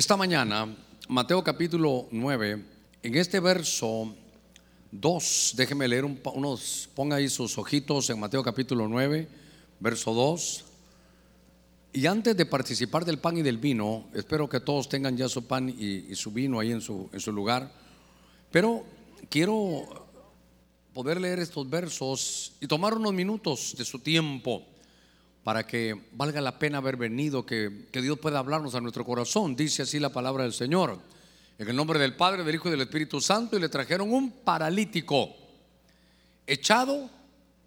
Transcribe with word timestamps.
Esta 0.00 0.16
mañana, 0.16 0.66
Mateo 1.08 1.44
capítulo 1.44 2.08
9, 2.10 2.64
en 3.02 3.14
este 3.16 3.38
verso 3.38 4.14
2, 4.92 5.52
déjeme 5.58 5.86
leer 5.86 6.06
un, 6.06 6.18
unos, 6.36 6.88
ponga 6.94 7.16
ahí 7.16 7.28
sus 7.28 7.58
ojitos 7.58 8.08
en 8.08 8.18
Mateo 8.18 8.42
capítulo 8.42 8.88
9, 8.88 9.28
verso 9.78 10.14
2. 10.14 10.64
Y 11.92 12.06
antes 12.06 12.34
de 12.34 12.46
participar 12.46 13.04
del 13.04 13.18
pan 13.18 13.36
y 13.36 13.42
del 13.42 13.58
vino, 13.58 14.06
espero 14.14 14.48
que 14.48 14.60
todos 14.60 14.88
tengan 14.88 15.18
ya 15.18 15.28
su 15.28 15.46
pan 15.46 15.68
y, 15.68 16.10
y 16.10 16.14
su 16.14 16.30
vino 16.30 16.60
ahí 16.60 16.72
en 16.72 16.80
su, 16.80 17.10
en 17.12 17.20
su 17.20 17.30
lugar, 17.30 17.70
pero 18.50 18.86
quiero 19.28 20.08
poder 20.94 21.20
leer 21.20 21.40
estos 21.40 21.68
versos 21.68 22.54
y 22.58 22.66
tomar 22.66 22.94
unos 22.94 23.12
minutos 23.12 23.74
de 23.76 23.84
su 23.84 23.98
tiempo 23.98 24.64
para 25.44 25.66
que 25.66 25.98
valga 26.12 26.40
la 26.40 26.58
pena 26.58 26.78
haber 26.78 26.96
venido, 26.96 27.46
que, 27.46 27.86
que, 27.90 28.02
Dios 28.02 28.18
pueda 28.18 28.38
hablarnos 28.38 28.74
a 28.74 28.80
nuestro 28.80 29.04
corazón. 29.04 29.56
Dice 29.56 29.82
así 29.82 29.98
la 29.98 30.12
palabra 30.12 30.44
del 30.44 30.52
Señor. 30.52 30.98
En 31.58 31.68
el 31.68 31.76
nombre 31.76 31.98
del 31.98 32.14
Padre, 32.14 32.44
del 32.44 32.54
Hijo 32.54 32.68
y 32.68 32.72
del 32.72 32.82
Espíritu 32.82 33.20
Santo, 33.20 33.56
y 33.56 33.60
le 33.60 33.68
trajeron 33.68 34.12
un 34.12 34.30
paralítico 34.30 35.34
echado, 36.46 37.10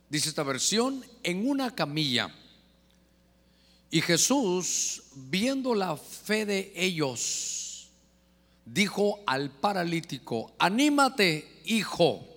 dice 0.10 0.30
esta 0.30 0.44
versión, 0.44 1.04
en 1.24 1.48
una 1.48 1.74
camilla. 1.74 2.34
Y 3.90 4.02
Jesús, 4.02 5.04
viendo 5.16 5.76
la 5.76 5.96
fe 5.96 6.46
de 6.46 6.74
ellos, 6.76 7.90
dijo 8.66 9.20
al 9.28 9.52
paralítico, 9.52 10.54
anímate, 10.58 11.62
hijo. 11.66 12.28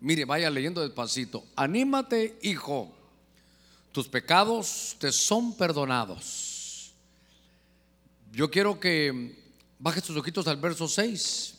Mire, 0.00 0.24
vaya 0.24 0.50
leyendo 0.50 0.82
despacito, 0.82 1.44
anímate, 1.54 2.38
hijo 2.42 2.94
tus 3.92 4.08
pecados 4.08 4.96
te 4.98 5.12
son 5.12 5.54
perdonados. 5.54 6.92
Yo 8.32 8.50
quiero 8.50 8.80
que 8.80 9.38
bajes 9.78 10.02
tus 10.02 10.16
ojitos 10.16 10.48
al 10.48 10.56
verso 10.56 10.88
6. 10.88 11.58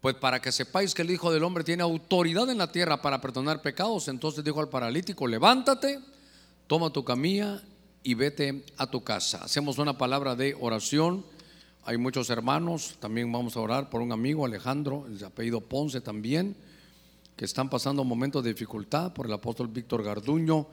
Pues 0.00 0.14
para 0.16 0.40
que 0.40 0.52
sepáis 0.52 0.94
que 0.94 1.02
el 1.02 1.10
Hijo 1.10 1.32
del 1.32 1.42
Hombre 1.42 1.64
tiene 1.64 1.82
autoridad 1.82 2.48
en 2.50 2.58
la 2.58 2.70
tierra 2.70 3.00
para 3.00 3.20
perdonar 3.20 3.62
pecados, 3.62 4.06
entonces 4.08 4.44
dijo 4.44 4.60
al 4.60 4.68
paralítico, 4.68 5.26
levántate, 5.26 5.98
toma 6.66 6.90
tu 6.90 7.02
camilla 7.02 7.62
y 8.02 8.12
vete 8.12 8.66
a 8.76 8.86
tu 8.86 9.02
casa. 9.02 9.42
Hacemos 9.42 9.78
una 9.78 9.96
palabra 9.96 10.36
de 10.36 10.54
oración. 10.60 11.24
Hay 11.86 11.96
muchos 11.96 12.28
hermanos, 12.28 12.96
también 13.00 13.32
vamos 13.32 13.56
a 13.56 13.60
orar 13.60 13.88
por 13.88 14.02
un 14.02 14.12
amigo, 14.12 14.44
Alejandro, 14.44 15.06
el 15.06 15.24
apellido 15.24 15.62
Ponce 15.62 16.02
también, 16.02 16.54
que 17.34 17.46
están 17.46 17.70
pasando 17.70 18.04
momentos 18.04 18.44
de 18.44 18.52
dificultad, 18.52 19.14
por 19.14 19.24
el 19.24 19.32
apóstol 19.32 19.68
Víctor 19.68 20.02
Garduño 20.02 20.68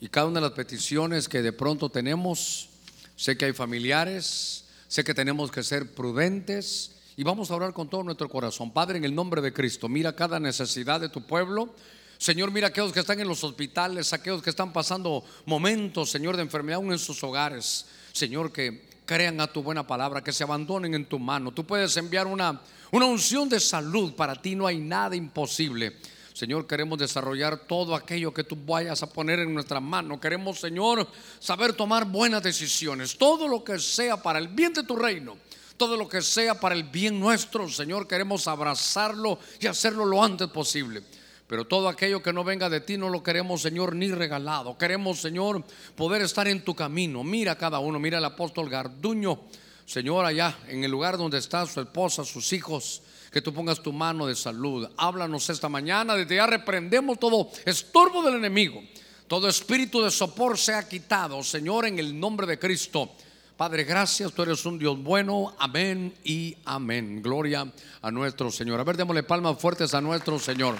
y 0.00 0.08
cada 0.08 0.26
una 0.26 0.40
de 0.40 0.46
las 0.46 0.56
peticiones 0.56 1.28
que 1.28 1.42
de 1.42 1.52
pronto 1.52 1.88
tenemos, 1.88 2.68
sé 3.16 3.36
que 3.36 3.46
hay 3.46 3.52
familiares, 3.52 4.64
sé 4.88 5.04
que 5.04 5.14
tenemos 5.14 5.50
que 5.50 5.62
ser 5.62 5.94
prudentes 5.94 6.92
y 7.16 7.22
vamos 7.22 7.50
a 7.50 7.54
orar 7.54 7.72
con 7.72 7.88
todo 7.88 8.02
nuestro 8.02 8.28
corazón. 8.28 8.72
Padre, 8.72 8.98
en 8.98 9.04
el 9.04 9.14
nombre 9.14 9.40
de 9.40 9.52
Cristo, 9.52 9.88
mira 9.88 10.14
cada 10.14 10.40
necesidad 10.40 11.00
de 11.00 11.08
tu 11.08 11.22
pueblo. 11.26 11.74
Señor, 12.18 12.50
mira 12.50 12.68
aquellos 12.68 12.92
que 12.92 13.00
están 13.00 13.20
en 13.20 13.28
los 13.28 13.44
hospitales, 13.44 14.12
aquellos 14.12 14.42
que 14.42 14.50
están 14.50 14.72
pasando 14.72 15.24
momentos, 15.46 16.10
Señor, 16.10 16.36
de 16.36 16.42
enfermedad 16.42 16.76
aún 16.76 16.92
en 16.92 16.98
sus 16.98 17.22
hogares. 17.22 17.86
Señor, 18.12 18.52
que 18.52 18.94
crean 19.04 19.40
a 19.40 19.46
tu 19.46 19.62
buena 19.62 19.86
palabra, 19.86 20.22
que 20.22 20.32
se 20.32 20.44
abandonen 20.44 20.94
en 20.94 21.06
tu 21.06 21.18
mano. 21.18 21.52
Tú 21.52 21.64
puedes 21.64 21.96
enviar 21.96 22.26
una, 22.26 22.60
una 22.90 23.06
unción 23.06 23.48
de 23.48 23.60
salud. 23.60 24.14
Para 24.14 24.40
ti 24.40 24.54
no 24.54 24.66
hay 24.66 24.78
nada 24.78 25.14
imposible. 25.14 25.96
Señor, 26.34 26.66
queremos 26.66 26.98
desarrollar 26.98 27.56
todo 27.56 27.94
aquello 27.94 28.34
que 28.34 28.42
tú 28.42 28.58
vayas 28.66 29.00
a 29.04 29.06
poner 29.08 29.38
en 29.38 29.54
nuestra 29.54 29.78
mano. 29.78 30.18
Queremos, 30.18 30.58
Señor, 30.58 31.06
saber 31.38 31.74
tomar 31.74 32.06
buenas 32.06 32.42
decisiones. 32.42 33.16
Todo 33.16 33.46
lo 33.46 33.62
que 33.62 33.78
sea 33.78 34.20
para 34.20 34.40
el 34.40 34.48
bien 34.48 34.72
de 34.72 34.82
tu 34.82 34.96
reino. 34.96 35.36
Todo 35.76 35.96
lo 35.96 36.08
que 36.08 36.20
sea 36.20 36.58
para 36.58 36.74
el 36.74 36.82
bien 36.82 37.20
nuestro, 37.20 37.68
Señor, 37.68 38.08
queremos 38.08 38.48
abrazarlo 38.48 39.38
y 39.60 39.68
hacerlo 39.68 40.04
lo 40.04 40.24
antes 40.24 40.48
posible. 40.48 41.04
Pero 41.46 41.66
todo 41.66 41.88
aquello 41.88 42.20
que 42.20 42.32
no 42.32 42.42
venga 42.42 42.68
de 42.68 42.80
ti 42.80 42.96
no 42.96 43.10
lo 43.10 43.22
queremos, 43.22 43.62
Señor, 43.62 43.94
ni 43.94 44.10
regalado. 44.10 44.76
Queremos, 44.76 45.20
Señor, 45.20 45.62
poder 45.94 46.22
estar 46.22 46.48
en 46.48 46.64
tu 46.64 46.74
camino. 46.74 47.22
Mira 47.22 47.56
cada 47.56 47.78
uno, 47.78 48.00
mira 48.00 48.18
al 48.18 48.24
apóstol 48.24 48.68
Garduño, 48.68 49.42
Señor, 49.86 50.24
allá 50.24 50.58
en 50.66 50.82
el 50.82 50.90
lugar 50.90 51.16
donde 51.16 51.38
está 51.38 51.64
su 51.66 51.80
esposa, 51.80 52.24
sus 52.24 52.52
hijos 52.52 53.02
que 53.34 53.42
tú 53.42 53.52
pongas 53.52 53.82
tu 53.82 53.92
mano 53.92 54.28
de 54.28 54.36
salud. 54.36 54.88
Háblanos 54.96 55.50
esta 55.50 55.68
mañana, 55.68 56.14
desde 56.14 56.36
ya 56.36 56.46
reprendemos 56.46 57.18
todo 57.18 57.50
estorbo 57.64 58.22
del 58.22 58.36
enemigo. 58.36 58.80
Todo 59.26 59.48
espíritu 59.48 60.00
de 60.02 60.12
sopor 60.12 60.56
sea 60.56 60.88
quitado, 60.88 61.42
Señor, 61.42 61.84
en 61.84 61.98
el 61.98 62.18
nombre 62.18 62.46
de 62.46 62.60
Cristo. 62.60 63.10
Padre, 63.56 63.82
gracias, 63.82 64.32
tú 64.32 64.42
eres 64.44 64.64
un 64.66 64.78
Dios 64.78 65.02
bueno. 65.02 65.52
Amén 65.58 66.14
y 66.22 66.56
amén. 66.64 67.20
Gloria 67.20 67.72
a 68.00 68.10
nuestro 68.12 68.52
Señor. 68.52 68.78
A 68.78 68.84
ver, 68.84 68.96
démosle 68.96 69.24
palmas 69.24 69.58
fuertes 69.58 69.94
a 69.94 70.00
nuestro 70.00 70.38
Señor. 70.38 70.76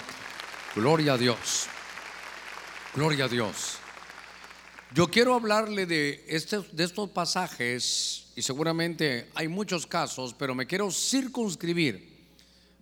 Gloria 0.73 1.15
a 1.15 1.17
Dios. 1.17 1.67
Gloria 2.95 3.25
a 3.25 3.27
Dios. 3.27 3.79
Yo 4.93 5.09
quiero 5.09 5.33
hablarle 5.33 5.85
de, 5.85 6.23
estos, 6.29 6.73
de 6.73 6.85
estos 6.85 7.09
pasajes, 7.09 8.27
y 8.33 8.41
seguramente 8.41 9.29
hay 9.35 9.49
muchos 9.49 9.85
casos, 9.85 10.33
pero 10.33 10.55
me 10.55 10.65
quiero 10.65 10.89
circunscribir 10.89 12.14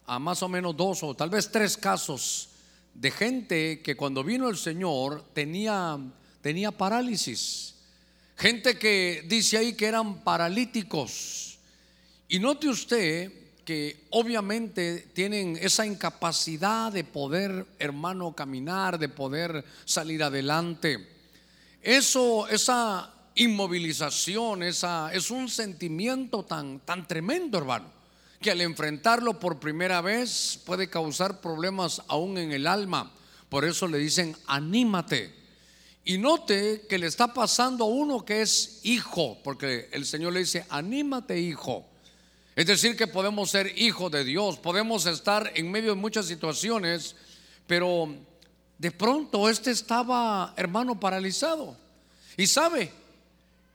a 0.05 0.19
más 0.19 0.43
o 0.43 0.49
menos 0.49 0.75
dos 0.75 1.03
o 1.03 1.13
tal 1.13 1.29
vez 1.29 1.51
tres 1.51 1.77
casos 1.77 2.49
de 2.93 3.11
gente 3.11 3.81
que 3.81 3.95
cuando 3.95 4.23
vino 4.23 4.49
el 4.49 4.57
Señor 4.57 5.23
tenía, 5.33 5.97
tenía 6.41 6.71
parálisis. 6.71 7.75
Gente 8.37 8.77
que 8.77 9.25
dice 9.27 9.57
ahí 9.57 9.73
que 9.73 9.85
eran 9.85 10.23
paralíticos. 10.23 11.57
Y 12.27 12.39
note 12.39 12.67
usted 12.67 13.31
que 13.63 14.05
obviamente 14.09 15.07
tienen 15.13 15.57
esa 15.61 15.85
incapacidad 15.85 16.91
de 16.91 17.03
poder, 17.03 17.65
hermano, 17.79 18.33
caminar, 18.33 18.99
de 18.99 19.07
poder 19.07 19.63
salir 19.85 20.21
adelante. 20.21 21.07
Eso, 21.81 22.47
esa 22.49 23.13
inmovilización, 23.35 24.63
esa, 24.63 25.13
es 25.13 25.31
un 25.31 25.49
sentimiento 25.49 26.43
tan, 26.43 26.79
tan 26.81 27.07
tremendo, 27.07 27.57
hermano 27.57 28.02
que 28.43 28.51
al 28.51 28.61
enfrentarlo 28.61 29.39
por 29.39 29.59
primera 29.59 30.01
vez 30.01 30.59
puede 30.63 30.87
causar 30.87 31.41
problemas 31.41 32.03
aún 32.07 32.37
en 32.37 32.51
el 32.51 32.67
alma. 32.67 33.11
Por 33.49 33.65
eso 33.65 33.87
le 33.87 33.97
dicen, 33.97 34.37
anímate. 34.45 35.33
Y 36.05 36.19
note 36.19 36.85
que 36.87 36.99
le 36.99 37.07
está 37.07 37.33
pasando 37.33 37.85
a 37.85 37.87
uno 37.87 38.23
que 38.23 38.43
es 38.43 38.81
hijo, 38.83 39.39
porque 39.43 39.89
el 39.91 40.05
Señor 40.05 40.33
le 40.33 40.41
dice, 40.41 40.65
anímate 40.69 41.39
hijo. 41.39 41.87
Es 42.55 42.67
decir, 42.67 42.95
que 42.95 43.07
podemos 43.07 43.49
ser 43.49 43.75
hijos 43.79 44.11
de 44.11 44.23
Dios, 44.23 44.59
podemos 44.59 45.07
estar 45.07 45.51
en 45.55 45.71
medio 45.71 45.95
de 45.95 46.01
muchas 46.01 46.27
situaciones, 46.27 47.15
pero 47.65 48.13
de 48.77 48.91
pronto 48.91 49.49
este 49.49 49.71
estaba, 49.71 50.53
hermano, 50.57 50.99
paralizado. 50.99 51.75
Y 52.37 52.45
sabe, 52.45 52.91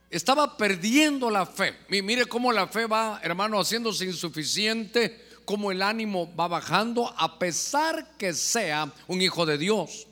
estaba 0.09 0.57
perdiendo 0.57 1.29
la 1.29 1.45
fe. 1.45 1.75
Mire 1.89 2.25
cómo 2.25 2.51
la 2.51 2.67
fe 2.67 2.85
va, 2.85 3.19
hermano, 3.23 3.59
haciéndose 3.59 4.05
insuficiente, 4.05 5.27
cómo 5.45 5.71
el 5.71 5.81
ánimo 5.81 6.33
va 6.35 6.47
bajando, 6.47 7.13
a 7.17 7.39
pesar 7.39 8.17
que 8.17 8.33
sea 8.33 8.91
un 9.07 9.21
hijo 9.21 9.45
de 9.45 9.57
Dios. 9.57 10.07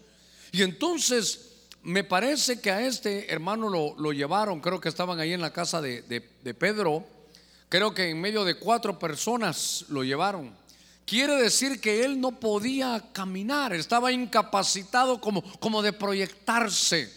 Y 0.51 0.63
entonces 0.63 1.47
me 1.83 2.03
parece 2.03 2.59
que 2.59 2.71
a 2.71 2.81
este 2.81 3.31
hermano 3.31 3.69
lo, 3.69 4.11
llevaron, 4.11 4.61
creo 4.61 4.81
que 4.81 4.89
estaban 4.89 5.19
ahí 5.19 5.33
en 5.33 5.41
la 5.41 5.53
casa 5.53 5.81
de, 5.81 6.01
Pedro, 6.57 7.05
creo 7.69 7.93
que 7.93 8.09
en 8.09 8.19
medio 8.19 8.43
de 8.45 8.55
cuatro 8.55 8.99
personas 8.99 9.85
lo 9.89 10.03
llevaron. 10.03 10.55
Quiere 11.05 11.37
decir 11.37 11.79
que 11.79 12.03
él 12.03 12.19
no 12.19 12.39
podía 12.39 13.01
caminar, 13.13 13.73
estaba 13.73 14.11
incapacitado 14.11 15.21
como, 15.21 15.41
como 15.59 15.81
de 15.81 15.93
proyectarse. 15.93 17.16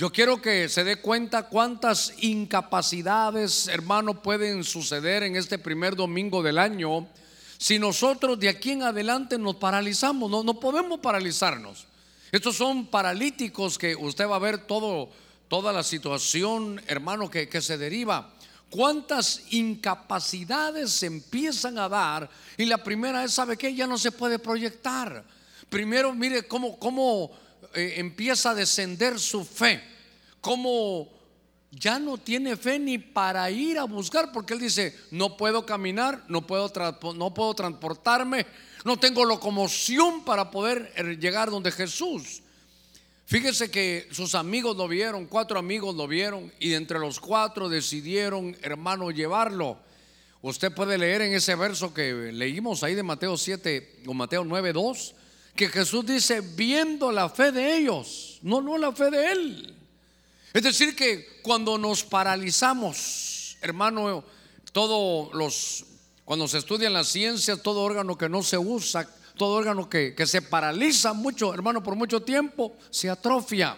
Yo 0.00 0.10
quiero 0.10 0.40
que 0.40 0.66
se 0.70 0.82
dé 0.82 0.96
cuenta 0.96 1.42
cuántas 1.42 2.14
incapacidades, 2.22 3.68
hermano, 3.68 4.22
pueden 4.22 4.64
suceder 4.64 5.24
en 5.24 5.36
este 5.36 5.58
primer 5.58 5.94
domingo 5.94 6.42
del 6.42 6.56
año 6.56 7.06
si 7.58 7.78
nosotros 7.78 8.40
de 8.40 8.48
aquí 8.48 8.70
en 8.70 8.82
adelante 8.82 9.36
nos 9.36 9.56
paralizamos. 9.56 10.30
No, 10.30 10.42
no 10.42 10.58
podemos 10.58 11.00
paralizarnos. 11.00 11.86
Estos 12.32 12.56
son 12.56 12.86
paralíticos 12.86 13.76
que 13.76 13.94
usted 13.94 14.26
va 14.26 14.36
a 14.36 14.38
ver 14.38 14.66
todo, 14.66 15.10
toda 15.48 15.70
la 15.70 15.82
situación, 15.82 16.80
hermano, 16.86 17.28
que, 17.28 17.50
que 17.50 17.60
se 17.60 17.76
deriva. 17.76 18.32
Cuántas 18.70 19.52
incapacidades 19.52 20.92
se 20.92 21.08
empiezan 21.08 21.76
a 21.76 21.90
dar 21.90 22.30
y 22.56 22.64
la 22.64 22.82
primera 22.82 23.22
es, 23.22 23.34
¿sabe 23.34 23.58
qué? 23.58 23.74
Ya 23.74 23.86
no 23.86 23.98
se 23.98 24.12
puede 24.12 24.38
proyectar. 24.38 25.22
Primero, 25.68 26.14
mire 26.14 26.44
cómo, 26.44 26.78
cómo 26.78 27.32
eh, 27.74 27.94
empieza 27.98 28.50
a 28.50 28.54
descender 28.54 29.20
su 29.20 29.44
fe, 29.44 29.80
como 30.40 31.08
ya 31.70 31.98
no 31.98 32.18
tiene 32.18 32.56
fe 32.56 32.78
ni 32.78 32.98
para 32.98 33.50
ir 33.50 33.78
a 33.78 33.84
buscar, 33.84 34.32
porque 34.32 34.54
él 34.54 34.60
dice, 34.60 34.96
no 35.10 35.36
puedo 35.36 35.64
caminar, 35.64 36.24
no 36.28 36.46
puedo, 36.46 36.72
no 37.14 37.32
puedo 37.32 37.54
transportarme, 37.54 38.46
no 38.84 38.98
tengo 38.98 39.24
locomoción 39.24 40.24
para 40.24 40.50
poder 40.50 40.92
eh, 40.96 41.16
llegar 41.18 41.50
donde 41.50 41.70
Jesús. 41.70 42.42
Fíjese 43.26 43.70
que 43.70 44.08
sus 44.10 44.34
amigos 44.34 44.76
lo 44.76 44.88
vieron, 44.88 45.26
cuatro 45.26 45.58
amigos 45.60 45.94
lo 45.94 46.08
vieron 46.08 46.52
y 46.58 46.74
entre 46.74 46.98
los 46.98 47.20
cuatro 47.20 47.68
decidieron, 47.68 48.56
hermano, 48.62 49.12
llevarlo. 49.12 49.78
Usted 50.42 50.72
puede 50.74 50.98
leer 50.98 51.22
en 51.22 51.34
ese 51.34 51.54
verso 51.54 51.94
que 51.94 52.32
leímos 52.32 52.82
ahí 52.82 52.96
de 52.96 53.04
Mateo 53.04 53.36
7 53.36 54.00
o 54.06 54.14
Mateo 54.14 54.42
9, 54.42 54.72
2, 54.72 55.14
que 55.54 55.68
Jesús 55.68 56.04
dice, 56.06 56.40
viendo 56.40 57.12
la 57.12 57.28
fe 57.28 57.52
de 57.52 57.76
ellos, 57.76 58.40
no, 58.42 58.60
no 58.60 58.76
la 58.78 58.90
fe 58.90 59.10
de 59.10 59.30
él. 59.30 59.79
Es 60.52 60.62
decir, 60.62 60.96
que 60.96 61.40
cuando 61.42 61.78
nos 61.78 62.02
paralizamos, 62.04 63.56
hermano, 63.60 64.24
todos 64.72 65.32
los, 65.34 65.84
cuando 66.24 66.48
se 66.48 66.58
estudian 66.58 66.92
las 66.92 67.08
ciencias, 67.08 67.62
todo 67.62 67.82
órgano 67.82 68.18
que 68.18 68.28
no 68.28 68.42
se 68.42 68.58
usa 68.58 69.08
todo 69.40 69.54
órgano 69.54 69.88
que, 69.88 70.14
se 70.26 70.42
paraliza 70.42 71.14
mucho, 71.14 71.54
hermano, 71.54 71.82
por 71.82 71.96
mucho 71.96 72.20
tiempo, 72.20 72.76
se 72.90 73.08
atrofia. 73.08 73.74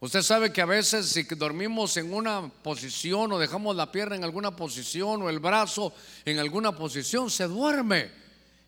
Usted 0.00 0.22
sabe 0.22 0.50
que 0.50 0.62
a 0.62 0.64
veces 0.64 1.08
si 1.08 1.24
dormimos 1.24 1.94
en 1.98 2.10
una 2.10 2.48
posición 2.62 3.32
o 3.32 3.38
dejamos 3.38 3.76
la 3.76 3.92
pierna 3.92 4.16
en 4.16 4.24
alguna 4.24 4.56
posición 4.56 5.20
o 5.20 5.28
el 5.28 5.40
brazo 5.40 5.92
en 6.24 6.38
alguna 6.38 6.72
posición, 6.72 7.30
se 7.30 7.46
duerme. 7.46 8.10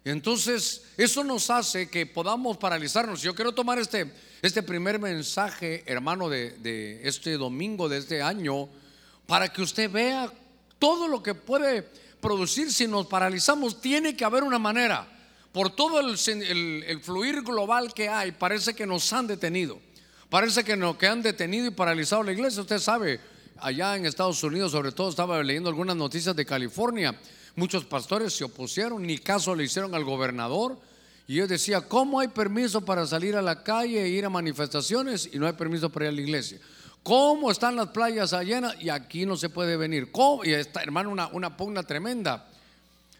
Entonces, 0.05 0.83
eso 0.99 1.25
nos 1.25 1.49
hace 1.49 1.89
que 1.89 2.05
podamos 2.05 2.59
paralizarnos. 2.59 3.23
Yo 3.23 3.35
quiero 3.35 3.53
tomar 3.53 3.79
este, 3.79 4.13
este 4.43 4.63
primer 4.63 5.01
mensaje, 5.01 5.83
hermano, 5.87 6.29
de, 6.29 7.01
este 7.03 7.37
domingo, 7.37 7.89
de 7.89 7.99
este 7.99 8.23
año, 8.23 8.69
para 9.27 9.53
que 9.53 9.63
usted 9.63 9.91
vea 9.91 10.33
todo 10.79 11.09
lo 11.09 11.23
que 11.23 11.35
puede 11.35 11.89
producir 12.21 12.73
si 12.73 12.87
nos 12.87 13.07
paralizamos. 13.07 13.81
Tiene 13.81 14.17
que 14.17 14.25
haber 14.25 14.45
una 14.45 14.59
manera 14.59 15.07
por 15.53 15.71
todo 15.71 15.99
el, 16.01 17.01
fluir 17.03 17.43
global 17.43 17.93
que 17.93 18.09
hay, 18.09 18.33
parece 18.33 18.75
que 18.75 18.87
nos 18.87 19.13
han 19.13 19.27
detenido. 19.27 19.81
Parece 20.31 20.63
que, 20.63 20.77
nos, 20.77 20.97
que 20.97 21.07
han 21.07 21.23
detenido 21.23 21.67
y 21.67 21.71
paralizado 21.71 22.23
la 22.23 22.33
iglesia. 22.33 22.61
Usted 22.61 22.79
sabe, 22.79 23.19
allá 23.57 23.97
en 23.97 24.07
Estados 24.07 24.43
Unidos, 24.45 24.73
sobre 24.73 24.93
todo, 24.93 25.09
estaba 25.09 25.43
leyendo 25.43 25.69
algunas 25.69 25.97
noticias 25.97 26.37
de 26.37 26.45
California. 26.45 27.19
Muchos 27.57 27.85
pastores 27.87 28.35
se 28.35 28.45
opusieron, 28.45 29.03
ni 29.03 29.19
caso 29.19 29.55
le 29.55 29.65
hicieron 29.65 29.95
al 29.95 30.05
gobernador. 30.05 30.79
Y 31.29 31.35
yo 31.35 31.47
decía, 31.47 31.83
¿cómo 31.83 32.21
hay 32.21 32.29
permiso 32.29 32.81
para 32.81 33.07
salir 33.07 33.37
a 33.37 33.43
la 33.43 33.63
calle 33.63 34.03
e 34.03 34.09
ir 34.09 34.25
a 34.25 34.31
manifestaciones 34.31 35.29
y 35.31 35.39
no 35.39 35.47
hay 35.47 35.53
permiso 35.53 35.91
para 35.91 36.07
ir 36.07 36.09
a 36.09 36.15
la 36.15 36.23
iglesia? 36.23 36.59
¿Cómo 37.03 37.51
están 37.51 37.77
las 37.77 37.89
playas 37.89 38.33
llenas 38.45 38.75
y 38.81 38.89
aquí 38.89 39.27
no 39.27 39.37
se 39.37 39.51
puede 39.51 39.77
venir? 39.77 40.11
¿Cómo? 40.11 40.43
Y 40.43 40.55
está, 40.55 40.83
hermano, 40.83 41.11
una, 41.11 41.27
una 41.29 41.55
pugna 41.55 41.83
tremenda. 41.83 42.49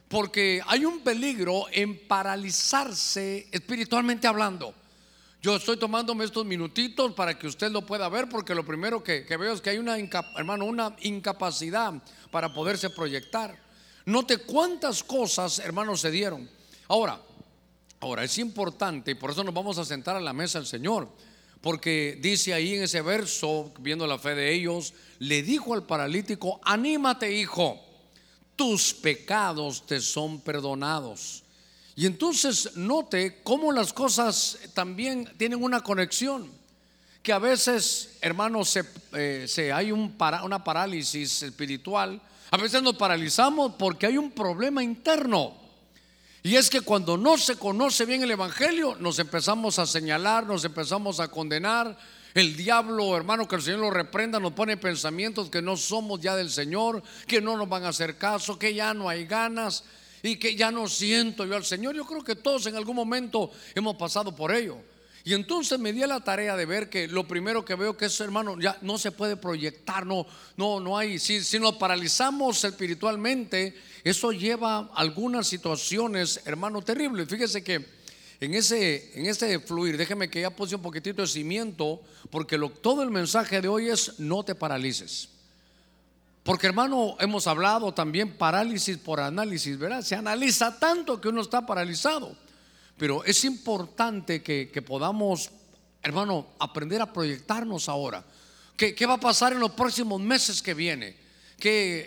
Porque 0.09 0.63
hay 0.67 0.87
un 0.87 1.01
peligro 1.01 1.67
en 1.71 2.09
paralizarse 2.09 3.47
espiritualmente 3.53 4.27
hablando. 4.27 4.73
Yo 5.43 5.57
estoy 5.57 5.77
tomándome 5.77 6.25
estos 6.25 6.47
minutitos 6.47 7.13
para 7.13 7.39
que 7.39 7.47
usted 7.47 7.71
lo 7.71 7.85
pueda 7.85 8.09
ver, 8.09 8.27
porque 8.31 8.55
lo 8.55 8.65
primero 8.65 9.05
que, 9.05 9.27
veo 9.39 9.53
es 9.53 9.61
que 9.61 9.69
hay 9.69 9.79
una, 9.79 9.99
hermano, 10.37 10.65
una 10.65 10.97
incapacidad 11.03 11.93
para 12.31 12.55
poderse 12.55 12.89
proyectar. 12.89 13.55
Note 14.07 14.39
cuántas 14.39 15.05
cosas, 15.05 15.59
hermanos, 15.59 16.01
se 16.01 16.11
dieron. 16.11 16.49
Ahora, 16.89 17.21
ahora 18.01 18.25
es 18.25 18.39
importante, 18.39 19.13
y 19.13 19.15
por 19.15 19.31
eso 19.31 19.45
nos 19.45 19.55
vamos 19.55 19.79
a 19.79 19.85
sentar 19.85 20.17
a 20.17 20.21
la 20.21 20.33
mesa 20.33 20.59
el 20.59 20.67
Señor, 20.67 21.09
porque 21.61 22.19
dice 22.21 22.55
ahí 22.55 22.75
en 22.75 22.85
ese 22.85 23.03
verso, 23.03 23.73
viendo 23.81 24.07
la 24.07 24.19
fe 24.19 24.35
de 24.35 24.55
ellos, 24.55 24.95
le 25.19 25.43
dijo 25.43 25.75
al 25.75 25.87
paralítico, 25.87 26.61
anímate 26.65 27.33
hijo 27.33 27.85
tus 28.59 28.93
pecados 28.93 29.87
te 29.87 30.01
son 30.01 30.41
perdonados. 30.41 31.45
Y 31.95 32.07
entonces 32.07 32.77
note 32.77 33.41
cómo 33.45 33.71
las 33.71 33.93
cosas 33.93 34.59
también 34.75 35.33
tienen 35.39 35.63
una 35.63 35.81
conexión. 35.81 36.51
Que 37.23 37.33
a 37.33 37.39
veces, 37.39 38.19
hermanos, 38.21 38.71
se, 38.71 38.85
eh, 39.13 39.73
hay 39.73 39.93
un 39.93 40.17
una 40.43 40.65
parálisis 40.65 41.45
espiritual. 41.45 42.21
A 42.51 42.57
veces 42.57 42.83
nos 42.83 42.97
paralizamos 42.97 43.75
porque 43.79 44.07
hay 44.07 44.19
un 44.19 44.33
problema 44.33 44.83
interno. 44.83 45.55
Y 46.43 46.57
es 46.57 46.71
que 46.71 46.81
cuando 46.81 47.17
no 47.17 47.37
se 47.37 47.57
conoce 47.57 48.07
bien 48.07 48.23
el 48.23 48.31
Evangelio, 48.31 48.97
nos 49.01 49.19
empezamos 49.19 49.79
a 49.79 49.87
señalar, 49.87 50.47
nos 50.47 50.65
empezamos 50.65 51.21
a 51.21 51.29
condenar, 51.29 51.99
el 52.35 52.57
diablo, 52.57 53.17
hermano, 53.17 53.49
que 53.49 53.57
el 53.57 53.63
Señor 53.63 53.81
lo 53.81 53.91
reprenda, 53.91 54.39
nos 54.39 54.53
pone 54.53 54.77
pensamientos 54.77 55.51
que 55.51 55.63
no 55.63 55.77
somos 55.77 56.21
ya 56.21 56.37
del 56.37 56.51
Señor, 56.51 57.03
que 57.27 57.41
no 57.41 57.57
nos 57.57 57.69
van 57.69 57.85
a 57.85 57.89
hacer 57.89 58.17
caso, 58.17 58.59
que 58.59 58.75
ya 58.75 58.95
no 58.95 59.09
hay 59.09 59.27
ganas 59.27 59.85
y 60.23 60.37
que 60.37 60.55
ya 60.55 60.71
no 60.71 60.89
siento 60.89 61.45
yo 61.47 61.57
al 61.57 61.65
Señor. 61.65 61.97
Yo 61.97 62.05
creo 62.05 62.23
que 62.23 62.37
todos 62.37 62.67
en 62.67 62.77
algún 62.77 62.95
momento 62.95 63.51
hemos 63.75 63.97
pasado 63.97 64.37
por 64.37 64.55
ello. 64.55 64.77
Y 65.29 65.35
entonces 65.35 65.79
me 65.79 65.93
di 65.93 66.03
a 66.03 66.07
la 66.07 66.21
tarea 66.21 66.57
de 66.57 66.65
ver 66.65 66.89
que 66.89 67.07
lo 67.07 67.29
primero 67.29 67.63
que 67.63 67.75
veo 67.75 67.99
que 67.99 68.07
es, 68.07 68.19
hermano, 68.19 68.59
ya 68.59 68.79
no 68.81 68.97
se 68.97 69.13
puede 69.13 69.37
proyectar, 69.37 70.07
no, 70.07 70.27
no, 70.57 70.81
no 70.81 70.97
hay. 70.97 71.19
Si, 71.19 71.59
nos 71.59 71.75
paralizamos 71.75 72.65
espiritualmente, 72.65 73.75
eso 74.05 74.33
lleva 74.33 74.91
algunas 74.95 75.47
situaciones, 75.47 76.41
hermano, 76.47 76.81
terribles. 76.81 77.29
Fíjese 77.29 77.63
que 77.63 77.85
en 78.41 78.55
ese, 78.55 79.21
en 79.21 79.27
ese 79.27 79.61
fluir, 79.61 79.99
déjeme 79.99 80.31
que 80.31 80.41
ya 80.41 80.49
puse 80.49 80.77
un 80.77 80.81
poquitito 80.81 81.21
de 81.21 81.29
cimiento, 81.29 82.01
porque 82.31 82.57
lo, 82.57 82.71
todo 82.71 83.03
el 83.03 83.11
mensaje 83.11 83.61
de 83.61 83.69
hoy 83.69 83.91
es 83.91 84.19
no 84.19 84.43
te 84.45 84.55
paralices. 84.55 85.29
Porque 86.43 86.69
hermano, 86.69 87.19
hemos 87.21 87.47
hablado 87.47 87.93
también 87.93 88.33
parálisis 88.39 88.97
por 88.97 89.21
análisis, 89.21 89.79
¿verdad? 89.79 90.01
Se 90.01 90.15
analiza 90.15 90.79
tanto 90.79 91.21
que 91.21 91.29
uno 91.29 91.43
está 91.43 91.67
paralizado. 91.67 92.48
Pero 92.99 93.25
es 93.25 93.45
importante 93.45 94.43
que, 94.43 94.83
podamos, 94.83 95.51
hermano, 96.03 96.49
aprender 96.59 97.01
a 97.01 97.13
proyectarnos 97.13 97.89
ahora. 97.89 98.25
¿Qué, 98.77 98.95
¿Qué 98.95 99.07
va 99.07 99.15
a 99.15 99.21
pasar 99.21 99.53
en 99.53 99.61
los 99.61 99.71
próximos 99.71 100.21
meses 100.21 100.61
que 100.61 100.75
viene? 100.75 101.29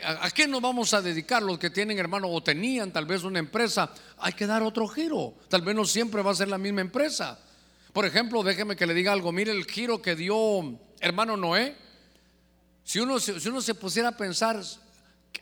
a, 0.04 0.32
qué 0.32 0.48
nos 0.48 0.62
vamos 0.62 0.94
a 0.94 1.02
dedicar 1.02 1.44
los 1.44 1.60
que 1.60 1.70
tienen 1.70 2.00
hermano 2.00 2.30
o 2.30 2.42
tenían 2.42 2.92
tal 2.92 3.06
vez 3.06 3.24
una 3.24 3.40
empresa? 3.40 3.94
Hay 4.18 4.34
que 4.34 4.48
dar 4.48 4.64
otro 4.64 4.88
giro. 4.88 5.34
Tal 5.50 5.62
vez 5.62 5.76
no 5.76 5.86
siempre 5.86 6.22
va 6.22 6.32
a 6.32 6.36
ser 6.36 6.48
la 6.48 6.58
misma 6.58 6.82
empresa. 6.82 7.40
Por 7.92 8.06
ejemplo, 8.06 8.44
déjeme 8.44 8.76
que 8.76 8.86
le 8.86 8.94
diga 8.94 9.12
algo. 9.12 9.32
Mire 9.32 9.52
el 9.52 9.66
giro 9.66 10.02
que 10.02 10.16
dio 10.16 10.80
hermano 11.00 11.36
Noé. 11.36 11.76
Si 12.84 13.00
uno, 13.00 13.20
si 13.20 13.48
uno 13.48 13.62
se 13.62 13.76
pusiera 13.76 14.10
a 14.10 14.18
pensar, 14.18 14.62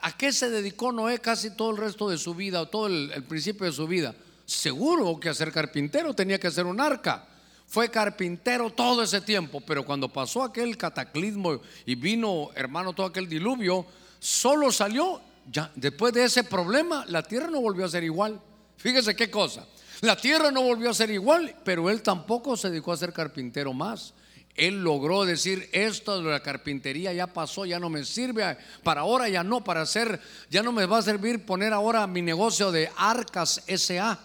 ¿a 0.01 0.17
qué 0.17 0.31
se 0.31 0.49
dedicó 0.49 0.91
Noé 0.91 1.19
casi 1.19 1.55
todo 1.55 1.71
el 1.71 1.77
resto 1.77 2.09
de 2.09 2.17
su 2.17 2.33
vida, 2.33 2.61
o 2.61 2.67
todo 2.67 2.87
el 2.87 3.23
principio 3.27 3.65
de 3.65 3.71
su 3.71 3.87
vida? 3.87 4.15
Seguro 4.49 5.19
que 5.19 5.29
a 5.29 5.33
ser 5.35 5.51
carpintero 5.51 6.15
tenía 6.15 6.39
que 6.39 6.47
hacer 6.47 6.65
un 6.65 6.81
arca 6.81 7.27
fue 7.67 7.91
carpintero 7.91 8.71
todo 8.71 9.03
ese 9.03 9.21
tiempo, 9.21 9.61
pero 9.61 9.85
cuando 9.85 10.09
pasó 10.09 10.41
aquel 10.41 10.75
cataclismo 10.75 11.61
y 11.85 11.93
vino, 11.93 12.49
hermano, 12.55 12.93
todo 12.93 13.05
aquel 13.05 13.29
diluvio, 13.29 13.85
solo 14.17 14.71
salió, 14.71 15.21
ya 15.51 15.71
después 15.75 16.11
de 16.13 16.23
ese 16.23 16.43
problema, 16.43 17.05
la 17.09 17.21
tierra 17.21 17.47
no 17.51 17.61
volvió 17.61 17.85
a 17.85 17.89
ser 17.89 18.03
igual. 18.03 18.41
Fíjese 18.75 19.15
qué 19.15 19.29
cosa. 19.29 19.67
La 20.01 20.15
tierra 20.15 20.49
no 20.49 20.63
volvió 20.63 20.89
a 20.89 20.95
ser 20.95 21.11
igual, 21.11 21.55
pero 21.63 21.87
él 21.91 22.01
tampoco 22.01 22.57
se 22.57 22.71
dedicó 22.71 22.91
a 22.91 22.97
ser 22.97 23.13
carpintero 23.13 23.71
más. 23.71 24.15
Él 24.55 24.83
logró 24.83 25.25
decir, 25.25 25.69
esto 25.71 26.23
de 26.23 26.31
la 26.31 26.41
carpintería 26.41 27.13
ya 27.13 27.27
pasó, 27.27 27.67
ya 27.67 27.79
no 27.79 27.91
me 27.91 28.03
sirve, 28.03 28.57
para 28.81 29.01
ahora 29.01 29.29
ya 29.29 29.43
no, 29.43 29.63
para 29.63 29.81
hacer, 29.81 30.19
ya 30.49 30.63
no 30.63 30.71
me 30.71 30.87
va 30.87 30.97
a 30.97 31.03
servir 31.03 31.45
poner 31.45 31.71
ahora 31.71 32.07
mi 32.07 32.23
negocio 32.23 32.71
de 32.71 32.89
Arcas 32.97 33.61
SA. 33.67 34.19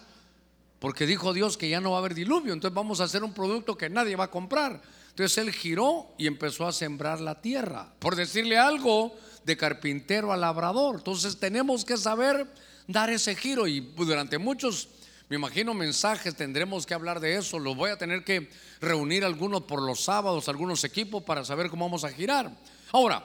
Porque 0.85 1.07
dijo 1.07 1.33
Dios 1.33 1.57
que 1.57 1.67
ya 1.67 1.81
no 1.81 1.89
va 1.89 1.97
a 1.97 1.99
haber 2.01 2.13
diluvio, 2.13 2.53
entonces 2.53 2.75
vamos 2.75 3.01
a 3.01 3.05
hacer 3.05 3.23
un 3.23 3.33
producto 3.33 3.75
que 3.75 3.89
nadie 3.89 4.15
va 4.15 4.25
a 4.25 4.29
comprar. 4.29 4.83
Entonces 5.09 5.35
él 5.39 5.51
giró 5.51 6.13
y 6.15 6.27
empezó 6.27 6.67
a 6.67 6.71
sembrar 6.71 7.21
la 7.21 7.41
tierra, 7.41 7.91
por 7.97 8.15
decirle 8.15 8.59
algo 8.59 9.15
de 9.45 9.57
carpintero 9.57 10.31
a 10.31 10.37
labrador. 10.37 10.97
Entonces 10.97 11.39
tenemos 11.39 11.85
que 11.85 11.97
saber 11.97 12.45
dar 12.85 13.09
ese 13.09 13.33
giro 13.33 13.65
y 13.65 13.79
durante 13.79 14.37
muchos, 14.37 14.89
me 15.27 15.37
imagino, 15.37 15.73
mensajes 15.73 16.35
tendremos 16.35 16.85
que 16.85 16.93
hablar 16.93 17.19
de 17.19 17.35
eso. 17.35 17.57
Los 17.57 17.75
voy 17.75 17.89
a 17.89 17.97
tener 17.97 18.23
que 18.23 18.51
reunir 18.79 19.25
algunos 19.25 19.63
por 19.63 19.81
los 19.81 20.01
sábados, 20.01 20.49
algunos 20.49 20.83
equipos 20.83 21.23
para 21.23 21.43
saber 21.43 21.71
cómo 21.71 21.85
vamos 21.85 22.03
a 22.03 22.11
girar. 22.11 22.51
Ahora, 22.91 23.23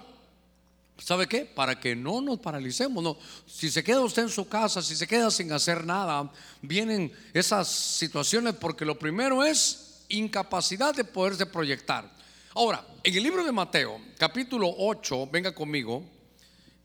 ¿Sabe 1.03 1.27
qué? 1.27 1.47
Para 1.47 1.81
que 1.81 1.97
no 1.97 2.21
nos 2.21 2.39
paralicemos. 2.39 3.03
No. 3.03 3.17
Si 3.47 3.71
se 3.71 3.83
queda 3.83 4.01
usted 4.01 4.23
en 4.23 4.29
su 4.29 4.49
casa, 4.49 4.83
si 4.83 4.95
se 4.95 5.07
queda 5.07 5.31
sin 5.31 5.51
hacer 5.53 5.85
nada, 5.85 6.31
vienen 6.61 7.13
esas 7.33 7.69
situaciones 7.69 8.55
porque 8.55 8.85
lo 8.85 8.99
primero 8.99 9.43
es 9.43 10.05
incapacidad 10.09 10.95
de 10.95 11.05
poderse 11.05 11.47
proyectar. 11.47 12.11
Ahora, 12.55 12.85
en 13.03 13.15
el 13.15 13.23
libro 13.23 13.45
de 13.45 13.53
Mateo, 13.53 14.01
capítulo 14.19 14.73
8, 14.77 15.29
venga 15.33 15.55
conmigo, 15.55 16.05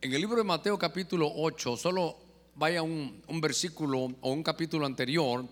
en 0.02 0.14
el 0.14 0.22
libro 0.22 0.38
de 0.38 0.44
Mateo 0.44 0.78
capítulo 0.78 1.32
8, 1.36 1.76
solo 1.76 2.18
vaya 2.56 2.82
un, 2.82 3.22
un 3.28 3.42
versículo 3.42 4.08
o 4.22 4.32
un 4.32 4.44
capítulo 4.44 4.86
anterior, 4.86 5.46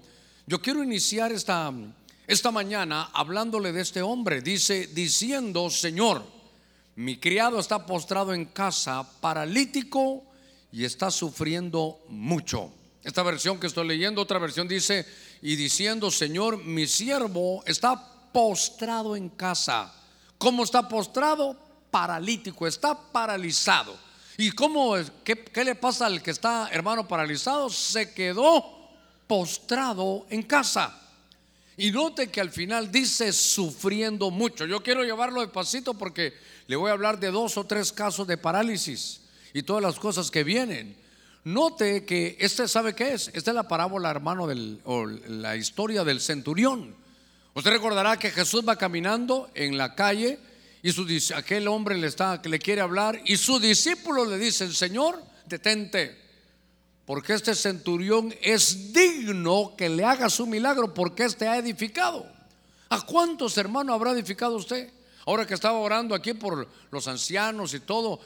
yo 0.45 0.61
quiero 0.61 0.83
iniciar 0.83 1.31
esta, 1.31 1.73
esta 2.27 2.51
mañana 2.51 3.09
hablándole 3.13 3.71
de 3.71 3.81
este 3.81 4.01
hombre. 4.01 4.41
Dice, 4.41 4.87
diciendo, 4.87 5.69
Señor, 5.69 6.23
mi 6.95 7.17
criado 7.17 7.59
está 7.59 7.85
postrado 7.85 8.33
en 8.33 8.45
casa, 8.45 9.07
paralítico 9.19 10.23
y 10.71 10.85
está 10.85 11.09
sufriendo 11.09 11.99
mucho. 12.07 12.71
Esta 13.03 13.23
versión 13.23 13.59
que 13.59 13.67
estoy 13.67 13.87
leyendo, 13.87 14.21
otra 14.21 14.39
versión 14.39 14.67
dice, 14.67 15.05
y 15.41 15.55
diciendo, 15.55 16.11
Señor, 16.11 16.63
mi 16.63 16.87
siervo 16.87 17.63
está 17.65 18.31
postrado 18.31 19.15
en 19.15 19.29
casa. 19.29 19.93
¿Cómo 20.37 20.63
está 20.63 20.87
postrado? 20.87 21.57
Paralítico, 21.91 22.65
está 22.67 22.97
paralizado. 23.11 23.97
¿Y 24.37 24.51
cómo, 24.51 24.95
qué, 25.23 25.43
qué 25.43 25.63
le 25.63 25.75
pasa 25.75 26.05
al 26.05 26.21
que 26.21 26.31
está, 26.31 26.69
hermano, 26.71 27.07
paralizado? 27.07 27.69
Se 27.69 28.13
quedó 28.13 28.89
postrado 29.27 30.25
en 30.29 30.43
casa. 30.43 31.02
Y 31.77 31.91
note 31.91 32.29
que 32.29 32.41
al 32.41 32.51
final 32.51 32.91
dice 32.91 33.33
sufriendo 33.33 34.29
mucho. 34.29 34.65
Yo 34.65 34.83
quiero 34.83 35.03
llevarlo 35.03 35.41
despacito 35.41 35.93
porque 35.93 36.33
le 36.67 36.75
voy 36.75 36.89
a 36.89 36.93
hablar 36.93 37.19
de 37.19 37.31
dos 37.31 37.57
o 37.57 37.65
tres 37.65 37.91
casos 37.91 38.27
de 38.27 38.37
parálisis 38.37 39.21
y 39.53 39.63
todas 39.63 39.81
las 39.81 39.99
cosas 39.99 40.29
que 40.29 40.43
vienen. 40.43 40.95
Note 41.43 42.05
que 42.05 42.37
este 42.39 42.67
sabe 42.67 42.93
qué 42.93 43.13
es. 43.13 43.29
Esta 43.33 43.51
es 43.51 43.55
la 43.55 43.67
parábola, 43.67 44.09
hermano, 44.09 44.47
del, 44.47 44.79
o 44.85 45.05
la 45.05 45.55
historia 45.55 46.03
del 46.03 46.21
centurión. 46.21 46.95
Usted 47.53 47.71
recordará 47.71 48.17
que 48.17 48.31
Jesús 48.31 48.63
va 48.67 48.77
caminando 48.77 49.49
en 49.53 49.77
la 49.77 49.93
calle 49.95 50.39
y 50.81 50.91
su, 50.91 51.05
aquel 51.35 51.67
hombre 51.67 51.97
le, 51.97 52.07
está, 52.07 52.41
le 52.43 52.59
quiere 52.59 52.81
hablar 52.81 53.21
y 53.25 53.37
su 53.37 53.59
discípulo 53.59 54.25
le 54.25 54.37
dice, 54.37 54.71
Señor, 54.73 55.21
detente, 55.45 56.22
porque 57.05 57.33
este 57.33 57.53
centurión 57.53 58.33
es 58.41 58.93
digno 58.93 59.73
que 59.77 59.89
le 59.89 60.05
haga 60.05 60.29
su 60.29 60.45
milagro 60.45 60.93
porque 60.93 61.25
este 61.25 61.47
ha 61.47 61.57
edificado. 61.57 62.25
¿A 62.89 63.01
cuántos 63.01 63.57
hermanos 63.57 63.93
habrá 63.93 64.11
edificado 64.11 64.55
usted? 64.55 64.91
Ahora 65.25 65.45
que 65.45 65.53
estaba 65.53 65.79
orando 65.79 66.15
aquí 66.15 66.33
por 66.33 66.67
los 66.91 67.07
ancianos 67.07 67.73
y 67.73 67.81
todo, 67.81 68.19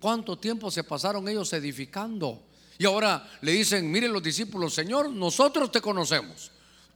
¿cuánto 0.00 0.38
tiempo 0.38 0.70
se 0.70 0.84
pasaron 0.84 1.28
ellos 1.28 1.52
edificando? 1.52 2.42
Y 2.78 2.86
ahora 2.86 3.28
le 3.42 3.52
dicen, 3.52 3.90
miren 3.90 4.12
los 4.12 4.22
discípulos, 4.22 4.74
Señor, 4.74 5.10
nosotros 5.10 5.70
te 5.70 5.80
conocemos. 5.80 6.50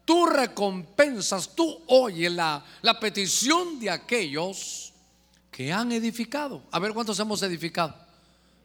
Tú 0.04 0.26
recompensas, 0.26 1.54
tú 1.54 1.82
oyes 1.86 2.32
la, 2.32 2.64
la 2.82 2.98
petición 2.98 3.78
de 3.78 3.90
aquellos 3.90 4.92
que 5.50 5.72
han 5.72 5.92
edificado. 5.92 6.62
A 6.70 6.78
ver 6.78 6.92
cuántos 6.92 7.18
hemos 7.20 7.42
edificado. 7.42 8.03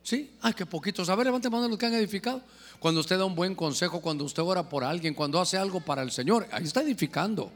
¿Sí? 0.03 0.31
Ay, 0.41 0.53
qué 0.53 0.65
poquitos. 0.65 1.09
A 1.09 1.15
ver, 1.15 1.25
levante 1.25 1.49
mano 1.49 1.67
los 1.67 1.77
que 1.77 1.85
han 1.85 1.93
edificado. 1.93 2.41
Cuando 2.79 3.01
usted 3.01 3.17
da 3.17 3.25
un 3.25 3.35
buen 3.35 3.55
consejo, 3.55 4.01
cuando 4.01 4.23
usted 4.23 4.41
ora 4.41 4.67
por 4.67 4.83
alguien, 4.83 5.13
cuando 5.13 5.39
hace 5.39 5.57
algo 5.57 5.81
para 5.81 6.01
el 6.01 6.11
Señor, 6.11 6.47
ahí 6.51 6.63
está 6.63 6.81
edificando. 6.81 7.51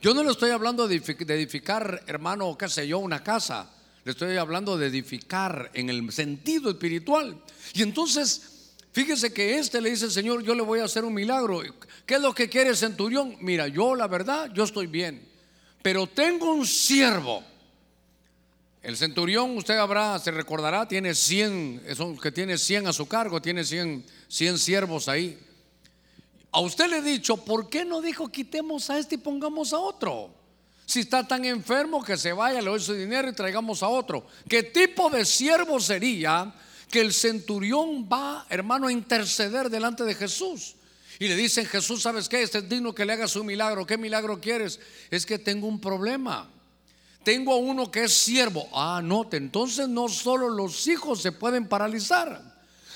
Yo 0.00 0.14
no 0.14 0.22
le 0.22 0.30
estoy 0.30 0.50
hablando 0.50 0.86
de 0.86 0.96
edificar, 0.96 2.02
hermano, 2.06 2.56
qué 2.58 2.68
sé 2.68 2.86
yo, 2.86 2.98
una 2.98 3.22
casa. 3.22 3.70
Le 4.04 4.12
estoy 4.12 4.36
hablando 4.36 4.76
de 4.76 4.88
edificar 4.88 5.70
en 5.74 5.88
el 5.88 6.12
sentido 6.12 6.70
espiritual. 6.70 7.40
Y 7.72 7.82
entonces, 7.82 8.72
fíjese 8.92 9.32
que 9.32 9.58
este 9.58 9.80
le 9.80 9.90
dice, 9.90 10.10
Señor, 10.10 10.42
yo 10.42 10.54
le 10.54 10.62
voy 10.62 10.80
a 10.80 10.84
hacer 10.84 11.04
un 11.04 11.14
milagro. 11.14 11.62
¿Qué 12.04 12.14
es 12.14 12.20
lo 12.20 12.34
que 12.34 12.48
quiere 12.48 12.74
centurión? 12.76 13.36
Mira, 13.40 13.68
yo 13.68 13.94
la 13.94 14.08
verdad, 14.08 14.50
yo 14.52 14.64
estoy 14.64 14.88
bien. 14.88 15.26
Pero 15.82 16.06
tengo 16.06 16.52
un 16.52 16.66
siervo 16.66 17.42
el 18.82 18.96
centurión, 18.96 19.56
usted 19.56 19.78
habrá, 19.78 20.18
se 20.18 20.32
recordará, 20.32 20.88
tiene 20.88 21.14
100, 21.14 21.82
que 22.20 22.32
tiene 22.32 22.58
100 22.58 22.88
a 22.88 22.92
su 22.92 23.06
cargo, 23.06 23.40
tiene 23.40 23.64
100, 23.64 24.04
100 24.26 24.58
siervos 24.58 25.08
ahí. 25.08 25.38
A 26.50 26.60
usted 26.60 26.88
le 26.88 26.98
he 26.98 27.02
dicho, 27.02 27.36
¿por 27.36 27.70
qué 27.70 27.84
no 27.84 28.00
dijo 28.00 28.28
quitemos 28.28 28.90
a 28.90 28.98
este 28.98 29.14
y 29.14 29.18
pongamos 29.18 29.72
a 29.72 29.78
otro? 29.78 30.34
Si 30.84 31.00
está 31.00 31.26
tan 31.26 31.44
enfermo 31.44 32.02
que 32.02 32.16
se 32.16 32.32
vaya, 32.32 32.60
le 32.60 32.68
doy 32.68 32.80
su 32.80 32.92
dinero 32.92 33.28
y 33.28 33.32
traigamos 33.32 33.84
a 33.84 33.88
otro. 33.88 34.26
¿Qué 34.48 34.64
tipo 34.64 35.08
de 35.08 35.24
siervo 35.24 35.78
sería 35.78 36.52
que 36.90 37.00
el 37.00 37.14
centurión 37.14 38.08
va, 38.12 38.46
hermano, 38.50 38.88
a 38.88 38.92
interceder 38.92 39.70
delante 39.70 40.04
de 40.04 40.14
Jesús? 40.14 40.74
Y 41.20 41.28
le 41.28 41.36
dicen, 41.36 41.66
Jesús, 41.66 42.02
¿sabes 42.02 42.28
qué? 42.28 42.42
Este 42.42 42.58
es 42.58 42.68
digno 42.68 42.92
que 42.92 43.04
le 43.04 43.12
hagas 43.12 43.36
un 43.36 43.46
milagro. 43.46 43.86
¿Qué 43.86 43.96
milagro 43.96 44.40
quieres? 44.40 44.80
Es 45.08 45.24
que 45.24 45.38
tengo 45.38 45.68
un 45.68 45.80
problema. 45.80 46.50
Tengo 47.24 47.52
a 47.52 47.56
uno 47.56 47.90
que 47.90 48.04
es 48.04 48.14
siervo. 48.14 48.68
Ah, 48.72 49.00
note, 49.02 49.36
entonces 49.36 49.88
no 49.88 50.08
solo 50.08 50.48
los 50.48 50.86
hijos 50.86 51.20
se 51.22 51.32
pueden 51.32 51.68
paralizar, 51.68 52.40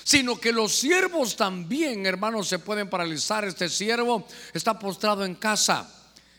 sino 0.03 0.39
que 0.39 0.51
los 0.51 0.73
siervos 0.73 1.35
también, 1.35 2.05
hermanos, 2.05 2.47
se 2.47 2.59
pueden 2.59 2.89
paralizar. 2.89 3.45
Este 3.45 3.69
siervo 3.69 4.25
está 4.53 4.77
postrado 4.77 5.25
en 5.25 5.35
casa. 5.35 5.89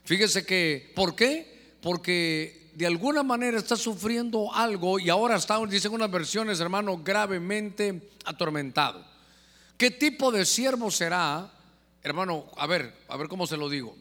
Fíjese 0.04 0.45
que, 0.45 0.92
¿por 0.95 1.14
qué? 1.14 1.76
Porque 1.80 2.71
de 2.75 2.87
alguna 2.87 3.23
manera 3.23 3.59
está 3.59 3.76
sufriendo 3.76 4.52
algo 4.54 4.99
y 4.99 5.11
ahora 5.11 5.37
está, 5.37 5.59
dicen 5.66 5.92
unas 5.92 6.11
versiones, 6.11 6.61
hermano, 6.61 6.99
gravemente 7.02 8.11
atormentado. 8.25 9.04
¿Qué 9.76 9.90
tipo 9.90 10.30
de 10.30 10.45
siervo 10.45 10.90
será? 10.90 11.50
Hermano, 12.02 12.47
a 12.57 12.66
ver, 12.66 12.95
a 13.09 13.16
ver 13.16 13.28
cómo 13.28 13.47
se 13.47 13.57
lo 13.57 13.68
digo 13.68 13.97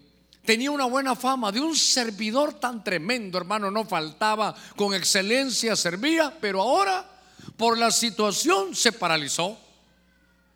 tenía 0.47 0.71
una 0.71 0.85
buena 0.85 1.13
fama 1.13 1.51
de 1.51 1.59
un 1.59 1.75
servidor 1.75 2.53
tan 2.53 2.81
tremendo, 2.81 3.37
hermano, 3.37 3.69
no 3.69 3.83
faltaba, 3.83 4.55
con 4.77 4.93
excelencia 4.93 5.75
servía, 5.75 6.33
pero 6.39 6.61
ahora 6.61 7.05
por 7.57 7.77
la 7.77 7.91
situación 7.91 8.73
se 8.73 8.93
paralizó. 8.93 9.57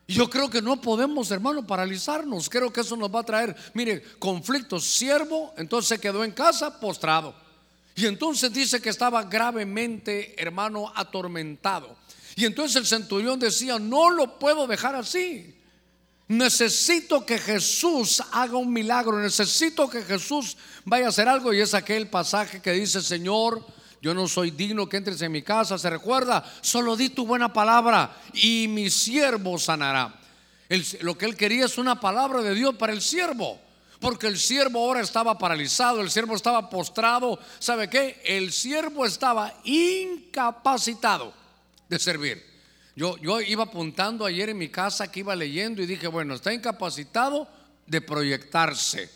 Yo 0.07 0.29
creo 0.29 0.49
que 0.49 0.61
no 0.61 0.79
podemos, 0.79 1.29
hermano, 1.29 1.67
paralizarnos. 1.67 2.49
Creo 2.49 2.71
que 2.71 2.81
eso 2.81 2.95
nos 2.95 3.13
va 3.13 3.19
a 3.19 3.25
traer, 3.25 3.53
mire, 3.73 4.01
conflictos. 4.17 4.85
Siervo, 4.85 5.53
entonces 5.57 5.89
se 5.89 5.99
quedó 5.99 6.23
en 6.23 6.31
casa 6.31 6.79
postrado. 6.79 7.35
Y 7.93 8.05
entonces 8.05 8.51
dice 8.53 8.81
que 8.81 8.89
estaba 8.89 9.23
gravemente, 9.23 10.41
hermano, 10.41 10.89
atormentado. 10.95 11.97
Y 12.37 12.45
entonces 12.45 12.77
el 12.77 12.87
centurión 12.87 13.37
decía, 13.39 13.77
no 13.77 14.09
lo 14.09 14.39
puedo 14.39 14.67
dejar 14.67 14.95
así. 14.95 15.53
Necesito 16.31 17.25
que 17.25 17.37
Jesús 17.37 18.23
haga 18.31 18.55
un 18.55 18.71
milagro, 18.71 19.19
necesito 19.19 19.89
que 19.89 20.01
Jesús 20.01 20.55
vaya 20.85 21.07
a 21.07 21.09
hacer 21.09 21.27
algo. 21.27 21.51
Y 21.51 21.59
es 21.59 21.73
aquel 21.73 22.07
pasaje 22.07 22.61
que 22.61 22.71
dice, 22.71 23.01
Señor, 23.01 23.61
yo 24.01 24.13
no 24.13 24.29
soy 24.29 24.51
digno 24.51 24.87
que 24.87 24.95
entres 24.95 25.21
en 25.21 25.33
mi 25.33 25.41
casa. 25.41 25.77
¿Se 25.77 25.89
recuerda? 25.89 26.41
Solo 26.61 26.95
di 26.95 27.09
tu 27.09 27.27
buena 27.27 27.51
palabra 27.51 28.15
y 28.31 28.69
mi 28.69 28.89
siervo 28.89 29.59
sanará. 29.59 30.21
lo 31.01 31.17
que 31.17 31.25
él 31.25 31.35
quería 31.35 31.65
es 31.65 31.77
una 31.77 31.99
palabra 31.99 32.41
de 32.41 32.55
Dios 32.55 32.75
para 32.75 32.93
el 32.93 33.01
siervo. 33.01 33.59
Porque 33.99 34.27
el 34.27 34.39
siervo 34.39 34.79
ahora 34.79 35.01
estaba 35.01 35.37
paralizado, 35.37 35.99
el 35.99 36.09
siervo 36.09 36.37
estaba 36.37 36.69
postrado. 36.69 37.39
¿Sabe 37.59 37.89
qué? 37.89 38.21
El 38.23 38.53
siervo 38.53 39.05
estaba 39.05 39.53
incapacitado 39.65 41.33
de 41.89 41.99
servir. 41.99 42.50
Yo, 42.95 43.15
iba 43.41 43.63
apuntando 43.63 44.25
ayer 44.25 44.49
en 44.49 44.57
mi 44.57 44.69
casa 44.69 45.09
que 45.09 45.21
iba 45.21 45.35
leyendo 45.35 45.81
y 45.81 45.85
dije, 45.85 46.07
bueno, 46.07 46.35
está 46.35 46.53
incapacitado 46.53 47.47
de 47.87 48.01
proyectarse. 48.01 49.09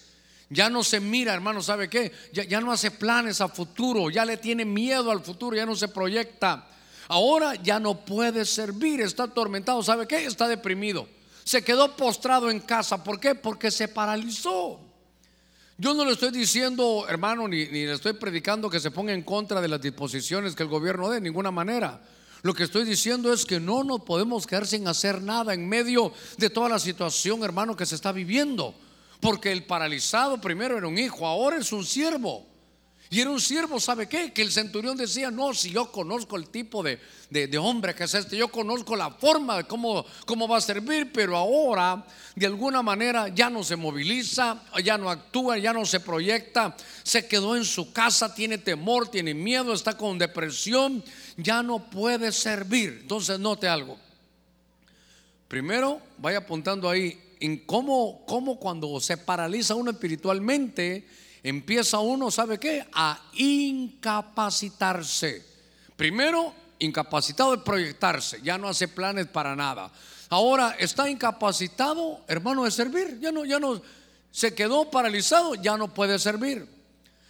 Ya 0.49 0.69
no 0.69 0.83
se 0.83 0.99
mira, 0.99 1.33
hermano, 1.33 1.61
¿sabe 1.61 1.89
qué? 1.89 2.11
Ya, 2.31 2.61
no 2.61 2.71
hace 2.71 2.91
planes 2.91 3.41
a 3.41 3.49
futuro, 3.49 4.09
ya 4.09 4.23
le 4.23 4.37
tiene 4.37 4.63
miedo 4.63 5.11
al 5.11 5.21
futuro, 5.21 5.55
ya 5.55 5.65
no 5.65 5.75
se 5.75 5.87
proyecta. 5.87 6.67
Ahora 7.07 7.55
ya 7.55 7.79
no 7.79 8.05
puede 8.05 8.45
servir, 8.45 9.01
está 9.01 9.23
atormentado, 9.23 9.83
¿sabe 9.83 10.07
qué? 10.07 10.25
Está 10.25 10.47
deprimido. 10.47 11.07
Se 11.43 11.63
quedó 11.63 11.95
postrado 11.95 12.49
en 12.49 12.61
casa, 12.61 13.03
¿por 13.03 13.19
qué? 13.19 13.35
Porque 13.35 13.71
se 13.71 13.87
paralizó. 13.87 14.79
Yo 15.77 15.93
no 15.93 16.05
le 16.05 16.13
estoy 16.13 16.31
diciendo, 16.31 17.05
hermano, 17.09 17.47
ni, 17.47 17.65
ni 17.65 17.85
le 17.85 17.93
estoy 17.93 18.13
predicando 18.13 18.69
que 18.69 18.79
se 18.79 18.91
ponga 18.91 19.13
en 19.13 19.23
contra 19.23 19.59
de 19.59 19.67
las 19.67 19.81
disposiciones 19.81 20.55
que 20.55 20.63
el 20.63 20.69
gobierno 20.69 21.09
dé, 21.09 21.15
de 21.15 21.21
ninguna 21.21 21.51
manera. 21.51 22.01
Lo 22.45 22.53
que 22.53 22.61
estoy 22.61 22.85
diciendo 22.85 23.33
es 23.33 23.43
que 23.43 23.59
no 23.59 23.83
nos 23.83 24.01
podemos 24.01 24.45
quedar 24.45 24.67
sin 24.67 24.87
hacer 24.87 25.19
nada 25.19 25.55
en 25.55 25.67
medio 25.67 26.13
de 26.37 26.51
toda 26.51 26.69
la 26.69 26.77
situación, 26.77 27.43
hermano, 27.43 27.75
que 27.75 27.87
se 27.87 27.95
está 27.95 28.11
viviendo. 28.11 28.75
Porque 29.19 29.51
el 29.51 29.65
paralizado 29.65 30.39
primero 30.39 30.77
era 30.77 30.87
un 30.87 30.99
hijo, 30.99 31.25
ahora 31.25 31.57
es 31.57 31.73
un 31.73 31.83
siervo. 31.83 32.45
Y 33.09 33.21
era 33.21 33.29
un 33.29 33.39
siervo, 33.39 33.79
¿sabe 33.79 34.07
qué? 34.07 34.33
Que 34.33 34.41
el 34.41 34.51
centurión 34.51 34.97
decía, 34.97 35.29
no, 35.29 35.53
si 35.53 35.69
yo 35.69 35.91
conozco 35.91 36.37
el 36.37 36.47
tipo 36.49 36.81
de, 36.81 36.99
hombre 37.57 37.93
que 37.93 38.05
es 38.05 38.13
este, 38.13 38.35
yo 38.35 38.47
conozco 38.47 38.95
la 38.95 39.11
forma 39.11 39.57
de 39.57 39.63
cómo, 39.65 40.05
cómo 40.25 40.47
va 40.47 40.57
a 40.57 40.61
servir, 40.61 41.11
pero 41.13 41.37
ahora 41.37 42.03
de 42.35 42.45
alguna 42.47 42.81
manera 42.81 43.27
ya 43.27 43.49
no 43.49 43.63
se 43.63 43.75
moviliza, 43.75 44.63
ya 44.83 44.97
no 44.97 45.09
actúa, 45.09 45.57
ya 45.59 45.71
no 45.71 45.85
se 45.85 45.99
proyecta, 45.99 46.75
se 47.03 47.27
quedó 47.27 47.55
en 47.55 47.63
su 47.63 47.93
casa, 47.93 48.33
tiene 48.33 48.57
temor, 48.57 49.07
tiene 49.09 49.33
miedo, 49.33 49.73
está 49.73 49.95
con 49.95 50.17
depresión, 50.17 51.03
ya 51.37 51.61
no 51.61 51.89
puede 51.89 52.31
servir. 52.31 52.99
Entonces 53.01 53.39
note 53.39 53.67
algo. 53.67 53.99
Primero, 55.47 56.01
vaya 56.17 56.39
apuntando 56.39 56.89
ahí 56.89 57.21
en 57.39 57.57
cómo, 57.65 58.25
cómo 58.25 58.59
cuando 58.59 58.99
se 58.99 59.15
paraliza 59.17 59.75
uno 59.75 59.91
espiritualmente, 59.91 61.07
empieza 61.45 61.99
uno, 61.99 62.29
¿sabe 62.31 62.59
qué? 62.59 62.85
A 62.91 63.21
incapacitarse. 63.33 65.45
Primero, 65.95 66.53
incapacitado 66.79 67.51
de 67.51 67.59
proyectarse, 67.59 68.41
ya 68.41 68.57
no 68.57 68.67
hace 68.67 68.87
planes 68.87 69.27
para 69.27 69.55
nada. 69.55 69.91
Ahora 70.29 70.75
está 70.79 71.07
incapacitado, 71.07 72.21
hermano, 72.27 72.63
de 72.63 72.71
servir. 72.71 73.19
Ya 73.21 73.31
no, 73.31 73.45
ya 73.45 73.59
no, 73.59 73.79
se 74.31 74.55
quedó 74.55 74.89
paralizado, 74.89 75.53
ya 75.53 75.77
no 75.77 75.93
puede 75.93 76.17
servir. 76.17 76.67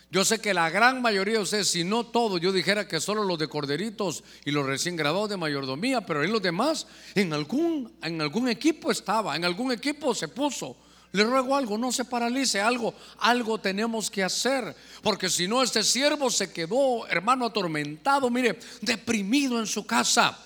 Yo 0.10 0.24
sé 0.24 0.40
que 0.40 0.54
la 0.54 0.70
gran 0.70 1.02
mayoría 1.02 1.36
de 1.36 1.44
ustedes, 1.44 1.68
si 1.68 1.84
no 1.84 2.06
todo, 2.06 2.38
yo 2.38 2.54
dijera 2.54 2.88
que 2.88 3.02
solo 3.02 3.26
los 3.26 3.38
de 3.38 3.50
corderitos 3.50 4.24
y 4.46 4.52
los 4.52 4.66
recién 4.66 4.96
graduados 4.96 5.30
de 5.30 5.36
mayordomía, 5.36 6.06
pero 6.06 6.24
en 6.24 6.32
los 6.32 6.42
demás, 6.42 6.88
en 7.16 7.34
algún, 7.34 7.92
en 8.02 8.22
algún 8.22 8.48
equipo 8.48 8.92
estaba, 8.92 9.36
en 9.36 9.44
algún 9.44 9.74
equipo 9.74 10.16
se 10.16 10.30
puso 10.30 10.78
Le 11.16 11.24
ruego 11.24 11.56
algo, 11.56 11.78
no 11.78 11.94
se 11.94 12.04
paralice, 12.04 12.60
algo, 12.60 12.94
algo 13.20 13.58
tenemos 13.58 14.12
que 14.12 14.22
hacer, 14.22 14.76
porque 15.02 15.30
si 15.30 15.48
no 15.48 15.64
este 15.64 15.82
siervo 15.82 16.30
se 16.30 16.52
quedó, 16.52 17.08
hermano, 17.08 17.46
atormentado, 17.46 18.30
mire, 18.30 18.60
deprimido 18.82 19.58
en 19.58 19.66
su 19.66 19.86
casa. 19.86 20.38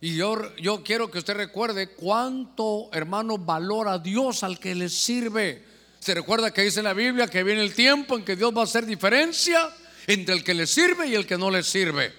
Y 0.00 0.14
yo, 0.14 0.54
yo 0.56 0.84
quiero 0.84 1.10
que 1.10 1.18
usted 1.18 1.34
recuerde 1.34 1.88
cuánto, 1.88 2.88
hermano, 2.92 3.36
valora 3.36 3.94
a 3.94 3.98
Dios 3.98 4.44
al 4.44 4.60
que 4.60 4.76
le 4.76 4.88
sirve. 4.88 5.64
Se 5.98 6.14
recuerda 6.14 6.52
que 6.52 6.62
dice 6.62 6.84
la 6.84 6.92
Biblia 6.94 7.26
que 7.26 7.42
viene 7.42 7.62
el 7.62 7.74
tiempo 7.74 8.16
en 8.16 8.24
que 8.24 8.36
Dios 8.36 8.56
va 8.56 8.60
a 8.60 8.64
hacer 8.64 8.86
diferencia 8.86 9.70
entre 10.06 10.36
el 10.36 10.44
que 10.44 10.54
le 10.54 10.68
sirve 10.68 11.08
y 11.08 11.16
el 11.16 11.26
que 11.26 11.36
no 11.36 11.50
le 11.50 11.64
sirve. 11.64 12.12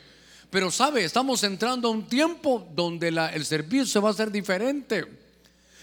Pero 0.50 0.72
sabe, 0.72 1.06
estamos 1.06 1.42
entrando 1.44 1.88
a 1.88 1.92
un 1.92 2.08
tiempo 2.10 2.68
donde 2.76 3.08
el 3.08 3.46
servicio 3.46 4.02
va 4.02 4.10
a 4.10 4.14
ser 4.14 4.30
diferente. 4.30 5.06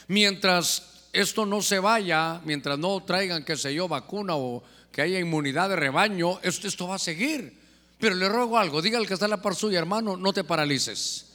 Mientras 0.08 0.99
esto 1.12 1.46
no 1.46 1.62
se 1.62 1.78
vaya, 1.78 2.40
mientras 2.44 2.78
no 2.78 3.02
traigan, 3.02 3.44
qué 3.44 3.56
sé 3.56 3.74
yo, 3.74 3.88
vacuna 3.88 4.36
o 4.36 4.62
que 4.92 5.02
haya 5.02 5.18
inmunidad 5.18 5.68
de 5.68 5.76
rebaño, 5.76 6.38
esto, 6.42 6.68
esto 6.68 6.88
va 6.88 6.96
a 6.96 6.98
seguir. 6.98 7.58
Pero 7.98 8.14
le 8.14 8.28
ruego 8.28 8.58
algo, 8.58 8.80
diga 8.80 9.04
que 9.04 9.14
está 9.14 9.26
en 9.26 9.32
la 9.32 9.42
par 9.42 9.54
suya, 9.54 9.78
hermano, 9.78 10.16
no 10.16 10.32
te 10.32 10.44
paralices. 10.44 11.26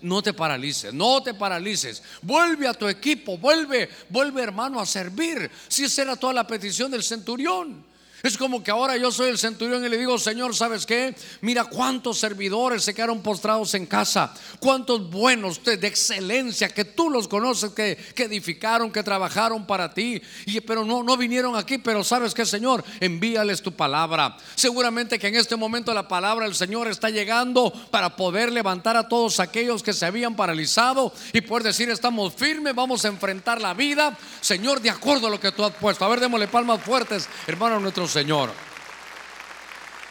No 0.00 0.22
te 0.22 0.32
paralices, 0.32 0.94
no 0.94 1.22
te 1.22 1.34
paralices. 1.34 2.02
Vuelve 2.22 2.68
a 2.68 2.74
tu 2.74 2.88
equipo, 2.88 3.36
vuelve, 3.38 3.88
vuelve 4.08 4.42
hermano 4.42 4.80
a 4.80 4.86
servir. 4.86 5.50
Si 5.68 5.84
esa 5.84 6.02
era 6.02 6.16
toda 6.16 6.32
la 6.32 6.46
petición 6.46 6.90
del 6.90 7.02
centurión. 7.02 7.84
Es 8.22 8.38
como 8.38 8.62
que 8.62 8.70
ahora 8.70 8.96
yo 8.96 9.10
soy 9.10 9.30
el 9.30 9.38
centurión 9.38 9.84
y 9.84 9.88
le 9.88 9.98
digo, 9.98 10.16
Señor, 10.16 10.54
¿sabes 10.54 10.86
qué? 10.86 11.14
Mira 11.40 11.64
cuántos 11.64 12.18
servidores 12.18 12.84
se 12.84 12.94
quedaron 12.94 13.20
postrados 13.20 13.74
en 13.74 13.86
casa, 13.86 14.32
cuántos 14.60 15.10
buenos 15.10 15.62
de 15.64 15.74
excelencia 15.86 16.68
que 16.68 16.84
tú 16.84 17.10
los 17.10 17.26
conoces, 17.26 17.70
que, 17.70 17.98
edificaron, 18.16 18.92
que 18.92 19.02
trabajaron 19.02 19.66
para 19.66 19.92
ti, 19.92 20.22
y, 20.46 20.60
pero 20.60 20.84
no, 20.84 21.02
no 21.02 21.16
vinieron 21.16 21.56
aquí, 21.56 21.78
pero 21.78 22.04
¿sabes 22.04 22.32
qué, 22.32 22.46
Señor? 22.46 22.84
Envíales 23.00 23.60
tu 23.60 23.72
palabra. 23.72 24.36
Seguramente 24.54 25.18
que 25.18 25.26
en 25.26 25.36
este 25.36 25.56
momento 25.56 25.92
la 25.92 26.06
palabra 26.06 26.44
del 26.44 26.54
Señor 26.54 26.86
está 26.86 27.10
llegando 27.10 27.72
para 27.90 28.14
poder 28.14 28.52
levantar 28.52 28.96
a 28.96 29.08
todos 29.08 29.40
aquellos 29.40 29.82
que 29.82 29.92
se 29.92 30.06
habían 30.06 30.36
paralizado 30.36 31.12
y 31.32 31.40
poder 31.40 31.64
decir, 31.64 31.90
estamos 31.90 32.34
firmes, 32.34 32.74
vamos 32.74 33.04
a 33.04 33.08
enfrentar 33.08 33.60
la 33.60 33.74
vida, 33.74 34.16
Señor, 34.40 34.80
de 34.80 34.90
acuerdo 34.90 35.26
a 35.26 35.30
lo 35.30 35.40
que 35.40 35.50
tú 35.50 35.64
has 35.64 35.72
puesto. 35.72 36.04
A 36.04 36.08
ver, 36.08 36.20
démosle 36.20 36.46
palmas 36.46 36.80
fuertes, 36.82 37.28
hermano, 37.48 37.80
nuestros 37.80 38.11
Señor. 38.12 38.50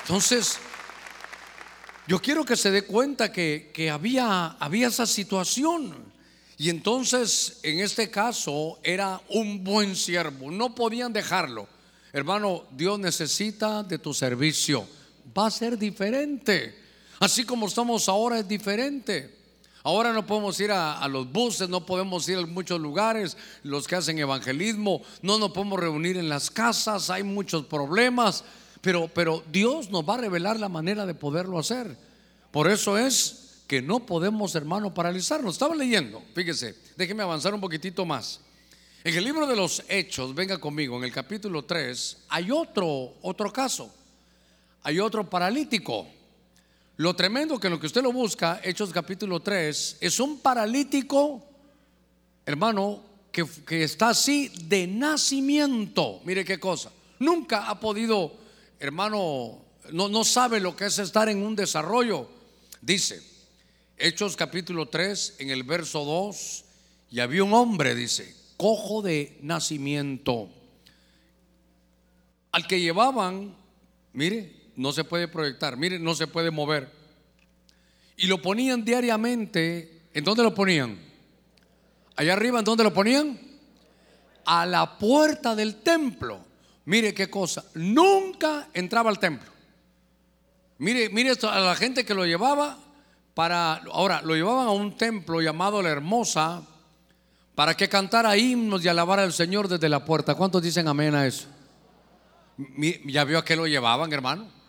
Entonces, 0.01 0.58
yo 2.08 2.20
quiero 2.20 2.43
que 2.43 2.55
se 2.55 2.72
dé 2.72 2.84
cuenta 2.84 3.31
que, 3.31 3.89
había, 3.93 4.48
había 4.60 4.88
esa 4.88 5.05
situación. 5.05 6.12
Y 6.58 6.70
entonces, 6.70 7.60
en 7.62 7.79
este 7.79 8.10
caso, 8.10 8.79
era 8.84 9.22
un 9.29 9.63
buen 9.63 9.96
siervo. 9.96 10.50
No 10.50 10.74
podían 10.74 11.13
dejarlo. 11.13 11.67
Hermano, 12.12 12.63
Dios 12.72 13.00
necesita 13.00 13.84
de 13.84 14.00
tu 14.00 14.15
servicio. 14.15 14.88
Va 15.38 15.46
a 15.48 15.51
ser 15.51 15.77
diferente. 15.77 16.75
Así 17.20 17.46
como 17.46 17.67
estamos 17.67 18.10
ahora 18.10 18.39
es 18.39 18.48
diferente. 18.48 19.40
Ahora 19.83 20.13
no 20.13 20.25
podemos 20.25 20.59
ir 20.59 20.71
a, 20.71 21.07
los 21.07 21.31
buses, 21.31 21.67
no 21.67 21.85
podemos 21.85 22.27
ir 22.29 22.38
a 22.38 22.45
muchos 22.45 22.79
lugares, 22.79 23.35
los 23.63 23.88
que 23.88 23.95
hacen 23.95 24.19
evangelismo, 24.19 25.01
no 25.21 25.39
nos 25.39 25.51
podemos 25.51 25.79
reunir 25.79 26.17
en 26.17 26.29
las 26.29 26.51
casas, 26.51 27.09
hay 27.09 27.23
muchos 27.23 27.65
problemas, 27.65 28.43
pero, 28.81 29.07
pero 29.07 29.43
Dios 29.51 29.89
nos 29.89 30.07
va 30.07 30.15
a 30.15 30.17
revelar 30.17 30.59
la 30.59 30.69
manera 30.69 31.05
de 31.05 31.15
poderlo 31.15 31.57
hacer. 31.57 31.97
Por 32.51 32.69
eso 32.69 32.97
es 32.97 33.63
que 33.67 33.81
no 33.81 34.05
podemos, 34.05 34.53
hermano, 34.55 34.93
paralizarnos. 34.93 35.53
Estaba 35.55 35.75
leyendo, 35.75 36.21
fíjese, 36.35 36.75
déjeme 36.97 37.23
avanzar 37.23 37.53
un 37.53 37.61
poquitito 37.61 38.05
más. 38.05 38.41
En 39.03 39.15
el 39.15 39.23
libro 39.23 39.47
de 39.47 39.55
los 39.55 39.83
Hechos, 39.89 40.35
venga 40.35 40.59
conmigo, 40.59 40.97
en 40.97 41.05
el 41.05 41.11
capítulo 41.11 41.63
3, 41.65 42.17
hay 42.29 42.51
otro, 42.51 43.15
otro 43.21 43.51
caso. 43.51 43.91
Hay 44.83 45.00
otro 45.00 45.27
paralítico. 45.27 46.07
Lo 47.01 47.15
tremendo 47.15 47.60
que 47.60 47.67
lo 47.67 47.79
que 47.79 47.88
usted 47.88 48.03
lo 48.03 48.12
busca, 48.13 48.62
Hechos 48.63 48.91
capítulo 48.91 49.39
3, 49.39 49.98
es 50.01 50.20
un 50.20 50.38
paralítico, 50.38 51.43
hermano, 52.46 53.03
que, 53.31 53.43
que, 53.65 53.81
está 53.81 54.10
así 54.10 54.50
de 54.65 54.86
nacimiento. 54.86 56.22
Mire 56.25 56.46
qué 56.46 56.59
cosa. 56.59 56.92
Nunca 57.18 57.72
ha 57.72 57.79
podido, 57.79 58.31
hermano, 58.79 59.64
no, 59.92 60.09
no 60.09 60.24
sabe 60.24 60.59
lo 60.59 60.75
que 60.75 60.85
es 60.85 61.00
estar 61.00 61.27
en 61.27 61.42
un 61.44 61.55
desarrollo. 61.55 62.29
Dice, 62.83 63.20
Hechos 63.98 64.35
capítulo 64.35 64.87
3, 64.87 65.37
en 65.40 65.50
el 65.50 65.64
verso 65.64 66.05
2, 66.05 66.66
y 67.09 67.20
había 67.20 67.44
un 67.44 67.53
hombre, 67.53 67.96
dice, 67.96 68.31
cojo 68.57 69.01
de 69.01 69.40
nacimiento, 69.42 70.50
al 72.51 72.68
que 72.68 72.79
llevaban, 72.79 73.55
mire, 74.14 74.60
no 74.75 74.92
se 74.92 75.03
puede 75.03 75.27
proyectar, 75.27 75.77
miren, 75.77 76.03
no 76.03 76.16
se 76.16 76.27
puede 76.27 76.51
mover. 76.51 76.92
Y 78.18 78.27
lo 78.27 78.42
ponían 78.42 78.86
diariamente, 78.86 80.01
¿en 80.14 80.24
dónde 80.24 80.44
lo 80.44 80.53
ponían? 80.53 81.00
Allá 82.16 82.34
arriba, 82.34 82.60
¿en 82.60 82.66
dónde 82.66 82.84
lo 82.84 82.94
ponían? 82.94 83.40
A 84.46 84.66
la 84.66 84.98
puerta 84.98 85.55
del 85.55 85.81
templo. 85.81 86.40
Mire 86.86 87.14
qué 87.14 87.29
cosa, 87.29 87.66
nunca 87.75 88.70
entraba 88.74 89.10
al 89.10 89.20
templo. 89.20 89.50
Mire, 90.77 91.10
mire 91.10 91.31
esto, 91.31 91.50
a 91.50 91.60
la 91.60 91.75
gente 91.75 92.05
que 92.05 92.14
lo 92.14 92.25
llevaba 92.25 92.77
para, 93.34 93.75
ahora, 93.92 94.22
lo 94.24 94.36
llevaban 94.36 94.68
a 94.68 94.72
un 94.72 94.98
templo 94.98 95.42
llamado 95.42 95.81
La 95.81 95.90
Hermosa 95.90 96.64
para 97.55 97.75
que 97.75 97.88
cantara 97.88 98.36
himnos 98.38 98.84
y 98.84 98.88
alabara 98.88 99.24
al 99.24 99.34
Señor 99.34 99.68
desde 99.68 99.90
la 99.90 100.03
puerta. 100.03 100.36
¿Cuántos 100.36 100.64
dicen 100.64 100.88
amén 100.88 101.14
a 101.14 101.27
eso? 101.27 101.48
¿Ya 103.05 103.24
vio 103.24 103.40
a 103.40 103.46
qué 103.46 103.55
lo 103.55 103.68
llevaban, 103.68 104.12
hermano? 104.12 104.60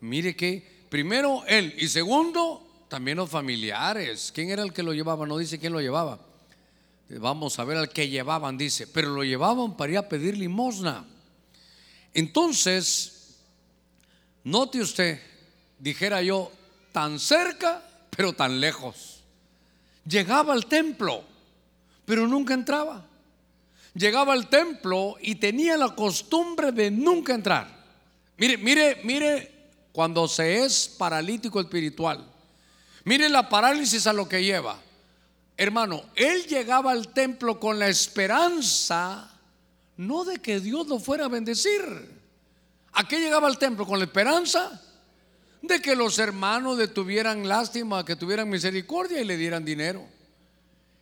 Mire 0.00 0.36
que 0.36 0.84
primero 0.88 1.44
él 1.46 1.74
y 1.78 1.88
segundo 1.88 2.64
también 2.88 3.18
los 3.18 3.30
familiares. 3.30 4.32
¿Quién 4.34 4.50
era 4.50 4.62
el 4.62 4.72
que 4.72 4.82
lo 4.82 4.92
llevaba? 4.92 5.26
No 5.26 5.38
dice 5.38 5.58
quién 5.58 5.72
lo 5.72 5.80
llevaba. 5.80 6.18
Vamos 7.10 7.58
a 7.58 7.64
ver 7.64 7.78
al 7.78 7.88
que 7.88 8.08
llevaban, 8.08 8.58
dice, 8.58 8.86
pero 8.86 9.10
lo 9.10 9.24
llevaban 9.24 9.76
para 9.76 9.92
ir 9.92 9.98
a 9.98 10.08
pedir 10.08 10.36
limosna. 10.36 11.06
Entonces, 12.12 13.38
note 14.44 14.80
usted, 14.80 15.20
dijera 15.78 16.20
yo, 16.20 16.52
tan 16.92 17.18
cerca, 17.18 17.82
pero 18.10 18.34
tan 18.34 18.60
lejos. 18.60 19.22
Llegaba 20.06 20.52
al 20.52 20.66
templo, 20.66 21.24
pero 22.04 22.26
nunca 22.26 22.52
entraba. 22.52 23.06
Llegaba 23.94 24.34
al 24.34 24.48
templo 24.48 25.16
y 25.20 25.36
tenía 25.36 25.76
la 25.78 25.94
costumbre 25.94 26.72
de 26.72 26.90
nunca 26.90 27.34
entrar. 27.34 27.86
Mire, 28.36 28.58
mire, 28.58 29.00
mire 29.02 29.57
cuando 29.98 30.28
se 30.28 30.64
es 30.64 30.86
paralítico 30.86 31.58
espiritual. 31.58 32.24
Mire 33.02 33.28
la 33.28 33.48
parálisis 33.48 34.06
a 34.06 34.12
lo 34.12 34.28
que 34.28 34.44
lleva. 34.44 34.78
Hermano, 35.56 36.04
él 36.14 36.46
llegaba 36.46 36.92
al 36.92 37.08
templo 37.08 37.58
con 37.58 37.80
la 37.80 37.88
esperanza, 37.88 39.28
no 39.96 40.22
de 40.22 40.38
que 40.38 40.60
Dios 40.60 40.86
lo 40.86 41.00
fuera 41.00 41.24
a 41.24 41.28
bendecir. 41.28 41.82
¿A 42.92 43.08
qué 43.08 43.18
llegaba 43.18 43.48
al 43.48 43.58
templo? 43.58 43.88
Con 43.88 43.98
la 43.98 44.04
esperanza 44.04 44.80
de 45.62 45.82
que 45.82 45.96
los 45.96 46.20
hermanos 46.20 46.78
le 46.78 46.86
tuvieran 46.86 47.48
lástima, 47.48 48.04
que 48.04 48.14
tuvieran 48.14 48.48
misericordia 48.48 49.20
y 49.20 49.24
le 49.24 49.36
dieran 49.36 49.64
dinero. 49.64 50.06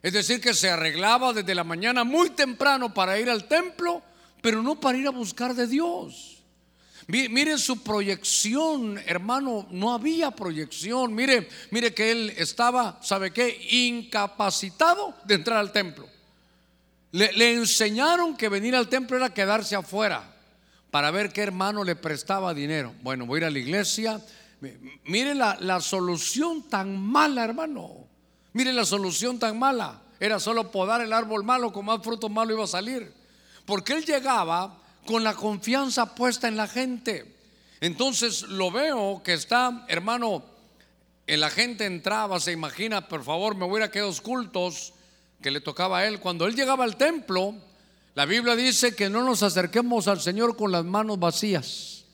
Es 0.02 0.14
decir, 0.14 0.40
que 0.40 0.54
se 0.54 0.70
arreglaba 0.70 1.34
desde 1.34 1.54
la 1.54 1.64
mañana 1.64 2.02
muy 2.02 2.30
temprano 2.30 2.94
para 2.94 3.18
ir 3.18 3.28
al 3.28 3.46
templo, 3.46 4.02
pero 4.40 4.62
no 4.62 4.80
para 4.80 4.96
ir 4.96 5.06
a 5.06 5.10
buscar 5.10 5.54
de 5.54 5.66
Dios. 5.66 6.35
Mire 7.08 7.56
su 7.58 7.84
proyección, 7.84 8.98
hermano, 9.06 9.68
no 9.70 9.94
había 9.94 10.32
proyección. 10.32 11.14
Mire, 11.14 11.48
mire 11.70 11.94
que 11.94 12.10
él 12.10 12.34
estaba, 12.36 12.98
¿sabe 13.00 13.32
qué? 13.32 13.68
Incapacitado 13.70 15.14
de 15.24 15.34
entrar 15.34 15.58
al 15.58 15.70
templo. 15.70 16.08
Le, 17.12 17.52
enseñaron 17.52 18.36
que 18.36 18.48
venir 18.48 18.74
al 18.74 18.88
templo 18.88 19.16
era 19.16 19.32
quedarse 19.32 19.76
afuera 19.76 20.34
para 20.90 21.12
ver 21.12 21.32
qué 21.32 21.42
hermano 21.42 21.84
le 21.84 21.94
prestaba 21.94 22.52
dinero. 22.54 22.92
Bueno, 23.02 23.24
voy 23.24 23.36
a 23.36 23.40
ir 23.42 23.44
a 23.44 23.50
la 23.50 23.58
iglesia. 23.60 24.20
Mire 25.04 25.36
la, 25.36 25.56
la 25.60 25.80
solución 25.80 26.68
tan 26.68 26.98
mala, 27.00 27.44
hermano. 27.44 28.08
Mire 28.52 28.72
la 28.72 28.84
solución 28.84 29.38
tan 29.38 29.56
mala. 29.56 30.02
Era 30.18 30.40
solo 30.40 30.72
podar 30.72 31.02
el 31.02 31.12
árbol 31.12 31.44
malo, 31.44 31.72
con 31.72 31.84
más 31.84 32.02
fruto 32.02 32.28
malo 32.28 32.52
iba 32.52 32.64
a 32.64 32.68
salir. 32.68 33.12
Porque 33.64 33.92
él 33.92 34.04
llegaba 34.04 34.82
con 35.06 35.24
la 35.24 35.34
confianza 35.34 36.14
puesta 36.14 36.48
en 36.48 36.56
la 36.56 36.68
gente. 36.68 37.34
Entonces 37.80 38.42
lo 38.42 38.70
veo 38.70 39.22
que 39.22 39.32
está, 39.32 39.86
hermano, 39.88 40.44
la 41.26 41.50
gente 41.50 41.86
entraba, 41.86 42.38
se 42.40 42.52
imagina, 42.52 43.08
por 43.08 43.24
favor, 43.24 43.56
me 43.56 43.66
voy 43.66 43.82
a 43.82 43.86
aquellos 43.86 44.20
cultos 44.20 44.92
que 45.40 45.50
le 45.50 45.60
tocaba 45.60 45.98
a 45.98 46.06
él. 46.06 46.20
Cuando 46.20 46.46
él 46.46 46.54
llegaba 46.54 46.84
al 46.84 46.96
templo, 46.96 47.54
la 48.14 48.26
Biblia 48.26 48.56
dice 48.56 48.94
que 48.94 49.10
no 49.10 49.24
nos 49.24 49.42
acerquemos 49.42 50.08
al 50.08 50.20
Señor 50.20 50.56
con 50.56 50.72
las 50.72 50.84
manos 50.84 51.18
vacías. 51.18 52.04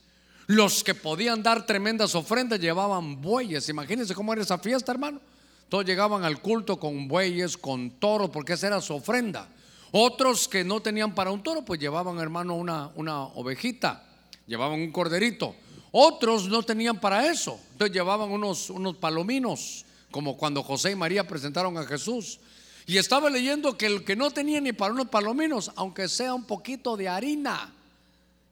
Los 0.47 0.83
que 0.83 0.93
podían 0.93 1.41
dar 1.41 1.65
tremendas 1.65 2.15
ofrendas 2.15 2.59
llevaban 2.59 3.21
bueyes. 3.21 3.69
Imagínense 3.69 4.13
cómo 4.13 4.33
era 4.33 4.41
esa 4.41 4.57
fiesta, 4.57 4.91
hermano. 4.91 5.21
Todos 5.69 5.85
llegaban 5.85 6.23
al 6.25 6.41
culto 6.41 6.77
con 6.77 7.07
bueyes, 7.07 7.57
con 7.57 7.91
toros, 7.91 8.29
porque 8.29 8.53
esa 8.53 8.67
era 8.67 8.81
su 8.81 8.93
ofrenda. 8.93 9.47
Otros 9.95 10.47
que 10.47 10.63
no 10.63 10.81
tenían 10.81 11.13
para 11.13 11.29
un 11.29 11.43
toro, 11.43 11.63
pues 11.63 11.79
llevaban, 11.79 12.17
hermano, 12.17 12.55
una, 12.55 12.89
una 12.95 13.25
ovejita, 13.25 14.03
llevaban 14.47 14.79
un 14.79 14.91
corderito. 14.91 15.53
Otros 15.91 16.47
no 16.47 16.63
tenían 16.63 16.99
para 16.99 17.29
eso, 17.31 17.59
entonces 17.73 17.93
llevaban 17.93 18.31
unos, 18.31 18.71
unos 18.71 18.95
palominos, 18.95 19.85
como 20.09 20.35
cuando 20.35 20.63
José 20.63 20.89
y 20.89 20.95
María 20.95 21.27
presentaron 21.27 21.77
a 21.77 21.83
Jesús. 21.83 22.39
Y 22.87 22.97
estaba 22.97 23.29
leyendo 23.29 23.77
que 23.77 23.85
el 23.85 24.03
que 24.03 24.15
no 24.15 24.31
tenía 24.31 24.59
ni 24.59 24.73
para 24.73 24.93
unos 24.93 25.09
palominos, 25.09 25.71
aunque 25.75 26.09
sea 26.09 26.33
un 26.33 26.45
poquito 26.45 26.97
de 26.97 27.07
harina, 27.07 27.71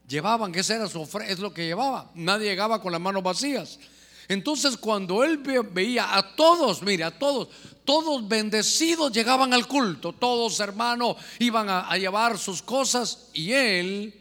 llevaban, 0.06 0.52
que 0.52 0.60
ese 0.60 0.76
era 0.76 0.86
su 0.86 1.02
es 1.26 1.40
lo 1.40 1.52
que 1.52 1.66
llevaba. 1.66 2.08
Nadie 2.14 2.50
llegaba 2.50 2.80
con 2.80 2.92
las 2.92 3.00
manos 3.00 3.24
vacías. 3.24 3.80
Entonces 4.28 4.76
cuando 4.76 5.24
él 5.24 5.38
veía 5.38 6.16
a 6.16 6.34
todos, 6.34 6.82
mire, 6.82 7.04
a 7.04 7.18
todos, 7.18 7.48
todos 7.84 8.26
bendecidos 8.28 9.12
llegaban 9.12 9.52
al 9.52 9.66
culto, 9.66 10.12
todos 10.12 10.60
hermanos 10.60 11.16
iban 11.38 11.68
a, 11.68 11.96
llevar 11.96 12.38
sus 12.38 12.62
cosas 12.62 13.28
y 13.34 13.52
él, 13.52 14.14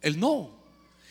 él 0.00 0.20
no, 0.20 0.50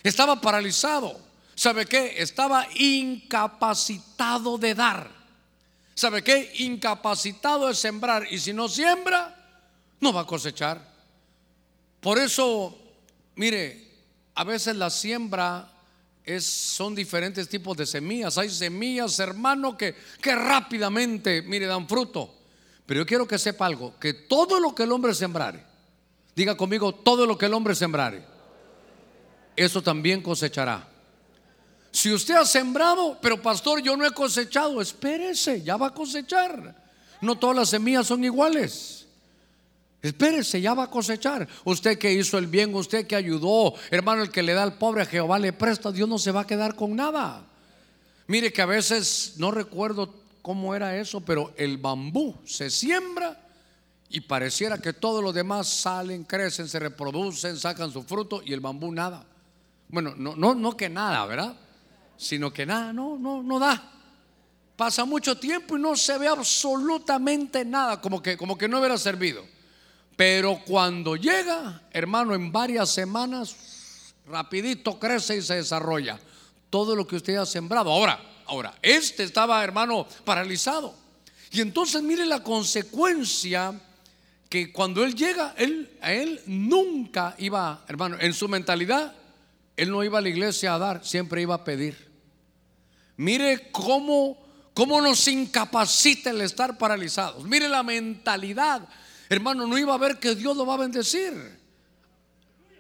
estaba 0.04 0.40
paralizado. 0.40 1.28
¿Sabe 1.56 1.86
qué? 1.88 2.22
Estaba 2.22 2.68
incapacitado 2.76 4.58
de 4.60 4.76
dar. 4.76 5.10
¿Sabe 5.96 6.24
qué? 6.24 6.54
Incapacitado 6.60 7.68
de 7.68 7.74
sembrar. 7.74 8.28
Y 8.32 8.38
si 8.38 8.54
no 8.54 8.70
siembra, 8.70 9.36
no 10.00 10.14
va 10.14 10.22
a 10.22 10.28
cosechar. 10.28 10.80
Por 12.00 12.20
eso, 12.20 12.78
mire, 13.36 13.88
a 14.36 14.44
veces 14.44 14.76
la 14.76 14.92
siembra 14.92 15.68
son 16.40 16.94
diferentes 16.94 17.48
tipos 17.48 17.78
de 17.78 17.86
semillas. 17.86 18.38
Hay 18.38 18.50
semillas, 18.50 19.20
hermano, 19.20 19.78
que, 19.78 19.96
que 20.22 20.36
rápidamente, 20.36 21.42
mire, 21.42 21.66
dan 21.66 21.88
fruto. 21.88 22.34
Pero 22.86 23.02
yo 23.02 23.06
quiero 23.06 23.28
que 23.28 23.38
sepa 23.38 23.66
algo, 23.66 23.98
que 24.00 24.14
todo 24.14 24.60
lo 24.60 24.74
que 24.74 24.84
el 24.84 24.92
hombre 24.92 25.14
sembrare, 25.14 25.64
diga 26.36 26.56
conmigo, 26.56 26.94
todo 26.94 27.26
lo 27.26 27.38
que 27.38 27.48
el 27.48 27.54
hombre 27.54 27.76
sembrare, 27.76 28.24
eso 29.56 29.82
también 29.82 30.22
cosechará. 30.22 30.88
Si 31.92 32.14
usted 32.14 32.36
ha 32.36 32.46
sembrado, 32.46 33.18
pero 33.22 33.42
pastor, 33.42 33.82
yo 33.82 33.98
no 33.98 34.06
he 34.06 34.12
cosechado, 34.12 34.80
espérese, 34.82 35.64
ya 35.64 35.78
va 35.78 35.88
a 35.88 35.94
cosechar. 35.94 36.76
No 37.22 37.38
todas 37.38 37.56
las 37.56 37.70
semillas 37.70 38.08
son 38.08 38.24
iguales. 38.24 39.07
Espérese, 40.02 40.62
ya 40.62 40.74
va 40.74 40.84
a 40.84 40.90
cosechar. 40.90 41.48
Usted 41.64 41.98
que 41.98 42.14
hizo 42.14 42.38
el 42.38 42.48
bien, 42.48 42.74
usted 42.74 43.08
que 43.08 43.16
ayudó, 43.16 43.74
hermano, 43.90 44.24
el 44.24 44.32
que 44.32 44.44
le 44.44 44.54
da 44.54 44.64
al 44.64 44.78
pobre 44.78 45.02
a 45.02 45.06
Jehová 45.06 45.40
le 45.40 45.54
presta, 45.54 45.92
Dios 45.92 46.08
no 46.08 46.20
se 46.20 46.32
va 46.32 46.42
a 46.42 46.48
quedar 46.48 46.76
con 46.76 46.96
nada. 46.96 47.46
Mire 48.28 48.54
que 48.54 48.62
a 48.62 48.66
veces 48.66 49.34
no 49.38 49.52
recuerdo 49.52 50.14
cómo 50.42 50.76
era 50.76 50.98
eso, 50.98 51.22
pero 51.22 51.54
el 51.58 51.78
bambú 51.78 52.36
se 52.46 52.70
siembra 52.70 53.42
y 54.10 54.22
pareciera 54.22 54.78
que 54.78 54.94
todos 54.94 55.24
los 55.24 55.34
demás 55.34 55.68
salen, 55.68 56.24
crecen, 56.24 56.68
se 56.68 56.80
reproducen, 56.80 57.58
sacan 57.58 57.92
su 57.92 58.04
fruto 58.04 58.42
y 58.46 58.54
el 58.54 58.60
bambú 58.60 58.92
nada. 58.92 59.26
Bueno, 59.90 60.14
no, 60.16 60.36
no, 60.36 60.54
no 60.54 60.78
que 60.78 60.90
nada, 60.90 61.26
¿verdad? 61.26 61.58
sino 62.18 62.52
que 62.52 62.66
nada, 62.66 62.92
no, 62.92 63.18
no, 63.18 63.44
no 63.44 63.60
da. 63.60 63.92
Pasa 64.76 65.06
mucho 65.06 65.38
tiempo 65.38 65.78
y 65.78 65.82
no 65.82 65.96
se 65.96 66.18
ve 66.18 66.28
absolutamente 66.28 67.64
nada, 67.64 68.02
como 68.02 68.22
que, 68.22 68.36
como 68.36 68.58
que 68.58 68.68
no 68.68 68.80
hubiera 68.80 68.98
servido. 68.98 69.44
Pero 70.18 70.60
cuando 70.66 71.16
llega, 71.16 71.84
hermano, 71.92 72.34
en 72.34 72.52
varias 72.52 72.90
semanas, 72.90 73.56
rapidito 74.26 75.00
crece 75.00 75.38
y 75.38 75.42
se 75.44 75.56
desarrolla 75.56 76.20
todo 76.72 76.96
lo 76.96 77.06
que 77.06 77.18
usted 77.18 77.36
ha 77.36 77.46
sembrado. 77.46 77.92
Ahora, 77.92 78.20
ahora, 78.48 78.74
este 78.82 79.24
estaba, 79.24 79.64
hermano, 79.64 80.08
paralizado. 80.26 80.96
Y 81.52 81.62
entonces 81.62 82.02
mire 82.02 82.26
la 82.26 82.42
consecuencia 82.42 83.80
que 84.50 84.72
cuando 84.72 85.04
él 85.04 85.14
llega, 85.14 85.54
él, 85.56 85.96
a 86.02 86.12
él 86.12 86.42
nunca 86.48 87.36
iba, 87.38 87.86
hermano, 87.88 88.18
en 88.20 88.34
su 88.34 88.48
mentalidad, 88.48 89.14
él 89.76 89.92
no 89.92 90.04
iba 90.04 90.18
a 90.18 90.22
la 90.22 90.30
iglesia 90.30 90.74
a 90.74 90.80
dar, 90.80 91.06
siempre 91.06 91.44
iba 91.44 91.54
a 91.54 91.64
pedir. 91.64 92.08
Mire 93.18 93.70
cómo, 93.72 94.44
cómo 94.74 95.00
nos 95.00 95.28
incapacita 95.28 96.32
el 96.32 96.42
estar 96.42 96.76
paralizados. 96.80 97.44
Mire 97.44 97.70
la 97.70 97.84
mentalidad. 97.84 98.82
Hermano, 99.30 99.68
no 99.68 99.78
iba 99.78 99.94
a 99.94 99.98
ver 99.98 100.20
que 100.20 100.36
Dios 100.36 100.56
lo 100.56 100.66
va 100.66 100.76
a 100.76 100.78
bendecir. 100.78 101.34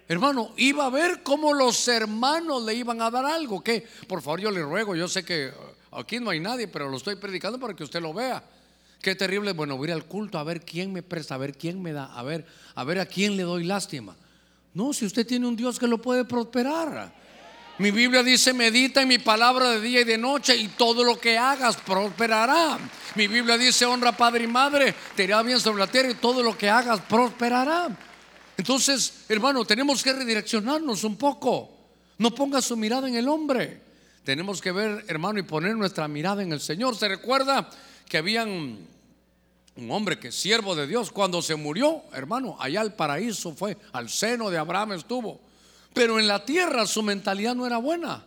Hermano, 0.07 0.53
iba 0.55 0.85
a 0.85 0.89
ver 0.89 1.21
cómo 1.21 1.53
los 1.53 1.87
hermanos 1.87 2.63
le 2.63 2.73
iban 2.73 3.01
a 3.01 3.11
dar 3.11 3.25
algo. 3.25 3.61
Que, 3.61 3.85
por 4.07 4.21
favor, 4.21 4.39
yo 4.39 4.51
le 4.51 4.61
ruego, 4.61 4.95
yo 4.95 5.07
sé 5.09 5.25
que 5.25 5.49
uh, 5.49 5.97
aquí 5.97 6.19
no 6.19 6.29
hay 6.29 6.39
nadie, 6.39 6.67
pero 6.67 6.89
lo 6.89 6.95
estoy 6.95 7.15
predicando 7.15 7.59
para 7.59 7.75
que 7.75 7.83
usted 7.83 8.01
lo 8.01 8.13
vea. 8.13 8.41
Qué 9.01 9.15
terrible, 9.15 9.51
bueno, 9.51 9.77
voy 9.77 9.91
al 9.91 10.05
culto 10.05 10.39
a 10.39 10.43
ver 10.43 10.61
quién 10.61 10.93
me 10.93 11.03
presta, 11.03 11.35
a 11.35 11.37
ver 11.37 11.57
quién 11.57 11.81
me 11.81 11.91
da, 11.91 12.05
a 12.05 12.23
ver, 12.23 12.45
a 12.73 12.83
ver 12.83 12.99
a 12.99 13.05
quién 13.05 13.35
le 13.35 13.43
doy 13.43 13.65
lástima. 13.65 14.15
No, 14.73 14.93
si 14.93 15.05
usted 15.05 15.27
tiene 15.27 15.45
un 15.45 15.55
Dios 15.55 15.77
que 15.77 15.87
lo 15.87 16.01
puede 16.01 16.23
prosperar. 16.23 17.13
Mi 17.79 17.91
Biblia 17.91 18.23
dice, 18.23 18.53
medita 18.53 19.03
en 19.03 19.07
mi 19.07 19.19
palabra 19.19 19.69
de 19.69 19.81
día 19.81 20.01
y 20.01 20.03
de 20.03 20.17
noche 20.17 20.55
y 20.55 20.67
todo 20.69 21.03
lo 21.03 21.19
que 21.19 21.37
hagas 21.37 21.77
prosperará. 21.77 22.79
Mi 23.13 23.27
Biblia 23.27 23.57
dice, 23.57 23.85
honra 23.85 24.17
padre 24.17 24.45
y 24.45 24.47
madre, 24.47 24.95
te 25.15 25.25
irá 25.25 25.43
bien 25.43 25.59
sobre 25.59 25.79
la 25.79 25.87
tierra 25.87 26.09
y 26.09 26.15
todo 26.15 26.41
lo 26.41 26.57
que 26.57 26.69
hagas 26.69 27.01
prosperará. 27.01 27.95
Entonces, 28.57 29.25
hermano, 29.29 29.63
tenemos 29.63 30.01
que 30.01 30.11
redireccionarnos 30.11 31.03
un 31.03 31.17
poco. 31.17 31.69
No 32.17 32.33
ponga 32.33 32.61
su 32.63 32.75
mirada 32.75 33.07
en 33.07 33.15
el 33.15 33.27
hombre. 33.27 33.79
Tenemos 34.23 34.59
que 34.59 34.71
ver, 34.71 35.05
hermano, 35.07 35.39
y 35.39 35.43
poner 35.43 35.75
nuestra 35.75 36.07
mirada 36.07 36.41
en 36.41 36.51
el 36.51 36.59
Señor. 36.59 36.95
¿Se 36.95 37.07
recuerda 37.07 37.69
que 38.09 38.17
habían 38.17 38.87
un 39.77 39.91
hombre 39.91 40.17
que 40.17 40.31
siervo 40.31 40.75
de 40.75 40.87
Dios 40.87 41.11
cuando 41.11 41.43
se 41.43 41.55
murió, 41.55 42.01
hermano, 42.11 42.57
allá 42.59 42.81
al 42.81 42.95
paraíso 42.95 43.53
fue, 43.53 43.77
al 43.93 44.09
seno 44.09 44.49
de 44.49 44.57
Abraham 44.57 44.93
estuvo. 44.93 45.46
Pero 45.97 46.19
en 46.19 46.27
la 46.27 46.45
tierra 46.45 46.85
su 46.85 47.01
mentalidad 47.01 47.55
no 47.55 47.65
era 47.65 47.79
buena, 47.79 48.23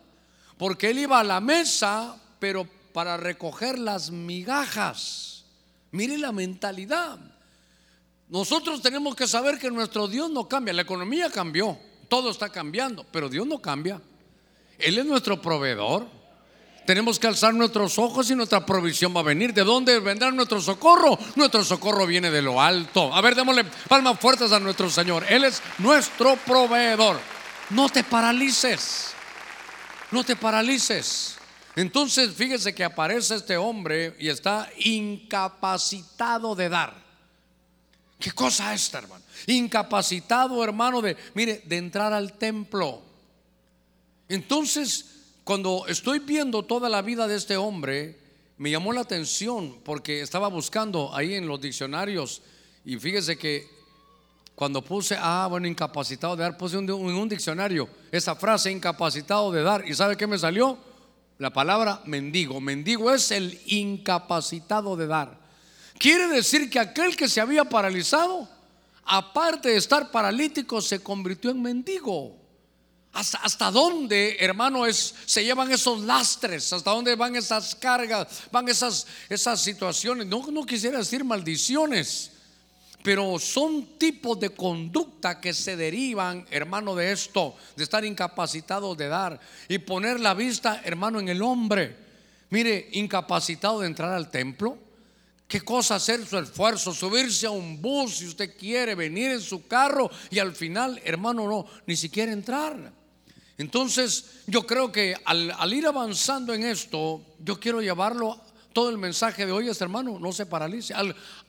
porque 0.59 0.91
él 0.91 0.99
iba 0.99 1.21
a 1.21 1.25
la 1.25 1.41
mesa, 1.41 2.17
pero 2.41 2.67
para 2.93 3.17
recoger 3.17 3.79
las 3.79 4.11
migajas. 4.11 5.45
Mire 5.93 6.19
la 6.19 6.33
mentalidad. 6.33 7.17
Nosotros 8.29 8.83
tenemos 8.83 9.15
que 9.15 9.29
saber 9.29 9.57
que 9.57 9.71
nuestro 9.71 10.09
Dios 10.09 10.29
no 10.31 10.49
cambia. 10.49 10.75
La 10.75 10.83
economía 10.83 11.31
cambió, 11.31 11.79
todo 12.09 12.33
está 12.33 12.49
cambiando, 12.49 13.07
pero 13.13 13.29
Dios 13.29 13.47
no 13.47 13.61
cambia. 13.61 14.01
Él 14.77 14.99
es 14.99 15.07
nuestro 15.07 15.41
proveedor. 15.41 16.09
Tenemos 16.85 17.21
que 17.21 17.29
alzar 17.29 17.55
nuestros 17.55 18.01
ojos 18.01 18.29
y 18.33 18.35
nuestra 18.35 18.67
provisión 18.67 19.15
va 19.15 19.21
a 19.21 19.25
venir. 19.25 19.55
¿De 19.55 19.63
dónde 19.63 20.01
vendrá 20.01 20.33
nuestro 20.33 20.61
socorro? 20.61 21.17
Nuestro 21.37 21.63
socorro 21.63 22.05
viene 22.05 22.33
de 22.33 22.43
lo 22.43 22.61
alto. 22.61 23.15
A 23.15 23.21
ver, 23.21 23.37
démosle 23.37 23.65
palmas 23.89 24.19
fuertes 24.19 24.51
a 24.51 24.59
nuestro 24.59 24.91
Señor. 24.91 25.25
Él 25.29 25.45
es 25.45 25.63
nuestro 25.79 26.35
proveedor 26.35 27.21
no 27.71 27.89
te 27.89 28.05
paralices, 28.05 29.13
no 30.11 30.25
te 30.25 30.37
paralices. 30.37 31.37
Entonces, 31.77 32.35
fíjese 32.35 32.75
que 32.75 32.85
aparece 32.85 33.37
este 33.37 33.57
hombre 33.57 34.17
y 34.19 34.29
está 34.29 34.69
incapacitado 34.79 36.55
de 36.55 36.69
dar. 36.69 36.95
¿Qué 38.19 38.33
cosa 38.33 38.75
es 38.75 38.83
esta, 38.83 38.99
hermano? 38.99 39.25
Incapacitado, 39.47 40.63
hermano, 40.63 41.01
de, 41.01 41.17
mire, 41.35 41.63
de 41.65 41.77
entrar 41.79 42.13
al 42.13 42.35
templo. 42.35 43.01
Entonces, 44.29 45.07
cuando 45.45 45.87
estoy 45.87 46.19
viendo 46.19 46.65
toda 46.65 46.89
la 46.89 47.03
vida 47.03 47.27
de 47.27 47.37
este 47.37 47.57
hombre, 47.57 48.19
me 48.59 48.71
llamó 48.71 48.93
la 48.93 49.01
atención 49.01 49.81
porque 49.83 50.21
estaba 50.21 50.49
buscando 50.49 51.15
ahí 51.15 51.35
en 51.35 51.47
los 51.47 51.61
diccionarios 51.61 52.43
y 52.85 52.99
fíjese 52.99 53.39
que 53.39 53.80
cuando 54.61 54.85
puse, 54.85 55.17
ah, 55.19 55.47
bueno, 55.49 55.67
incapacitado 55.67 56.37
de 56.37 56.43
dar, 56.43 56.59
puse 56.59 56.77
en 56.77 56.91
un, 56.91 57.29
diccionario 57.31 57.89
esa 58.13 58.37
frase, 58.37 58.71
incapacitado 58.71 59.51
de 59.51 59.63
dar. 59.63 59.89
¿Y 59.89 59.95
sabe 59.95 60.19
qué 60.19 60.27
me 60.27 60.39
salió? 60.39 60.77
La 61.39 61.49
palabra 61.49 62.03
mendigo. 62.05 62.61
Mendigo 62.61 63.11
es 63.11 63.31
el 63.31 63.59
incapacitado 63.65 64.99
de 64.99 65.07
dar. 65.07 65.41
Quiere 65.97 66.29
decir 66.29 66.69
que 66.69 66.79
aquel 66.79 67.17
que 67.17 67.27
se 67.27 67.41
había 67.41 67.65
paralizado, 67.65 68.47
aparte 69.07 69.71
de 69.71 69.77
estar 69.77 70.11
paralítico, 70.11 70.83
se 70.83 71.03
convirtió 71.03 71.53
en 71.53 71.63
mendigo. 71.63 72.37
¿Hasta, 73.15 73.39
hasta 73.39 73.71
dónde, 73.71 74.37
hermano, 74.41 74.85
es, 74.85 75.15
se 75.25 75.43
llevan 75.43 75.73
esos 75.73 76.03
lastres? 76.03 76.71
¿Hasta 76.71 76.91
dónde 76.91 77.17
van 77.17 77.35
esas 77.35 77.75
cargas? 77.75 78.43
Van 78.53 78.69
esas, 78.69 79.07
esas 79.31 79.59
situaciones. 79.63 80.27
No, 80.27 80.47
no 80.53 80.67
quisiera 80.67 80.99
decir 80.99 81.25
maldiciones 81.25 82.33
pero 83.03 83.39
son 83.39 83.99
tipos 83.99 84.39
de 84.39 84.51
conducta 84.51 85.41
que 85.41 85.55
se 85.55 85.77
derivan, 85.77 86.47
hermano, 86.51 86.95
de 86.95 87.13
esto, 87.13 87.57
de 87.77 87.85
estar 87.85 88.05
incapacitado 88.05 88.95
de 88.95 89.09
dar 89.09 89.41
y 89.69 89.79
poner 89.79 90.21
la 90.21 90.35
vista, 90.35 90.83
hermano, 90.85 91.19
en 91.19 91.29
el 91.29 91.43
hombre. 91.43 91.97
Mire, 92.51 92.89
incapacitado 92.93 93.81
de 93.81 93.87
entrar 93.87 94.13
al 94.13 94.31
templo. 94.31 94.77
¿Qué 95.49 95.63
cosa 95.63 95.97
hacer 95.97 96.25
su 96.27 96.39
esfuerzo? 96.39 96.95
Subirse 96.95 97.47
a 97.47 97.51
un 97.51 97.81
bus 97.81 98.19
si 98.19 98.27
usted 98.27 98.57
quiere, 98.57 98.95
venir 98.95 99.33
en 99.33 99.41
su 99.41 99.67
carro 99.67 100.11
y 100.31 100.39
al 100.39 100.55
final, 100.55 101.01
hermano, 101.05 101.49
no, 101.49 101.67
ni 101.87 101.97
siquiera 101.97 102.31
entrar. 102.33 102.93
Entonces, 103.59 104.43
yo 104.47 104.67
creo 104.67 104.93
que 104.93 105.17
al, 105.25 105.51
al 105.59 105.73
ir 105.75 105.87
avanzando 105.87 106.55
en 106.55 106.65
esto, 106.65 107.23
yo 107.41 107.59
quiero 107.59 107.81
llevarlo 107.81 108.41
todo 108.73 108.91
el 108.91 108.99
mensaje 108.99 109.47
de 109.47 109.53
hoy 109.53 109.69
es, 109.69 109.81
hermano, 109.81 110.19
no 110.19 110.33
se 110.33 110.47
paralice. 110.47 110.95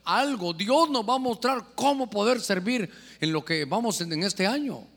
algo, 0.03 0.53
Dios 0.53 0.89
nos 0.89 1.07
va 1.07 1.15
a 1.15 1.19
mostrar 1.19 1.63
cómo 1.75 2.09
poder 2.09 2.41
servir 2.41 2.89
en 3.19 3.31
lo 3.31 3.45
que 3.45 3.65
vamos 3.65 4.01
en 4.01 4.23
este 4.23 4.47
año. 4.47 4.87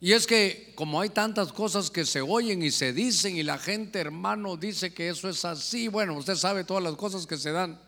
Y 0.00 0.12
es 0.12 0.26
que 0.26 0.72
como 0.74 1.00
hay 1.00 1.08
tantas 1.08 1.52
cosas 1.52 1.90
que 1.90 2.04
se 2.04 2.20
oyen 2.20 2.62
y 2.62 2.70
se 2.70 2.92
dicen 2.92 3.36
y 3.36 3.42
la 3.42 3.58
gente, 3.58 3.98
hermano, 3.98 4.56
dice 4.56 4.92
que 4.92 5.08
eso 5.08 5.28
es 5.28 5.44
así, 5.44 5.88
bueno, 5.88 6.14
usted 6.14 6.34
sabe 6.36 6.64
todas 6.64 6.82
las 6.82 6.94
cosas 6.94 7.26
que 7.26 7.38
se 7.38 7.52
dan. 7.52 7.78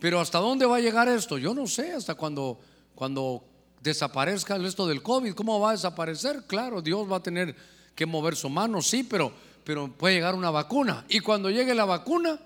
Pero 0.00 0.20
¿hasta 0.20 0.38
dónde 0.38 0.66
va 0.66 0.76
a 0.76 0.80
llegar 0.80 1.08
esto? 1.08 1.38
Yo 1.38 1.54
no 1.54 1.66
sé, 1.66 1.92
hasta 1.92 2.14
cuando, 2.14 2.58
cuando 2.94 3.44
desaparezca 3.80 4.56
esto 4.56 4.86
del 4.86 5.02
COVID, 5.02 5.34
¿cómo 5.34 5.60
va 5.60 5.70
a 5.70 5.72
desaparecer? 5.72 6.44
Claro, 6.46 6.82
Dios 6.82 7.10
va 7.10 7.18
a 7.18 7.22
tener 7.22 7.54
que 7.94 8.06
mover 8.06 8.36
su 8.36 8.48
mano, 8.48 8.82
sí, 8.82 9.04
pero, 9.04 9.32
pero 9.64 9.88
puede 9.88 10.16
llegar 10.16 10.34
una 10.34 10.50
vacuna. 10.50 11.04
Y 11.08 11.20
cuando 11.20 11.50
llegue 11.50 11.74
la 11.74 11.84
vacuna, 11.84 12.40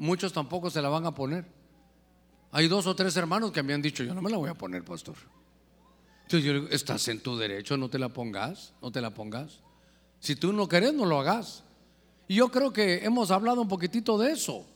muchos 0.00 0.32
tampoco 0.32 0.70
se 0.70 0.82
la 0.82 0.88
van 0.88 1.06
a 1.06 1.14
poner. 1.14 1.44
Hay 2.52 2.66
dos 2.66 2.86
o 2.86 2.96
tres 2.96 3.14
hermanos 3.16 3.52
que 3.52 3.62
me 3.62 3.74
han 3.74 3.82
dicho, 3.82 4.02
yo 4.02 4.14
no 4.14 4.22
me 4.22 4.30
la 4.30 4.38
voy 4.38 4.50
a 4.50 4.54
poner, 4.54 4.82
pastor. 4.82 5.14
Entonces 6.22 6.44
yo 6.44 6.54
digo, 6.54 6.68
estás 6.70 7.06
en 7.08 7.20
tu 7.20 7.36
derecho, 7.36 7.76
no 7.76 7.88
te 7.88 7.98
la 7.98 8.08
pongas, 8.08 8.72
no 8.82 8.90
te 8.90 9.00
la 9.00 9.10
pongas. 9.10 9.60
Si 10.18 10.36
tú 10.36 10.52
no 10.52 10.66
querés, 10.66 10.94
no 10.94 11.04
lo 11.04 11.20
hagas. 11.20 11.64
Y 12.26 12.36
yo 12.36 12.48
creo 12.48 12.72
que 12.72 13.04
hemos 13.04 13.30
hablado 13.30 13.60
un 13.60 13.68
poquitito 13.68 14.18
de 14.18 14.32
eso. 14.32 14.66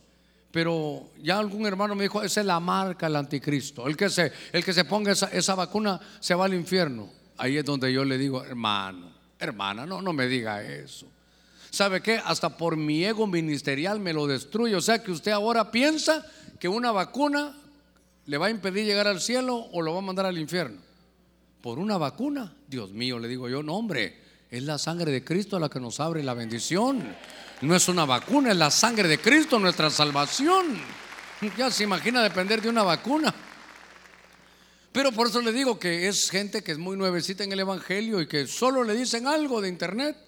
Pero 0.51 1.11
ya 1.21 1.39
algún 1.39 1.67
hermano 1.67 1.95
me 1.95 2.05
dijo, 2.05 2.23
esa 2.23 2.41
es 2.41 2.47
la 2.47 2.61
marca 2.61 3.07
del 3.07 3.17
anticristo. 3.17 3.89
El 3.89 3.97
que 3.97 4.09
se, 4.11 4.31
el 4.53 4.65
que 4.65 4.73
se 4.73 4.85
ponga 4.85 5.11
esa, 5.11 5.27
esa 5.29 5.55
vacuna 5.55 5.99
se 6.21 6.35
va 6.35 6.45
al 6.45 6.55
infierno. 6.55 7.09
Ahí 7.39 7.57
es 7.57 7.65
donde 7.65 7.93
yo 7.93 8.05
le 8.05 8.19
digo, 8.19 8.45
hermano, 8.45 9.11
hermana, 9.39 9.87
no, 9.87 10.01
no 10.01 10.13
me 10.13 10.27
diga 10.29 10.63
eso. 10.63 11.07
¿Sabe 11.75 12.01
qué? 12.01 12.21
Hasta 12.25 12.57
por 12.57 12.77
mi 12.77 13.05
ego 13.05 13.27
ministerial 13.27 13.99
me 13.99 14.13
lo 14.13 14.29
destruye. 14.29 14.77
O 14.77 14.81
sea 14.81 15.03
que 15.03 15.11
usted 15.11 15.33
ahora 15.33 15.73
piensa 15.73 16.25
que 16.61 16.69
una 16.69 16.93
vacuna 16.93 17.53
le 18.27 18.39
va 18.39 18.47
a 18.47 18.51
impedir 18.51 18.87
llegar 18.87 19.09
al 19.09 19.21
cielo 19.21 19.57
o 19.73 19.83
lo 19.83 19.93
va 19.93 19.99
a 19.99 20.03
mandar 20.03 20.25
al 20.25 20.39
infierno 20.39 20.79
por 21.61 21.81
una 21.81 21.99
vacuna. 21.99 22.55
Dios 22.69 22.93
mío, 22.93 23.19
le 23.19 23.27
digo 23.27 23.49
yo, 23.49 23.65
no 23.65 23.75
hombre, 23.75 24.21
es 24.53 24.63
la 24.63 24.79
sangre 24.79 25.11
de 25.11 25.25
Cristo 25.25 25.59
la 25.59 25.69
que 25.69 25.81
nos 25.81 25.99
abre 25.99 26.23
la 26.23 26.35
bendición. 26.35 27.03
No 27.63 27.75
es 27.75 27.89
una 27.89 28.05
vacuna, 28.05 28.53
es 28.53 28.57
la 28.57 28.71
sangre 28.71 29.09
de 29.09 29.19
Cristo 29.19 29.59
nuestra 29.59 29.91
salvación. 29.91 30.79
Ya 31.59 31.73
se 31.73 31.83
imagina 31.83 32.23
depender 32.23 32.63
de 32.63 32.69
una 32.69 32.85
vacuna. 32.85 33.35
Pero 34.93 35.11
por 35.11 35.27
eso 35.27 35.41
le 35.41 35.51
digo 35.51 35.77
que 35.77 36.07
es 36.07 36.31
gente 36.31 36.63
que 36.63 36.71
es 36.71 36.79
muy 36.79 36.97
nuevecita 36.97 37.43
en 37.43 37.51
el 37.51 37.59
Evangelio 37.59 38.21
y 38.21 38.29
que 38.29 38.47
solo 38.47 38.85
le 38.85 38.95
dicen 38.95 39.27
algo 39.27 39.61
de 39.61 39.69
internet 39.69 40.24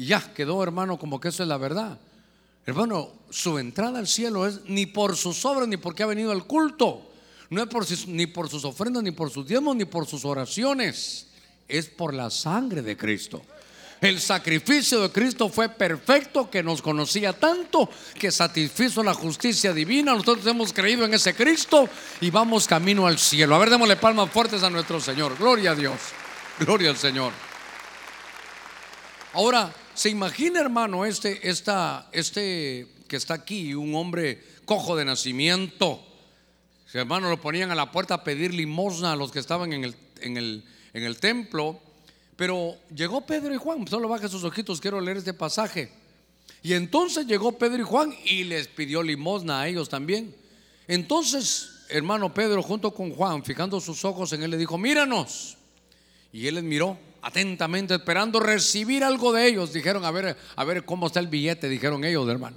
y 0.00 0.06
ya 0.06 0.32
quedó, 0.32 0.62
hermano, 0.62 0.98
como 0.98 1.20
que 1.20 1.28
eso 1.28 1.42
es 1.42 1.48
la 1.50 1.58
verdad. 1.58 1.98
Hermano, 2.64 3.10
su 3.28 3.58
entrada 3.58 3.98
al 3.98 4.06
cielo 4.06 4.46
es 4.46 4.62
ni 4.64 4.86
por 4.86 5.14
sus 5.14 5.44
obras 5.44 5.68
ni 5.68 5.76
porque 5.76 6.02
ha 6.02 6.06
venido 6.06 6.32
al 6.32 6.46
culto. 6.46 7.02
No 7.50 7.62
es 7.62 7.68
por 7.68 7.84
ni 8.08 8.26
por 8.26 8.48
sus 8.48 8.64
ofrendas, 8.64 9.02
ni 9.02 9.10
por 9.10 9.30
sus 9.30 9.46
diezmos, 9.46 9.76
ni 9.76 9.84
por 9.84 10.06
sus 10.06 10.24
oraciones. 10.24 11.26
Es 11.68 11.90
por 11.90 12.14
la 12.14 12.30
sangre 12.30 12.80
de 12.80 12.96
Cristo. 12.96 13.42
El 14.00 14.22
sacrificio 14.22 15.02
de 15.02 15.10
Cristo 15.10 15.50
fue 15.50 15.68
perfecto, 15.68 16.48
que 16.48 16.62
nos 16.62 16.80
conocía 16.80 17.34
tanto, 17.34 17.86
que 18.18 18.30
satisfizo 18.30 19.02
la 19.02 19.12
justicia 19.12 19.74
divina. 19.74 20.14
Nosotros 20.14 20.46
hemos 20.46 20.72
creído 20.72 21.04
en 21.04 21.12
ese 21.12 21.34
Cristo 21.34 21.90
y 22.22 22.30
vamos 22.30 22.66
camino 22.66 23.06
al 23.06 23.18
cielo. 23.18 23.54
A 23.54 23.58
ver, 23.58 23.68
démosle 23.68 23.96
palmas 23.96 24.30
fuertes 24.30 24.62
a 24.62 24.70
nuestro 24.70 24.98
Señor. 24.98 25.36
Gloria 25.36 25.72
a 25.72 25.74
Dios. 25.74 25.98
Gloria 26.58 26.88
al 26.88 26.96
Señor. 26.96 27.34
Ahora, 29.34 29.70
se 29.94 30.10
imagina, 30.10 30.60
hermano, 30.60 31.04
este, 31.04 31.48
esta, 31.48 32.08
este 32.12 32.86
que 33.08 33.16
está 33.16 33.34
aquí, 33.34 33.74
un 33.74 33.94
hombre 33.94 34.42
cojo 34.64 34.96
de 34.96 35.04
nacimiento 35.04 36.06
hermano 36.98 37.28
lo 37.28 37.40
ponían 37.40 37.70
a 37.70 37.74
la 37.74 37.92
puerta 37.92 38.14
a 38.14 38.24
pedir 38.24 38.52
limosna 38.52 39.12
a 39.12 39.16
los 39.16 39.30
que 39.30 39.38
estaban 39.38 39.72
en 39.72 39.84
el, 39.84 39.94
en 40.20 40.36
el, 40.36 40.64
en 40.92 41.04
el 41.04 41.18
templo. 41.18 41.80
Pero 42.36 42.76
llegó 42.94 43.20
Pedro 43.26 43.54
y 43.54 43.58
Juan, 43.58 43.86
solo 43.86 44.08
baje 44.08 44.28
sus 44.28 44.42
ojitos, 44.44 44.80
quiero 44.80 45.00
leer 45.00 45.18
este 45.18 45.34
pasaje. 45.34 45.92
Y 46.62 46.72
entonces 46.72 47.26
llegó 47.26 47.52
Pedro 47.52 47.78
y 47.78 47.84
Juan 47.84 48.14
y 48.24 48.44
les 48.44 48.66
pidió 48.66 49.02
limosna 49.02 49.60
a 49.60 49.68
ellos 49.68 49.88
también. 49.88 50.34
Entonces, 50.88 51.84
hermano 51.88 52.34
Pedro, 52.34 52.62
junto 52.62 52.92
con 52.92 53.12
Juan, 53.12 53.44
fijando 53.44 53.80
sus 53.80 54.04
ojos 54.04 54.32
en 54.32 54.42
él, 54.42 54.50
le 54.50 54.56
dijo, 54.56 54.76
míranos. 54.78 55.56
Y 56.32 56.46
él 56.46 56.56
les 56.56 56.64
miró 56.64 56.98
atentamente, 57.22 57.94
esperando 57.94 58.40
recibir 58.40 59.04
algo 59.04 59.32
de 59.32 59.48
ellos. 59.48 59.72
Dijeron, 59.72 60.04
a 60.04 60.10
ver, 60.10 60.36
a 60.56 60.64
ver 60.64 60.84
cómo 60.84 61.06
está 61.06 61.20
el 61.20 61.28
billete, 61.28 61.68
dijeron 61.68 62.04
ellos, 62.04 62.28
hermano. 62.28 62.56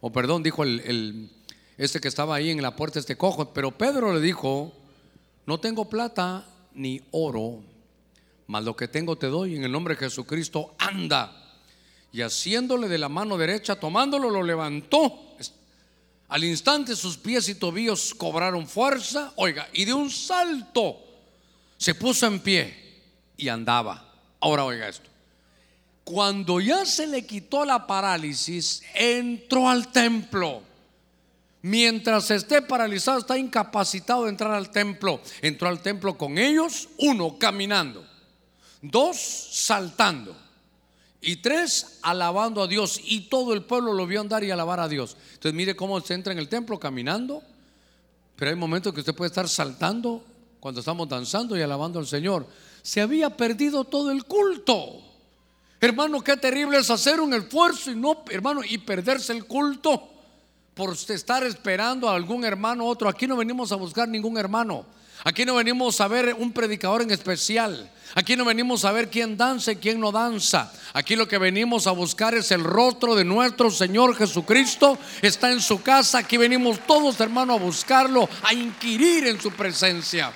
O 0.00 0.12
perdón, 0.12 0.42
dijo 0.42 0.64
el, 0.64 1.30
este 1.78 2.00
que 2.00 2.08
estaba 2.08 2.36
ahí 2.36 2.50
en 2.50 2.62
la 2.62 2.76
puerta, 2.76 2.98
este 2.98 3.16
cojo. 3.16 3.52
Pero 3.52 3.70
Pedro 3.72 4.14
le 4.14 4.20
dijo, 4.20 4.72
no 5.46 5.58
tengo 5.58 5.88
plata 5.88 6.46
ni 6.74 7.00
oro, 7.10 7.62
mas 8.46 8.64
lo 8.64 8.76
que 8.76 8.88
tengo 8.88 9.16
te 9.16 9.28
doy 9.28 9.56
en 9.56 9.64
el 9.64 9.72
nombre 9.72 9.94
de 9.94 10.00
Jesucristo, 10.00 10.74
anda. 10.78 11.40
Y 12.12 12.20
haciéndole 12.20 12.88
de 12.88 12.98
la 12.98 13.08
mano 13.08 13.36
derecha, 13.36 13.76
tomándolo, 13.76 14.30
lo 14.30 14.42
levantó. 14.42 15.20
Al 16.28 16.44
instante 16.44 16.96
sus 16.96 17.16
pies 17.16 17.48
y 17.48 17.54
tobillos 17.54 18.14
cobraron 18.14 18.66
fuerza, 18.66 19.32
oiga, 19.36 19.68
y 19.72 19.84
de 19.84 19.94
un 19.94 20.10
salto 20.10 20.98
se 21.76 21.94
puso 21.94 22.26
en 22.26 22.40
pie 22.40 22.83
y 23.44 23.48
andaba. 23.48 24.04
Ahora 24.40 24.64
oiga 24.64 24.88
esto. 24.88 25.10
Cuando 26.04 26.60
ya 26.60 26.84
se 26.84 27.06
le 27.06 27.24
quitó 27.26 27.64
la 27.64 27.86
parálisis, 27.86 28.82
entró 28.94 29.68
al 29.68 29.90
templo 29.90 30.62
mientras 31.62 32.30
esté 32.30 32.60
paralizado, 32.60 33.18
está 33.18 33.38
incapacitado 33.38 34.24
de 34.24 34.30
entrar 34.30 34.52
al 34.52 34.70
templo. 34.70 35.20
Entró 35.40 35.68
al 35.68 35.80
templo 35.80 36.18
con 36.18 36.36
ellos, 36.36 36.88
uno, 36.98 37.38
caminando, 37.38 38.06
dos, 38.82 39.16
saltando, 39.16 40.36
y 41.22 41.36
tres, 41.36 42.00
alabando 42.02 42.62
a 42.62 42.66
Dios. 42.66 43.00
Y 43.02 43.28
todo 43.28 43.54
el 43.54 43.62
pueblo 43.62 43.94
lo 43.94 44.06
vio 44.06 44.20
andar 44.20 44.44
y 44.44 44.50
alabar 44.50 44.78
a 44.80 44.88
Dios. 44.88 45.16
Entonces 45.28 45.54
mire 45.54 45.74
cómo 45.74 45.98
se 46.02 46.12
entra 46.12 46.34
en 46.34 46.38
el 46.38 46.50
templo 46.50 46.78
caminando, 46.78 47.42
pero 48.36 48.50
hay 48.50 48.56
momentos 48.56 48.92
que 48.92 49.00
usted 49.00 49.14
puede 49.14 49.28
estar 49.28 49.48
saltando 49.48 50.22
cuando 50.60 50.80
estamos 50.80 51.08
danzando 51.08 51.56
y 51.56 51.62
alabando 51.62 51.98
al 51.98 52.06
Señor. 52.06 52.46
Se 52.84 53.00
había 53.00 53.30
perdido 53.30 53.84
todo 53.84 54.10
el 54.10 54.24
culto. 54.24 55.00
Hermano, 55.80 56.22
qué 56.22 56.36
terrible 56.36 56.76
es 56.76 56.90
hacer 56.90 57.18
un 57.18 57.32
esfuerzo 57.32 57.90
y 57.90 57.96
no, 57.96 58.22
hermano, 58.28 58.60
y 58.62 58.76
perderse 58.76 59.32
el 59.32 59.46
culto 59.46 60.10
por 60.74 60.92
estar 60.92 61.44
esperando 61.44 62.10
a 62.10 62.14
algún 62.14 62.44
hermano 62.44 62.84
otro. 62.84 63.08
Aquí 63.08 63.26
no 63.26 63.38
venimos 63.38 63.72
a 63.72 63.76
buscar 63.76 64.06
ningún 64.06 64.36
hermano. 64.36 64.84
Aquí 65.24 65.46
no 65.46 65.54
venimos 65.54 65.98
a 66.02 66.08
ver 66.08 66.36
un 66.38 66.52
predicador 66.52 67.00
en 67.00 67.10
especial. 67.10 67.90
Aquí 68.14 68.36
no 68.36 68.44
venimos 68.44 68.84
a 68.84 68.92
ver 68.92 69.08
quién 69.08 69.38
danza 69.38 69.72
y 69.72 69.76
quién 69.76 69.98
no 69.98 70.12
danza. 70.12 70.70
Aquí 70.92 71.16
lo 71.16 71.26
que 71.26 71.38
venimos 71.38 71.86
a 71.86 71.92
buscar 71.92 72.34
es 72.34 72.50
el 72.50 72.62
rostro 72.62 73.14
de 73.14 73.24
nuestro 73.24 73.70
Señor 73.70 74.14
Jesucristo. 74.14 74.98
Está 75.22 75.50
en 75.50 75.62
su 75.62 75.82
casa. 75.82 76.18
Aquí 76.18 76.36
venimos 76.36 76.80
todos, 76.86 77.18
hermano, 77.20 77.54
a 77.54 77.58
buscarlo, 77.58 78.28
a 78.42 78.52
inquirir 78.52 79.26
en 79.26 79.40
su 79.40 79.50
presencia. 79.52 80.30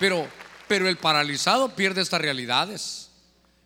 Pero, 0.00 0.26
pero 0.68 0.88
el 0.88 0.96
paralizado 0.96 1.74
pierde 1.74 2.02
estas 2.02 2.20
realidades. 2.20 3.10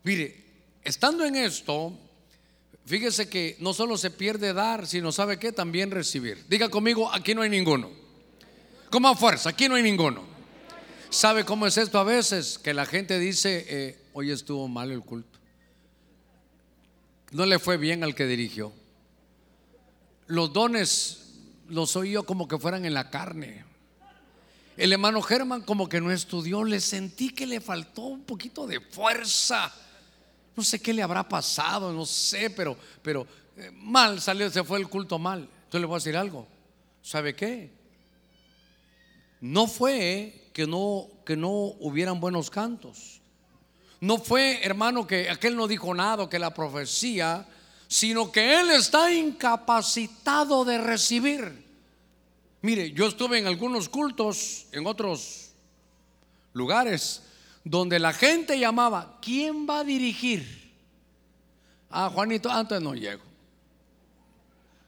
Mire, 0.02 0.44
estando 0.82 1.24
en 1.24 1.36
esto, 1.36 1.98
Fíjese 2.88 3.28
que 3.28 3.54
no 3.60 3.74
solo 3.74 3.98
se 3.98 4.10
pierde 4.10 4.54
dar, 4.54 4.86
sino 4.86 5.12
sabe 5.12 5.38
que 5.38 5.52
también 5.52 5.90
recibir. 5.90 6.42
Diga 6.48 6.70
conmigo, 6.70 7.12
aquí 7.12 7.34
no 7.34 7.42
hay 7.42 7.50
ninguno. 7.50 7.90
Como 8.90 9.14
fuerza, 9.14 9.50
aquí 9.50 9.68
no 9.68 9.74
hay 9.74 9.82
ninguno. 9.82 10.24
¿Sabe 11.10 11.44
cómo 11.44 11.66
es 11.66 11.76
esto 11.76 11.98
a 11.98 12.04
veces? 12.04 12.58
Que 12.58 12.72
la 12.72 12.86
gente 12.86 13.18
dice, 13.18 13.66
eh, 13.68 13.98
hoy 14.14 14.30
estuvo 14.30 14.68
mal 14.68 14.90
el 14.90 15.02
culto. 15.02 15.38
No 17.32 17.44
le 17.44 17.58
fue 17.58 17.76
bien 17.76 18.02
al 18.04 18.14
que 18.14 18.24
dirigió. 18.24 18.72
Los 20.26 20.54
dones 20.54 21.34
los 21.68 21.94
oí 21.94 22.12
yo 22.12 22.22
como 22.22 22.48
que 22.48 22.56
fueran 22.56 22.86
en 22.86 22.94
la 22.94 23.10
carne. 23.10 23.66
El 24.78 24.92
hermano 24.92 25.20
Germán 25.20 25.62
como 25.62 25.88
que 25.88 26.00
no 26.00 26.12
estudió, 26.12 26.62
le 26.62 26.80
sentí 26.80 27.30
que 27.30 27.48
le 27.48 27.60
faltó 27.60 28.02
un 28.02 28.22
poquito 28.22 28.64
de 28.64 28.78
fuerza. 28.78 29.74
No 30.54 30.62
sé 30.62 30.80
qué 30.80 30.92
le 30.92 31.02
habrá 31.02 31.28
pasado, 31.28 31.92
no 31.92 32.06
sé, 32.06 32.48
pero, 32.50 32.76
pero 33.02 33.26
eh, 33.56 33.72
mal 33.74 34.20
salió, 34.20 34.48
se 34.48 34.62
fue 34.62 34.78
el 34.78 34.88
culto 34.88 35.18
mal. 35.18 35.40
Entonces 35.40 35.80
le 35.80 35.86
voy 35.86 35.96
a 35.96 35.98
decir 35.98 36.16
algo. 36.16 36.46
¿Sabe 37.02 37.34
qué? 37.34 37.72
No 39.40 39.66
fue 39.66 40.48
que 40.52 40.64
no, 40.64 41.08
que 41.26 41.36
no 41.36 41.50
hubieran 41.50 42.20
buenos 42.20 42.48
cantos. 42.48 43.20
No 43.98 44.18
fue, 44.18 44.64
hermano, 44.64 45.08
que 45.08 45.28
aquel 45.28 45.56
no 45.56 45.66
dijo 45.66 45.92
nada, 45.92 46.30
que 46.30 46.38
la 46.38 46.54
profecía, 46.54 47.48
sino 47.88 48.30
que 48.30 48.60
él 48.60 48.70
está 48.70 49.12
incapacitado 49.12 50.64
de 50.64 50.78
recibir. 50.78 51.67
Mire, 52.60 52.90
yo 52.90 53.06
estuve 53.06 53.38
en 53.38 53.46
algunos 53.46 53.88
cultos, 53.88 54.66
en 54.72 54.86
otros 54.86 55.52
lugares, 56.52 57.22
donde 57.64 57.98
la 57.98 58.12
gente 58.12 58.58
llamaba, 58.58 59.18
¿quién 59.22 59.66
va 59.68 59.80
a 59.80 59.84
dirigir? 59.84 60.72
Ah, 61.90 62.10
Juanito, 62.12 62.50
antes 62.50 62.80
no 62.80 62.94
llego. 62.94 63.22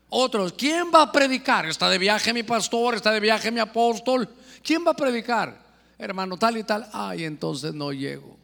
Otros, 0.09 0.53
¿quién 0.53 0.91
va 0.93 1.03
a 1.03 1.13
predicar? 1.13 1.67
Está 1.67 1.89
de 1.89 1.99
viaje 1.99 2.33
mi 2.33 2.43
pastor, 2.43 2.97
está 2.97 3.13
de 3.13 3.21
viaje 3.21 3.53
mi 3.53 3.61
apóstol. 3.61 4.29
¿Quién 4.63 4.85
va 4.85 4.91
a 4.91 4.97
predicar? 4.97 5.57
Hermano, 5.97 6.37
tal 6.37 6.57
y 6.57 6.65
tal. 6.65 6.89
Ay, 6.93 7.25
entonces 7.25 7.73
no 7.73 7.93
llego. 7.93 8.37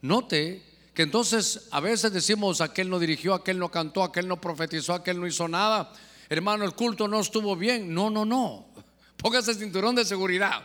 Note 0.00 0.62
que 0.94 1.02
entonces 1.02 1.68
a 1.70 1.80
veces 1.80 2.12
decimos, 2.12 2.60
aquel 2.60 2.88
no 2.88 2.98
dirigió, 2.98 3.34
aquel 3.34 3.58
no 3.58 3.70
cantó, 3.70 4.02
aquel 4.02 4.26
no 4.26 4.40
profetizó, 4.40 4.94
aquel 4.94 5.20
no 5.20 5.26
hizo 5.26 5.46
nada. 5.46 5.92
Hermano, 6.28 6.64
el 6.64 6.74
culto 6.74 7.08
no 7.08 7.20
estuvo 7.20 7.56
bien. 7.56 7.92
No, 7.92 8.10
no, 8.10 8.24
no. 8.24 8.66
Póngase 9.16 9.52
el 9.52 9.58
cinturón 9.58 9.94
de 9.94 10.04
seguridad. 10.04 10.62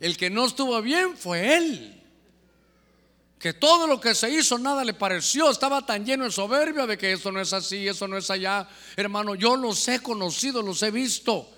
El 0.00 0.16
que 0.16 0.30
no 0.30 0.46
estuvo 0.46 0.80
bien 0.82 1.16
fue 1.16 1.56
él 1.56 2.00
que 3.44 3.52
todo 3.52 3.86
lo 3.86 4.00
que 4.00 4.14
se 4.14 4.30
hizo 4.30 4.56
nada 4.56 4.82
le 4.84 4.94
pareció, 4.94 5.50
estaba 5.50 5.84
tan 5.84 6.02
lleno 6.06 6.24
de 6.24 6.30
soberbia 6.30 6.86
de 6.86 6.96
que 6.96 7.12
esto 7.12 7.30
no 7.30 7.42
es 7.42 7.52
así, 7.52 7.86
eso 7.86 8.08
no 8.08 8.16
es 8.16 8.30
allá. 8.30 8.66
Hermano, 8.96 9.34
yo 9.34 9.54
los 9.54 9.86
he 9.86 10.00
conocido, 10.00 10.62
los 10.62 10.82
he 10.82 10.90
visto, 10.90 11.50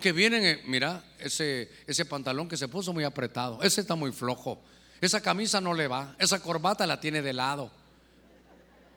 que 0.00 0.12
vienen, 0.12 0.44
eh, 0.44 0.62
mira, 0.66 1.02
ese, 1.18 1.68
ese 1.88 2.04
pantalón 2.04 2.48
que 2.48 2.56
se 2.56 2.68
puso 2.68 2.92
muy 2.92 3.02
apretado, 3.02 3.60
ese 3.60 3.80
está 3.80 3.96
muy 3.96 4.12
flojo, 4.12 4.62
esa 5.00 5.20
camisa 5.20 5.60
no 5.60 5.74
le 5.74 5.88
va, 5.88 6.14
esa 6.20 6.40
corbata 6.40 6.86
la 6.86 7.00
tiene 7.00 7.22
de 7.22 7.32
lado. 7.32 7.72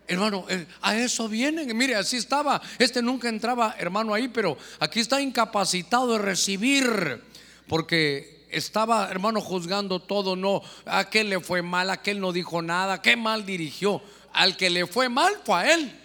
Hermano, 0.08 0.46
a 0.82 0.96
eso 0.98 1.28
vienen. 1.28 1.76
Mire, 1.76 1.96
así 1.96 2.18
estaba. 2.18 2.62
Este 2.78 3.02
nunca 3.02 3.30
entraba, 3.30 3.76
hermano, 3.80 4.14
ahí, 4.14 4.28
pero 4.28 4.58
aquí 4.80 5.00
está 5.00 5.22
incapacitado 5.22 6.14
de 6.14 6.20
recibir. 6.20 7.24
Porque 7.68 8.46
estaba, 8.52 9.10
hermano, 9.10 9.42
juzgando 9.42 10.00
todo, 10.00 10.36
no, 10.36 10.62
aquel 10.86 11.30
le 11.30 11.40
fue 11.40 11.62
mal, 11.62 11.90
aquel 11.90 12.20
no 12.20 12.32
dijo 12.32 12.62
nada, 12.62 13.02
qué 13.02 13.16
mal 13.16 13.46
dirigió. 13.46 14.02
Al 14.34 14.58
que 14.58 14.70
le 14.70 14.86
fue 14.86 15.10
mal 15.10 15.34
fue 15.44 15.56
a 15.56 15.74
él. 15.74 16.00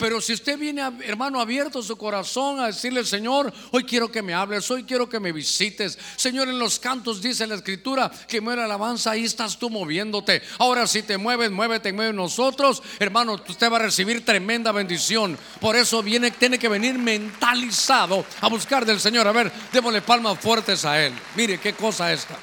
Pero 0.00 0.18
si 0.22 0.32
usted 0.32 0.58
viene, 0.58 0.80
hermano, 1.04 1.38
abierto 1.38 1.82
su 1.82 1.94
corazón 1.94 2.58
a 2.58 2.68
decirle, 2.68 3.04
Señor, 3.04 3.52
hoy 3.70 3.84
quiero 3.84 4.10
que 4.10 4.22
me 4.22 4.32
hables, 4.32 4.70
hoy 4.70 4.84
quiero 4.84 5.06
que 5.10 5.20
me 5.20 5.30
visites. 5.30 5.98
Señor, 6.16 6.48
en 6.48 6.58
los 6.58 6.78
cantos 6.78 7.20
dice 7.20 7.46
la 7.46 7.56
escritura 7.56 8.10
que 8.26 8.40
muere 8.40 8.62
alabanza, 8.62 9.10
ahí 9.10 9.26
estás 9.26 9.58
tú 9.58 9.68
moviéndote. 9.68 10.40
Ahora 10.58 10.86
si 10.86 11.02
te 11.02 11.18
mueves, 11.18 11.50
muévete, 11.50 11.92
mueve 11.92 12.14
nosotros. 12.14 12.82
Hermano, 12.98 13.34
usted 13.46 13.70
va 13.70 13.76
a 13.76 13.80
recibir 13.80 14.24
tremenda 14.24 14.72
bendición. 14.72 15.38
Por 15.60 15.76
eso 15.76 16.02
viene, 16.02 16.30
tiene 16.30 16.58
que 16.58 16.68
venir 16.68 16.98
mentalizado 16.98 18.24
a 18.40 18.48
buscar 18.48 18.86
del 18.86 19.00
Señor. 19.00 19.28
A 19.28 19.32
ver, 19.32 19.52
démosle 19.70 20.00
palmas 20.00 20.40
fuertes 20.40 20.86
a 20.86 21.04
Él. 21.04 21.12
Mire 21.36 21.60
qué 21.60 21.74
cosa 21.74 22.10
esta. 22.10 22.38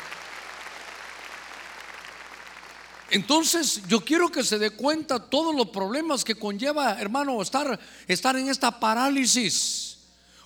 Entonces 3.10 3.82
yo 3.88 4.02
quiero 4.02 4.30
que 4.30 4.44
se 4.44 4.60
dé 4.60 4.72
cuenta 4.72 5.20
todos 5.20 5.56
los 5.56 5.70
problemas 5.70 6.24
que 6.24 6.36
conlleva, 6.36 7.00
hermano, 7.00 7.42
estar, 7.42 7.80
estar 8.08 8.36
en 8.36 8.50
esta 8.50 8.80
parálisis. 8.80 9.98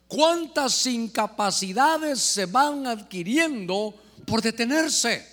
¿Cuántas 0.08 0.86
incapacidades 0.86 2.20
se 2.20 2.46
van 2.46 2.86
adquiriendo 2.86 3.96
por 4.26 4.42
detenerse? 4.42 5.28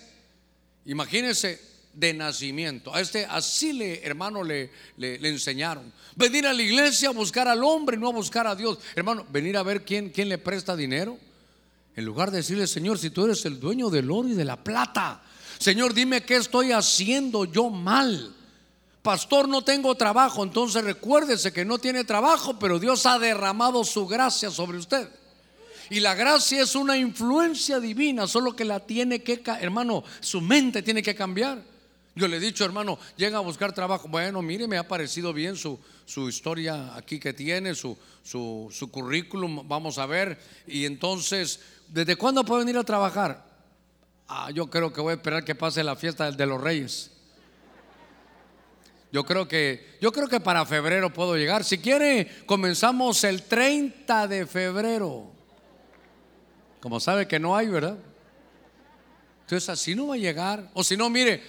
Imagínense 0.85 1.61
de 1.93 2.13
nacimiento. 2.13 2.93
A 2.95 3.01
este 3.01 3.25
así 3.25 3.73
le, 3.73 4.03
hermano, 4.03 4.43
le, 4.43 4.71
le, 4.97 5.27
enseñaron. 5.27 5.91
Venir 6.15 6.47
a 6.47 6.53
la 6.53 6.63
iglesia 6.63 7.09
a 7.09 7.11
buscar 7.11 7.47
al 7.47 7.63
hombre, 7.63 7.97
no 7.97 8.07
a 8.07 8.13
buscar 8.13 8.47
a 8.47 8.55
Dios. 8.55 8.79
Hermano, 8.95 9.25
venir 9.29 9.57
a 9.57 9.63
ver 9.63 9.83
quién, 9.83 10.09
quién 10.09 10.29
le 10.29 10.37
presta 10.37 10.75
dinero. 10.75 11.17
En 11.95 12.05
lugar 12.05 12.31
de 12.31 12.37
decirle, 12.37 12.65
Señor, 12.65 12.97
si 12.97 13.09
tú 13.09 13.25
eres 13.25 13.43
el 13.45 13.59
dueño 13.59 13.89
del 13.89 14.09
oro 14.09 14.29
y 14.29 14.33
de 14.33 14.45
la 14.45 14.63
plata, 14.63 15.21
Señor, 15.59 15.93
dime 15.93 16.23
qué 16.23 16.37
estoy 16.37 16.71
haciendo 16.71 17.43
yo 17.43 17.69
mal. 17.69 18.33
Pastor, 19.01 19.49
no 19.49 19.61
tengo 19.61 19.93
trabajo. 19.95 20.41
Entonces 20.43 20.83
recuérdese 20.85 21.51
que 21.51 21.65
no 21.65 21.77
tiene 21.77 22.05
trabajo, 22.05 22.57
pero 22.57 22.79
Dios 22.79 23.05
ha 23.05 23.19
derramado 23.19 23.83
su 23.83 24.07
gracia 24.07 24.49
sobre 24.51 24.77
usted. 24.77 25.09
Y 25.89 25.99
la 25.99 26.15
gracia 26.15 26.61
es 26.61 26.75
una 26.75 26.97
influencia 26.97 27.79
divina, 27.79 28.25
solo 28.25 28.55
que 28.55 28.63
la 28.63 28.79
tiene 28.79 29.21
que, 29.21 29.41
hermano, 29.59 30.03
su 30.21 30.39
mente 30.39 30.81
tiene 30.81 31.03
que 31.03 31.13
cambiar. 31.15 31.61
Yo 32.15 32.27
le 32.27 32.37
he 32.37 32.39
dicho, 32.39 32.63
hermano, 32.63 32.97
llega 33.17 33.37
a 33.37 33.41
buscar 33.41 33.73
trabajo. 33.73 34.07
Bueno, 34.07 34.41
mire, 34.41 34.65
me 34.65 34.77
ha 34.77 34.87
parecido 34.87 35.33
bien 35.33 35.57
su, 35.57 35.77
su 36.05 36.29
historia 36.29 36.95
aquí 36.95 37.19
que 37.19 37.33
tiene, 37.33 37.75
su, 37.75 37.97
su, 38.23 38.69
su 38.71 38.89
currículum, 38.89 39.67
vamos 39.67 39.97
a 39.97 40.05
ver. 40.05 40.39
Y 40.67 40.85
entonces, 40.85 41.59
¿desde 41.89 42.15
cuándo 42.15 42.45
puede 42.45 42.63
venir 42.63 42.77
a 42.77 42.83
trabajar? 42.85 43.48
Ah, 44.31 44.51
yo 44.51 44.69
creo 44.69 44.93
que 44.93 45.01
voy 45.01 45.11
a 45.11 45.15
esperar 45.15 45.43
que 45.43 45.55
pase 45.55 45.83
la 45.83 45.95
fiesta 45.95 46.31
de 46.31 46.45
los 46.45 46.61
reyes. 46.61 47.09
Yo 49.11 49.25
creo 49.25 49.47
que 49.47 49.97
yo 49.99 50.11
creo 50.11 50.27
que 50.27 50.39
para 50.39 50.67
febrero 50.67 51.11
puedo 51.11 51.35
llegar. 51.35 51.63
Si 51.63 51.79
quiere, 51.79 52.43
comenzamos 52.45 53.23
el 53.23 53.41
30 53.41 54.27
de 54.27 54.45
febrero. 54.45 55.31
Como 56.79 56.99
sabe 56.99 57.27
que 57.27 57.39
no 57.39 57.57
hay, 57.57 57.69
¿verdad? 57.69 57.97
Entonces 59.41 59.67
así 59.67 59.95
no 59.95 60.09
va 60.09 60.13
a 60.13 60.19
llegar. 60.19 60.69
O 60.75 60.83
si 60.83 60.95
no, 60.95 61.09
mire, 61.09 61.41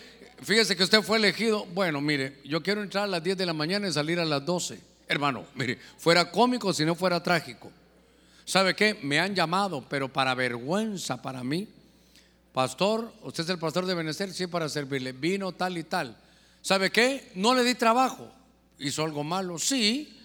fíjese 0.42 0.74
que 0.74 0.82
usted 0.82 1.02
fue 1.02 1.18
elegido. 1.18 1.66
Bueno, 1.66 2.00
mire, 2.00 2.40
yo 2.46 2.62
quiero 2.62 2.82
entrar 2.82 3.04
a 3.04 3.08
las 3.08 3.22
10 3.22 3.36
de 3.36 3.44
la 3.44 3.52
mañana 3.52 3.88
y 3.88 3.92
salir 3.92 4.18
a 4.18 4.24
las 4.24 4.42
12. 4.46 4.80
Hermano, 5.06 5.44
mire, 5.54 5.78
fuera 5.98 6.30
cómico 6.30 6.72
si 6.72 6.86
no 6.86 6.94
fuera 6.94 7.22
trágico. 7.22 7.70
¿Sabe 8.46 8.74
qué? 8.74 8.98
Me 9.02 9.20
han 9.20 9.34
llamado, 9.34 9.84
pero 9.86 10.10
para 10.10 10.34
vergüenza 10.34 11.20
para 11.20 11.44
mí 11.44 11.68
Pastor, 12.52 13.12
usted 13.22 13.44
es 13.44 13.50
el 13.50 13.58
pastor 13.58 13.86
de 13.86 13.94
Benecer, 13.94 14.32
sí, 14.32 14.46
para 14.46 14.68
servirle. 14.68 15.12
Vino 15.12 15.52
tal 15.52 15.78
y 15.78 15.84
tal. 15.84 16.16
¿Sabe 16.62 16.90
qué? 16.90 17.30
No 17.34 17.54
le 17.54 17.62
di 17.62 17.74
trabajo. 17.74 18.30
¿Hizo 18.78 19.04
algo 19.04 19.22
malo? 19.22 19.58
Sí, 19.58 20.18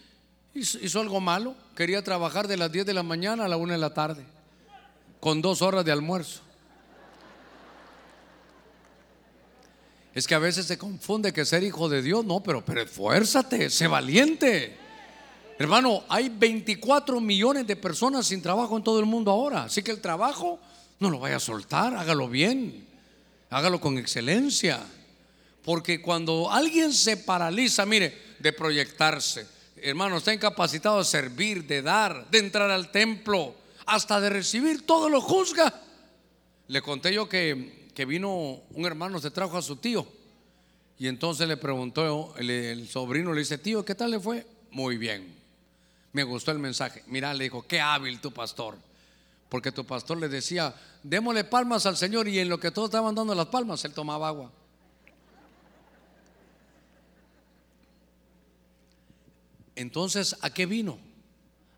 hizo, 0.53 0.99
algo 0.99 1.19
malo. 1.19 1.55
Quería 1.75 2.03
trabajar 2.03 2.47
de 2.47 2.57
las 2.57 2.71
10 2.71 2.85
de 2.85 2.93
la 2.93 3.03
mañana 3.03 3.45
a 3.45 3.47
la 3.47 3.57
1 3.57 3.73
de 3.73 3.79
la 3.79 3.93
tarde, 3.93 4.25
con 5.19 5.41
dos 5.41 5.61
horas 5.61 5.85
de 5.85 5.91
almuerzo. 5.91 6.41
Es 10.13 10.25
que 10.25 10.33
a 10.33 10.39
veces 10.39 10.65
se 10.65 10.77
confunde 10.77 11.33
que 11.33 11.43
ser 11.43 11.61
hijo 11.63 11.89
de 11.89 12.01
Dios, 12.01 12.23
no, 12.23 12.41
pero, 12.41 12.63
pero 12.63 12.81
esfuérzate, 12.81 13.69
sé 13.69 13.85
valiente. 13.85 14.77
Hermano, 15.59 16.03
hay 16.07 16.29
24 16.29 17.19
millones 17.19 17.67
de 17.67 17.75
personas 17.75 18.25
sin 18.25 18.41
trabajo 18.41 18.77
en 18.77 18.83
todo 18.83 18.99
el 18.99 19.05
mundo 19.05 19.31
ahora. 19.31 19.63
Así 19.63 19.83
que 19.83 19.91
el 19.91 20.01
trabajo 20.01 20.59
no 20.99 21.09
lo 21.09 21.19
vaya 21.19 21.37
a 21.37 21.39
soltar, 21.39 21.95
hágalo 21.95 22.29
bien, 22.29 22.87
hágalo 23.49 23.79
con 23.79 23.97
excelencia. 23.97 24.81
Porque 25.63 26.01
cuando 26.01 26.51
alguien 26.51 26.93
se 26.93 27.17
paraliza, 27.17 27.85
mire, 27.85 28.35
de 28.39 28.53
proyectarse, 28.53 29.47
hermano, 29.77 30.17
está 30.17 30.33
incapacitado 30.33 30.99
de 30.99 31.05
servir, 31.05 31.65
de 31.65 31.81
dar, 31.81 32.29
de 32.29 32.37
entrar 32.37 32.69
al 32.69 32.91
templo, 32.91 33.55
hasta 33.85 34.21
de 34.21 34.29
recibir, 34.29 34.85
todo 34.85 35.09
lo 35.09 35.21
juzga. 35.21 35.81
Le 36.67 36.81
conté 36.81 37.13
yo 37.13 37.27
que, 37.27 37.89
que 37.93 38.05
vino 38.05 38.61
un 38.71 38.85
hermano, 38.85 39.19
se 39.19 39.31
trajo 39.31 39.57
a 39.57 39.61
su 39.61 39.77
tío. 39.77 40.07
Y 40.97 41.07
entonces 41.07 41.47
le 41.47 41.57
preguntó, 41.57 42.33
el, 42.37 42.49
el, 42.49 42.87
sobrino 42.87 43.33
le 43.33 43.39
dice, 43.39 43.57
tío, 43.57 43.83
¿qué 43.83 43.95
tal 43.95 44.11
le 44.11 44.19
fue? 44.19 44.45
Muy 44.71 44.97
bien. 44.97 45.35
Me 46.13 46.23
gustó 46.23 46.51
el 46.51 46.59
mensaje. 46.59 47.03
Mira, 47.07 47.33
le 47.33 47.45
dijo, 47.45 47.65
qué 47.67 47.81
hábil 47.81 48.21
tu 48.21 48.31
pastor. 48.31 48.77
Porque 49.55 49.71
tu 49.71 49.85
pastor 49.85 50.17
le 50.17 50.27
decía, 50.27 50.75
démosle 51.01 51.45
palmas 51.45 51.85
al 51.85 51.95
Señor 51.95 52.27
y 52.27 52.39
en 52.39 52.49
lo 52.49 52.59
que 52.59 52.71
todos 52.71 52.89
estaban 52.89 53.15
dando 53.15 53.33
las 53.33 53.45
palmas, 53.45 53.85
él 53.85 53.93
tomaba 53.93 54.27
agua. 54.27 54.51
Entonces, 59.73 60.35
¿a 60.41 60.49
qué 60.49 60.65
vino? 60.65 60.99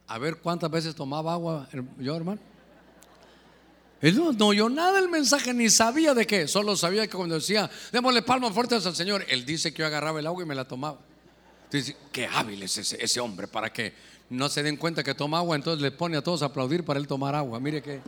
A 0.08 0.18
ver 0.18 0.38
cuántas 0.38 0.72
veces 0.72 0.96
tomaba 0.96 1.34
agua 1.34 1.70
yo, 2.00 2.16
hermano. 2.16 2.42
Él 4.02 4.16
no, 4.18 4.32
no 4.32 4.48
oyó 4.48 4.70
nada 4.70 4.98
el 4.98 5.08
mensaje, 5.08 5.54
ni 5.54 5.70
sabía 5.70 6.16
de 6.16 6.26
qué. 6.26 6.48
Solo 6.48 6.76
sabía 6.76 7.06
que 7.06 7.16
cuando 7.16 7.36
decía, 7.36 7.70
démosle 7.92 8.24
palmas 8.24 8.54
fuertes 8.54 8.88
al 8.88 8.96
Señor, 8.96 9.24
él 9.30 9.46
dice 9.46 9.72
que 9.72 9.84
yo 9.84 9.86
agarraba 9.86 10.20
el 10.20 10.26
agua 10.26 10.42
y 10.42 10.48
me 10.48 10.56
la 10.56 10.68
tomaba. 10.68 10.98
Qué 12.12 12.26
hábil 12.26 12.64
es 12.64 12.76
ese, 12.80 12.98
ese 13.04 13.20
hombre 13.20 13.48
para 13.48 13.72
que 13.72 13.94
no 14.30 14.50
se 14.50 14.64
den 14.64 14.78
cuenta 14.78 15.04
que 15.04 15.14
toma 15.14 15.38
agua, 15.38 15.56
entonces 15.56 15.82
le 15.82 15.92
pone 15.92 16.18
a 16.18 16.22
todos 16.22 16.42
a 16.42 16.48
aplaudir 16.48 16.84
para 16.84 17.00
él 17.00 17.08
tomar 17.08 17.36
agua. 17.36 17.60
Mire 17.60 17.82
qué, 17.82 18.02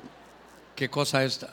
qué 0.76 0.90
cosa 0.90 1.24
esta. 1.24 1.50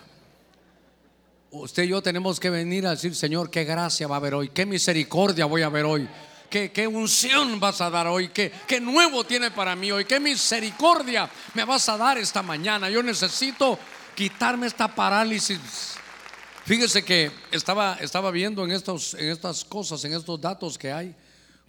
Usted 1.51 1.85
y 1.85 1.89
yo 1.89 2.03
tenemos 2.03 2.41
que 2.41 2.51
venir 2.51 2.87
a 2.87 2.91
decir, 2.91 3.15
Señor, 3.15 3.51
qué 3.51 3.65
gracia 3.65 4.09
va 4.09 4.17
a 4.17 4.19
haber 4.19 4.35
hoy, 4.35 4.49
qué 4.49 4.67
misericordia 4.67 5.47
voy 5.47 5.63
a 5.63 5.69
ver 5.69 5.85
hoy, 5.85 6.09
qué, 6.51 6.73
qué 6.73 6.87
unción 6.87 7.61
vas 7.61 7.81
a 7.81 7.89
dar 7.89 8.09
hoy, 8.09 8.29
qué, 8.29 8.53
qué 8.67 8.81
nuevo 8.81 9.25
tiene 9.25 9.51
para 9.53 9.77
mí 9.77 9.93
hoy, 9.93 10.05
qué 10.05 10.19
misericordia 10.19 11.31
me 11.55 11.65
vas 11.65 11.89
a 11.89 11.97
dar 11.97 12.19
esta 12.19 12.43
mañana. 12.43 12.91
Yo 12.91 13.03
necesito 13.03 13.79
quitarme 14.15 14.67
esta 14.67 14.93
parálisis. 14.93 15.97
Fíjese 16.65 17.05
que 17.05 17.31
estaba, 17.53 17.97
estaba 18.01 18.33
viendo 18.33 18.65
en, 18.65 18.73
estos, 18.73 19.15
en 19.15 19.31
estas 19.31 19.65
cosas, 19.65 20.05
en 20.05 20.15
estos 20.15 20.41
datos 20.41 20.77
que 20.77 20.91
hay, 20.91 21.15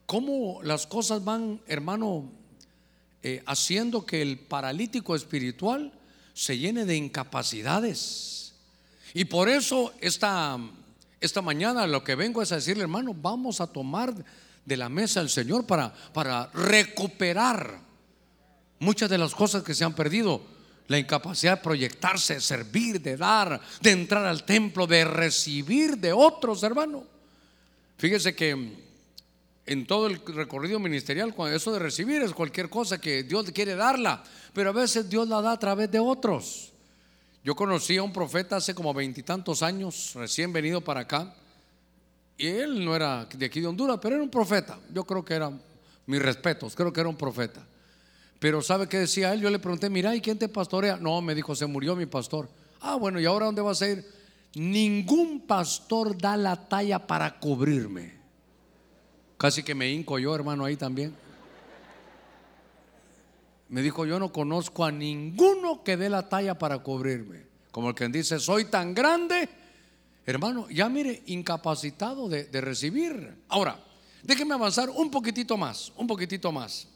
cómo 0.07 0.59
las 0.63 0.87
cosas 0.87 1.23
van, 1.23 1.61
hermano, 1.67 2.31
eh, 3.29 3.43
haciendo 3.45 4.05
que 4.05 4.21
el 4.21 4.39
paralítico 4.39 5.13
espiritual 5.13 5.91
se 6.33 6.57
llene 6.57 6.85
de 6.85 6.95
incapacidades. 6.95 8.53
Y 9.13 9.25
por 9.25 9.49
eso 9.49 9.93
esta, 9.99 10.57
esta 11.19 11.41
mañana 11.41 11.85
lo 11.87 12.05
que 12.05 12.15
vengo 12.15 12.41
es 12.41 12.53
a 12.53 12.55
decirle, 12.55 12.83
hermano, 12.83 13.13
vamos 13.13 13.59
a 13.59 13.67
tomar 13.67 14.13
de 14.63 14.77
la 14.77 14.87
mesa 14.87 15.19
al 15.19 15.29
Señor 15.29 15.65
para, 15.65 15.93
para 16.13 16.47
recuperar 16.53 17.87
Muchas 18.79 19.09
de 19.09 19.17
las 19.17 19.33
cosas 19.33 19.63
que 19.63 19.73
se 19.73 19.83
han 19.83 19.93
perdido, 19.93 20.41
la 20.87 20.99
incapacidad 20.99 21.57
de 21.57 21.63
proyectarse, 21.63 22.35
de 22.35 22.41
servir, 22.41 23.01
de 23.01 23.17
dar, 23.17 23.59
de 23.81 23.91
entrar 23.91 24.25
al 24.25 24.43
templo, 24.43 24.85
de 24.85 25.03
recibir 25.03 25.97
de 25.97 26.13
otros, 26.13 26.61
hermano. 26.61 27.03
Fíjese 27.97 28.35
que 28.35 28.86
en 29.67 29.85
todo 29.85 30.07
el 30.07 30.19
recorrido 30.25 30.79
ministerial, 30.79 31.35
eso 31.53 31.71
de 31.73 31.79
recibir 31.79 32.21
es 32.21 32.33
cualquier 32.33 32.69
cosa 32.69 32.99
que 32.99 33.23
Dios 33.23 33.51
quiere 33.51 33.75
darla, 33.75 34.23
pero 34.53 34.69
a 34.69 34.73
veces 34.73 35.09
Dios 35.09 35.27
la 35.27 35.41
da 35.41 35.51
a 35.51 35.59
través 35.59 35.91
de 35.91 35.99
otros. 35.99 36.71
Yo 37.43 37.55
conocí 37.55 37.97
a 37.97 38.03
un 38.03 38.13
profeta 38.13 38.55
hace 38.55 38.73
como 38.73 38.93
veintitantos 38.93 39.61
años, 39.61 40.13
recién 40.15 40.51
venido 40.51 40.81
para 40.81 41.01
acá, 41.01 41.35
y 42.37 42.47
él 42.47 42.83
no 42.83 42.95
era 42.95 43.25
de 43.25 43.45
aquí 43.45 43.59
de 43.59 43.67
Honduras, 43.67 43.99
pero 44.01 44.15
era 44.15 44.23
un 44.23 44.29
profeta. 44.29 44.79
Yo 44.93 45.03
creo 45.03 45.25
que 45.25 45.33
era, 45.33 45.51
mis 46.05 46.21
respetos, 46.21 46.75
creo 46.75 46.93
que 46.93 46.99
era 46.99 47.09
un 47.09 47.17
profeta. 47.17 47.65
Pero 48.39 48.61
¿sabe 48.61 48.87
qué 48.87 48.99
decía 48.99 49.33
él? 49.33 49.41
Yo 49.41 49.49
le 49.49 49.59
pregunté, 49.59 49.89
mira, 49.89 50.15
¿y 50.15 50.21
quién 50.21 50.37
te 50.37 50.47
pastorea? 50.47 50.97
No, 50.97 51.21
me 51.21 51.33
dijo, 51.33 51.55
se 51.55 51.65
murió 51.65 51.95
mi 51.95 52.05
pastor. 52.05 52.47
Ah, 52.79 52.95
bueno, 52.95 53.19
¿y 53.19 53.25
ahora 53.25 53.47
dónde 53.47 53.61
vas 53.61 53.81
a 53.81 53.89
ir? 53.89 54.05
Ningún 54.53 55.41
pastor 55.47 56.17
da 56.17 56.37
la 56.37 56.67
talla 56.69 57.05
para 57.05 57.39
cubrirme. 57.39 58.16
Casi 59.37 59.63
que 59.63 59.75
me 59.75 59.89
hinco 59.89 60.17
yo, 60.17 60.33
hermano, 60.33 60.65
ahí 60.65 60.75
también. 60.75 61.15
Me 63.69 63.81
dijo, 63.81 64.05
yo 64.05 64.19
no 64.19 64.31
conozco 64.31 64.85
a 64.85 64.91
ninguno 64.91 65.83
que 65.83 65.97
dé 65.97 66.09
la 66.09 66.27
talla 66.29 66.57
para 66.57 66.79
cubrirme. 66.79 67.45
Como 67.71 67.89
el 67.89 67.95
que 67.95 68.07
dice, 68.07 68.39
soy 68.39 68.65
tan 68.65 68.93
grande, 68.93 69.47
hermano, 70.25 70.67
ya 70.69 70.89
mire, 70.89 71.21
incapacitado 71.27 72.27
de, 72.29 72.45
de 72.45 72.61
recibir. 72.61 73.43
Ahora, 73.49 73.79
déjeme 74.23 74.55
avanzar 74.55 74.89
un 74.89 75.11
poquitito 75.11 75.57
más, 75.57 75.91
un 75.97 76.07
poquitito 76.07 76.51
más. 76.51 76.87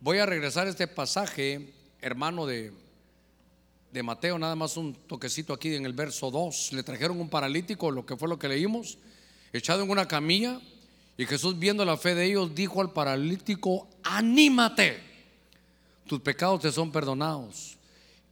Voy 0.00 0.18
a 0.18 0.26
regresar 0.26 0.66
a 0.66 0.70
este 0.70 0.88
pasaje, 0.88 1.72
hermano, 2.00 2.46
de, 2.46 2.72
de 3.92 4.02
Mateo, 4.02 4.38
nada 4.38 4.56
más 4.56 4.76
un 4.76 4.94
toquecito 4.94 5.52
aquí 5.52 5.74
en 5.74 5.84
el 5.84 5.92
verso 5.92 6.30
2. 6.30 6.72
Le 6.72 6.82
trajeron 6.82 7.20
un 7.20 7.28
paralítico, 7.28 7.90
lo 7.90 8.06
que 8.06 8.16
fue 8.16 8.28
lo 8.28 8.38
que 8.38 8.48
leímos, 8.48 8.98
echado 9.52 9.82
en 9.82 9.90
una 9.90 10.06
camilla. 10.06 10.60
Y 11.20 11.26
Jesús, 11.26 11.58
viendo 11.58 11.84
la 11.84 11.98
fe 11.98 12.14
de 12.14 12.24
ellos, 12.24 12.54
dijo 12.54 12.80
al 12.80 12.92
paralítico: 12.92 13.86
Anímate, 14.04 14.98
tus 16.06 16.18
pecados 16.20 16.62
te 16.62 16.72
son 16.72 16.90
perdonados. 16.90 17.76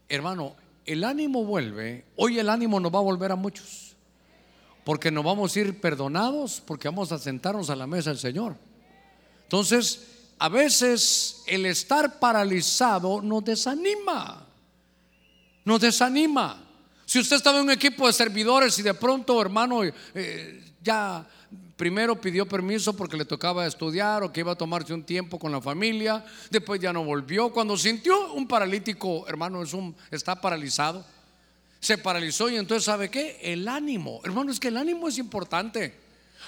Hermano, 0.09 0.57
el 0.87 1.05
ánimo 1.05 1.45
vuelve. 1.45 2.07
Hoy 2.17 2.39
el 2.39 2.49
ánimo 2.49 2.81
nos 2.81 2.91
va 2.91 3.01
a 3.01 3.03
volver 3.03 3.31
a 3.31 3.37
muchos. 3.37 3.95
Porque 4.85 5.11
nos 5.11 5.23
vamos 5.23 5.55
a 5.55 5.61
ir 5.61 5.79
perdonados, 5.79 6.63
porque 6.65 6.89
vamos 6.89 7.13
a 7.13 7.19
sentarnos 7.19 7.69
a 7.69 7.77
la 7.77 7.87
mesa 7.87 8.09
del 8.09 8.19
Señor. 8.19 8.57
Entonces, 9.43 10.31
a 10.39 10.49
veces 10.49 11.43
el 11.47 11.67
estar 11.67 12.19
paralizado 12.19 13.21
nos 13.21 13.45
desanima. 13.45 14.47
Nos 15.63 15.79
desanima. 15.79 16.65
Si 17.05 17.19
usted 17.19 17.37
estaba 17.37 17.59
en 17.59 17.65
un 17.65 17.71
equipo 17.71 18.07
de 18.07 18.15
servidores 18.15 18.79
y 18.79 18.83
de 18.83 18.95
pronto, 18.95 19.43
hermano, 19.43 19.83
eh, 19.85 20.75
ya 20.83 21.29
primero 21.79 22.21
pidió 22.21 22.45
permiso 22.45 22.95
porque 22.95 23.17
le 23.17 23.25
tocaba 23.25 23.65
estudiar 23.65 24.25
o 24.25 24.33
que 24.33 24.41
iba 24.41 24.53
a 24.53 24.57
tomarse 24.57 24.93
un 24.93 25.05
tiempo 25.05 25.39
con 25.39 25.53
la 25.53 25.61
familia, 25.61 26.25
después 26.51 26.81
ya 26.81 26.93
no 26.93 27.05
volvió. 27.05 27.51
Cuando 27.53 27.77
sintió 27.77 28.33
un 28.35 28.49
paralítico, 28.49 29.27
hermano, 29.29 29.63
es 29.63 29.73
un, 29.73 29.95
está 30.11 30.41
paralizado, 30.41 31.07
se 31.79 31.97
paralizó 31.97 32.51
y 32.51 32.57
entonces, 32.57 32.85
¿sabe 32.85 33.09
qué? 33.09 33.39
El 33.41 33.69
ánimo, 33.69 34.21
hermano, 34.25 34.51
es 34.51 34.59
que 34.59 34.69
el 34.69 34.77
ánimo 34.77 35.09
es 35.09 35.19
importante. 35.19 35.95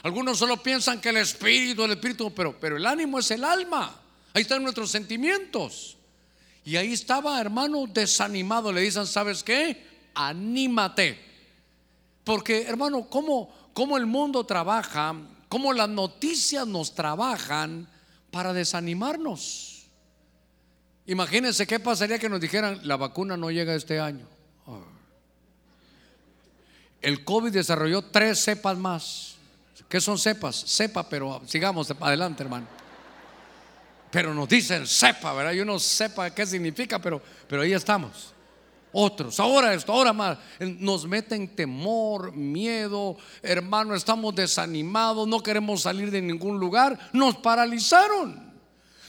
Algunos 0.03 0.37
solo 0.37 0.61
piensan 0.61 1.01
que 1.01 1.11
el 1.11 1.18
espíritu, 1.18 1.85
el 1.85 1.93
espíritu, 1.93 2.35
pero, 2.35 2.59
pero 2.59 2.76
el 2.76 2.85
ánimo 2.85 3.20
es 3.20 3.31
el 3.31 3.45
alma. 3.45 4.01
Ahí 4.35 4.43
están 4.43 4.64
nuestros 4.64 4.91
sentimientos. 4.91 5.97
Y 6.64 6.74
ahí 6.74 6.93
estaba, 6.93 7.41
hermano, 7.41 7.87
desanimado. 7.87 8.72
Le 8.72 8.81
dicen, 8.81 9.07
¿sabes 9.07 9.45
qué? 9.45 9.87
Anímate. 10.12 11.31
Porque, 12.24 12.62
hermano, 12.62 13.09
¿cómo, 13.09 13.59
cómo 13.72 13.96
el 13.96 14.06
mundo 14.06 14.44
trabaja? 14.44 15.14
¿Cómo 15.48 15.72
las 15.72 15.88
noticias 15.88 16.66
nos 16.66 16.94
trabajan 16.94 17.88
para 18.30 18.52
desanimarnos? 18.52 19.86
Imagínense 21.06 21.66
qué 21.66 21.80
pasaría 21.80 22.18
que 22.18 22.28
nos 22.28 22.40
dijeran, 22.40 22.80
la 22.84 22.96
vacuna 22.96 23.36
no 23.36 23.50
llega 23.50 23.74
este 23.74 23.98
año. 23.98 24.26
El 27.02 27.24
COVID 27.24 27.52
desarrolló 27.52 28.02
tres 28.02 28.44
cepas 28.44 28.76
más. 28.76 29.34
¿Qué 29.88 30.00
son 30.00 30.18
cepas? 30.18 30.64
Cepa, 30.68 31.08
pero 31.08 31.42
sigamos 31.46 31.90
adelante, 31.98 32.42
hermano. 32.42 32.68
Pero 34.10 34.34
nos 34.34 34.48
dicen 34.48 34.86
cepa, 34.86 35.32
¿verdad? 35.32 35.52
Yo 35.52 35.64
no 35.64 35.78
sepa 35.78 36.30
qué 36.30 36.46
significa, 36.46 36.98
pero, 37.00 37.20
pero 37.48 37.62
ahí 37.62 37.72
estamos. 37.72 38.34
Otros, 38.93 39.38
ahora 39.38 39.72
esto, 39.72 39.93
ahora 39.93 40.12
más. 40.12 40.38
Nos 40.59 41.07
meten 41.07 41.49
temor, 41.49 42.32
miedo, 42.34 43.16
hermano, 43.43 43.95
estamos 43.95 44.34
desanimados, 44.34 45.28
no 45.28 45.43
queremos 45.43 45.82
salir 45.82 46.11
de 46.11 46.20
ningún 46.20 46.59
lugar. 46.59 46.99
Nos 47.12 47.36
paralizaron. 47.36 48.51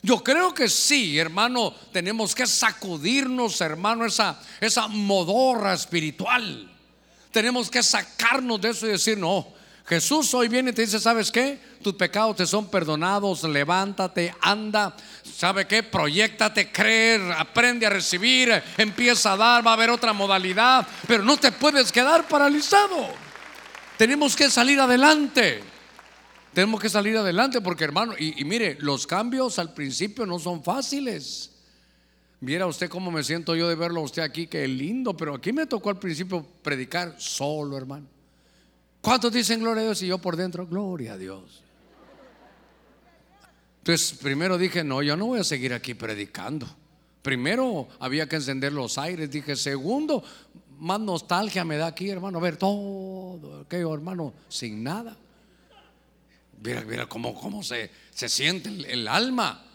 Yo 0.04 0.24
creo 0.24 0.54
que 0.54 0.68
sí, 0.68 1.18
hermano, 1.18 1.74
tenemos 1.92 2.34
que 2.34 2.48
sacudirnos, 2.48 3.62
hermano, 3.62 4.06
esa, 4.06 4.40
esa 4.60 4.88
modorra 4.88 5.74
espiritual. 5.74 6.72
Tenemos 7.32 7.70
que 7.70 7.84
sacarnos 7.84 8.60
de 8.62 8.70
eso 8.70 8.88
y 8.88 8.92
decir, 8.92 9.18
no, 9.18 9.48
Jesús 9.86 10.34
hoy 10.34 10.48
viene 10.48 10.72
y 10.72 10.74
te 10.74 10.84
dice, 10.84 11.00
¿sabes 11.00 11.32
qué? 11.32 11.60
Tus 11.84 11.96
pecados 11.96 12.36
te 12.36 12.46
son 12.46 12.70
perdonados, 12.70 13.44
levántate, 13.44 14.34
anda, 14.42 14.96
¿sabe 15.42 15.66
qué? 15.66 15.82
Proyectate, 15.82 16.72
creer, 16.72 17.20
aprende 17.36 17.88
a 17.88 17.90
recibir, 17.90 18.62
empieza 18.78 19.34
a 19.34 19.38
dar, 19.38 19.66
va 19.66 19.72
a 19.72 19.74
haber 19.74 19.90
otra 19.90 20.14
modalidad, 20.14 20.88
pero 21.08 21.24
no 21.24 21.36
te 21.36 21.52
puedes 21.52 21.92
quedar 21.92 22.28
paralizado. 22.28 23.08
Tenemos 23.98 24.36
que 24.36 24.52
salir 24.52 24.80
adelante. 24.80 25.64
Tenemos 26.54 26.80
que 26.80 26.90
salir 26.90 27.18
adelante 27.18 27.60
porque 27.60 27.86
hermano, 27.86 28.14
y, 28.20 28.46
mire, 28.46 28.78
los 28.82 29.08
cambios 29.08 29.58
al 29.58 29.74
principio 29.74 30.28
no 30.28 30.38
son 30.38 30.64
fáciles. 30.64 31.50
Viera 32.40 32.68
usted 32.68 32.88
cómo 32.88 33.10
me 33.10 33.24
siento 33.24 33.56
yo 33.56 33.68
de 33.68 33.74
verlo 33.74 34.02
a 34.02 34.04
usted 34.04 34.22
aquí, 34.22 34.46
qué 34.46 34.68
lindo, 34.68 35.18
pero 35.18 35.34
aquí 35.34 35.52
me 35.52 35.66
tocó 35.66 35.90
al 35.90 35.98
principio 35.98 36.46
predicar 36.62 37.16
solo, 37.18 37.76
hermano. 37.78 38.06
¿Cuántos 39.02 39.34
dicen 39.34 39.62
gloria 39.62 39.82
a 39.82 39.86
Dios 39.86 40.04
y 40.04 40.08
yo 40.08 40.20
por 40.20 40.36
dentro, 40.36 40.68
gloria 40.68 41.14
a 41.14 41.18
Dios? 41.18 41.64
Entonces, 43.82 44.16
primero 44.20 44.60
dije, 44.60 44.84
no, 44.84 45.02
yo 45.02 45.18
no 45.18 45.26
voy 45.26 45.40
a 45.40 45.44
seguir 45.44 45.74
aquí 45.74 45.96
predicando. 45.96 46.68
Primero 47.24 47.88
había 48.00 48.30
que 48.30 48.36
encender 48.36 48.72
los 48.74 49.00
aires. 49.00 49.32
Dije, 49.32 49.56
segundo, 49.56 50.24
más 50.78 51.00
nostalgia 51.00 51.66
me 51.66 51.78
da 51.78 51.88
aquí, 51.88 52.10
hermano, 52.10 52.40
ver 52.40 52.58
todo 52.58 53.62
aquello, 53.62 53.92
hermano, 53.92 54.34
sin 54.50 54.84
nada. 54.84 55.18
Mira, 56.64 56.82
mira 56.82 57.06
cómo, 57.08 57.34
cómo 57.34 57.64
se, 57.64 57.90
se 58.12 58.30
siente 58.30 58.70
el 58.70 59.08
alma. 59.08 59.66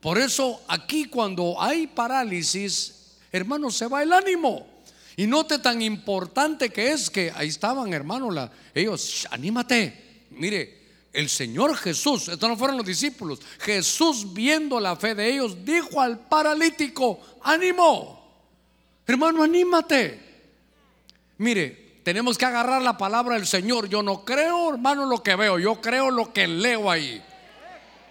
Por 0.00 0.18
eso 0.18 0.60
aquí 0.66 1.04
cuando 1.04 1.54
hay 1.62 1.86
parálisis, 1.86 3.18
hermano, 3.30 3.70
se 3.70 3.86
va 3.86 4.02
el 4.02 4.12
ánimo. 4.12 4.66
Y 5.16 5.28
note 5.28 5.60
tan 5.60 5.82
importante 5.82 6.70
que 6.70 6.90
es 6.90 7.10
que 7.10 7.30
ahí 7.36 7.46
estaban, 7.46 7.92
hermanos, 7.92 8.34
la, 8.34 8.50
ellos, 8.74 9.28
anímate. 9.30 10.26
Mire, 10.30 10.81
el 11.12 11.28
Señor 11.28 11.76
Jesús, 11.76 12.28
estos 12.28 12.48
no 12.48 12.56
fueron 12.56 12.76
los 12.76 12.86
discípulos, 12.86 13.40
Jesús 13.60 14.32
viendo 14.32 14.80
la 14.80 14.96
fe 14.96 15.14
de 15.14 15.32
ellos, 15.32 15.64
dijo 15.64 16.00
al 16.00 16.18
paralítico, 16.18 17.20
ánimo, 17.42 18.46
hermano, 19.06 19.42
anímate. 19.42 20.20
Mire, 21.38 22.00
tenemos 22.02 22.36
que 22.38 22.44
agarrar 22.44 22.82
la 22.82 22.96
palabra 22.96 23.34
del 23.34 23.46
Señor. 23.46 23.88
Yo 23.88 24.02
no 24.02 24.24
creo, 24.24 24.70
hermano, 24.70 25.06
lo 25.06 25.22
que 25.22 25.36
veo, 25.36 25.58
yo 25.58 25.80
creo 25.80 26.10
lo 26.10 26.32
que 26.32 26.46
leo 26.46 26.90
ahí. 26.90 27.22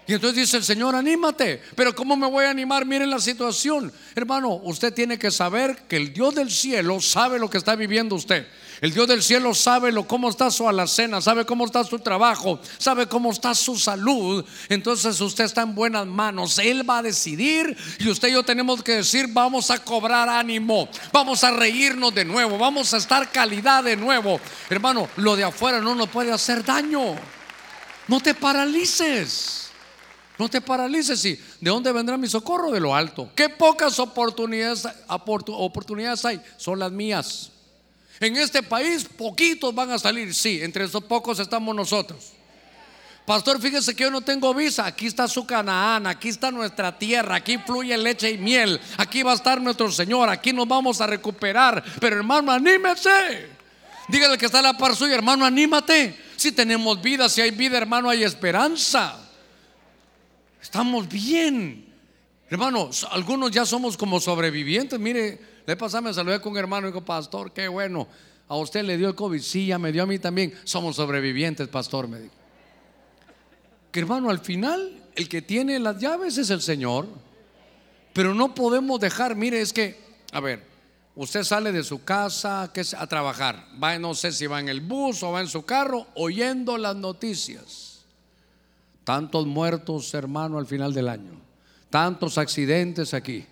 Y 0.06 0.14
entonces 0.14 0.40
dice 0.40 0.56
el 0.56 0.64
Señor, 0.64 0.94
anímate. 0.94 1.62
Pero 1.76 1.94
¿cómo 1.94 2.16
me 2.16 2.26
voy 2.26 2.44
a 2.44 2.50
animar? 2.50 2.84
Miren 2.84 3.10
la 3.10 3.20
situación. 3.20 3.92
Hermano, 4.14 4.54
usted 4.64 4.92
tiene 4.92 5.18
que 5.18 5.30
saber 5.30 5.84
que 5.88 5.96
el 5.96 6.12
Dios 6.12 6.34
del 6.34 6.50
cielo 6.50 7.00
sabe 7.00 7.38
lo 7.38 7.48
que 7.48 7.58
está 7.58 7.76
viviendo 7.76 8.16
usted. 8.16 8.46
El 8.82 8.92
Dios 8.92 9.06
del 9.06 9.22
cielo 9.22 9.54
sabe 9.54 9.92
lo, 9.92 10.08
cómo 10.08 10.28
está 10.28 10.50
su 10.50 10.68
alacena, 10.68 11.20
sabe 11.20 11.46
cómo 11.46 11.64
está 11.64 11.84
su 11.84 12.00
trabajo, 12.00 12.58
sabe 12.78 13.06
cómo 13.06 13.30
está 13.30 13.54
su 13.54 13.78
salud. 13.78 14.44
Entonces 14.68 15.20
usted 15.20 15.44
está 15.44 15.62
en 15.62 15.76
buenas 15.76 16.04
manos. 16.04 16.58
Él 16.58 16.88
va 16.88 16.98
a 16.98 17.02
decidir 17.02 17.76
y 18.00 18.08
usted 18.08 18.26
y 18.26 18.32
yo 18.32 18.42
tenemos 18.42 18.82
que 18.82 18.96
decir, 18.96 19.28
vamos 19.28 19.70
a 19.70 19.78
cobrar 19.78 20.28
ánimo, 20.28 20.88
vamos 21.12 21.44
a 21.44 21.52
reírnos 21.52 22.12
de 22.12 22.24
nuevo, 22.24 22.58
vamos 22.58 22.92
a 22.92 22.96
estar 22.96 23.30
calidad 23.30 23.84
de 23.84 23.96
nuevo. 23.96 24.40
Hermano, 24.68 25.08
lo 25.14 25.36
de 25.36 25.44
afuera 25.44 25.80
no 25.80 25.94
nos 25.94 26.08
puede 26.08 26.32
hacer 26.32 26.64
daño. 26.64 27.14
No 28.08 28.18
te 28.18 28.34
paralices. 28.34 29.70
No 30.36 30.48
te 30.48 30.60
paralices. 30.60 31.24
¿Y 31.24 31.36
de 31.36 31.70
dónde 31.70 31.92
vendrá 31.92 32.16
mi 32.16 32.26
socorro? 32.26 32.72
De 32.72 32.80
lo 32.80 32.96
alto. 32.96 33.30
Qué 33.36 33.48
pocas 33.48 34.00
oportunidades, 34.00 34.88
oportunidades 35.06 36.24
hay. 36.24 36.42
Son 36.56 36.80
las 36.80 36.90
mías. 36.90 37.51
En 38.22 38.36
este 38.36 38.62
país 38.62 39.04
poquitos 39.04 39.74
van 39.74 39.90
a 39.90 39.98
salir. 39.98 40.32
Sí, 40.32 40.60
entre 40.62 40.84
esos 40.84 41.02
pocos 41.02 41.40
estamos 41.40 41.74
nosotros. 41.74 42.34
Pastor, 43.26 43.60
fíjese 43.60 43.96
que 43.96 44.04
yo 44.04 44.12
no 44.12 44.20
tengo 44.20 44.54
visa. 44.54 44.86
Aquí 44.86 45.08
está 45.08 45.26
su 45.26 45.44
Canaán, 45.44 46.06
aquí 46.06 46.28
está 46.28 46.52
nuestra 46.52 46.96
tierra, 46.96 47.34
aquí 47.34 47.58
fluye 47.58 47.98
leche 47.98 48.30
y 48.30 48.38
miel. 48.38 48.80
Aquí 48.96 49.24
va 49.24 49.32
a 49.32 49.34
estar 49.34 49.60
nuestro 49.60 49.90
Señor, 49.90 50.28
aquí 50.28 50.52
nos 50.52 50.68
vamos 50.68 51.00
a 51.00 51.08
recuperar. 51.08 51.82
Pero 51.98 52.14
hermano, 52.14 52.52
anímese. 52.52 53.48
Dígale 54.06 54.38
que 54.38 54.46
está 54.46 54.62
la 54.62 54.78
par 54.78 54.94
suya, 54.94 55.16
hermano, 55.16 55.44
anímate. 55.44 56.16
Si 56.36 56.52
tenemos 56.52 57.02
vida, 57.02 57.28
si 57.28 57.40
hay 57.40 57.50
vida, 57.50 57.76
hermano, 57.76 58.08
hay 58.08 58.22
esperanza. 58.22 59.18
Estamos 60.62 61.08
bien. 61.08 61.92
Hermano, 62.48 62.88
algunos 63.10 63.50
ya 63.50 63.66
somos 63.66 63.96
como 63.96 64.20
sobrevivientes. 64.20 65.00
Mire, 65.00 65.51
le 65.66 65.76
pasaba, 65.76 66.08
me 66.08 66.14
saludé 66.14 66.40
con 66.40 66.52
un 66.52 66.58
hermano 66.58 66.88
y 66.88 66.90
dijo, 66.90 67.04
pastor, 67.04 67.52
qué 67.52 67.68
bueno. 67.68 68.08
A 68.48 68.56
usted 68.56 68.82
le 68.84 68.96
dio 68.96 69.08
el 69.08 69.14
COVID, 69.14 69.40
sí, 69.40 69.66
ya 69.66 69.78
me 69.78 69.92
dio 69.92 70.02
a 70.02 70.06
mí 70.06 70.18
también. 70.18 70.52
Somos 70.64 70.96
sobrevivientes, 70.96 71.68
pastor, 71.68 72.08
me 72.08 72.20
dijo 72.20 72.42
que 73.92 74.00
hermano, 74.00 74.30
al 74.30 74.40
final 74.40 75.02
el 75.14 75.28
que 75.28 75.42
tiene 75.42 75.78
las 75.78 75.98
llaves 75.98 76.38
es 76.38 76.50
el 76.50 76.62
Señor. 76.62 77.06
Pero 78.14 78.34
no 78.34 78.54
podemos 78.54 78.98
dejar, 78.98 79.36
mire, 79.36 79.60
es 79.60 79.72
que, 79.72 79.98
a 80.32 80.40
ver, 80.40 80.64
usted 81.14 81.44
sale 81.44 81.72
de 81.72 81.84
su 81.84 82.04
casa 82.04 82.70
que 82.72 82.82
a 82.96 83.06
trabajar, 83.06 83.66
va, 83.82 83.98
no 83.98 84.14
sé 84.14 84.32
si 84.32 84.46
va 84.46 84.60
en 84.60 84.68
el 84.68 84.80
bus 84.80 85.22
o 85.22 85.32
va 85.32 85.40
en 85.40 85.48
su 85.48 85.64
carro, 85.64 86.06
oyendo 86.14 86.76
las 86.76 86.96
noticias. 86.96 88.04
Tantos 89.04 89.46
muertos, 89.46 90.12
hermano, 90.14 90.58
al 90.58 90.66
final 90.66 90.92
del 90.92 91.08
año. 91.08 91.32
Tantos 91.90 92.38
accidentes 92.38 93.14
aquí. 93.14 93.46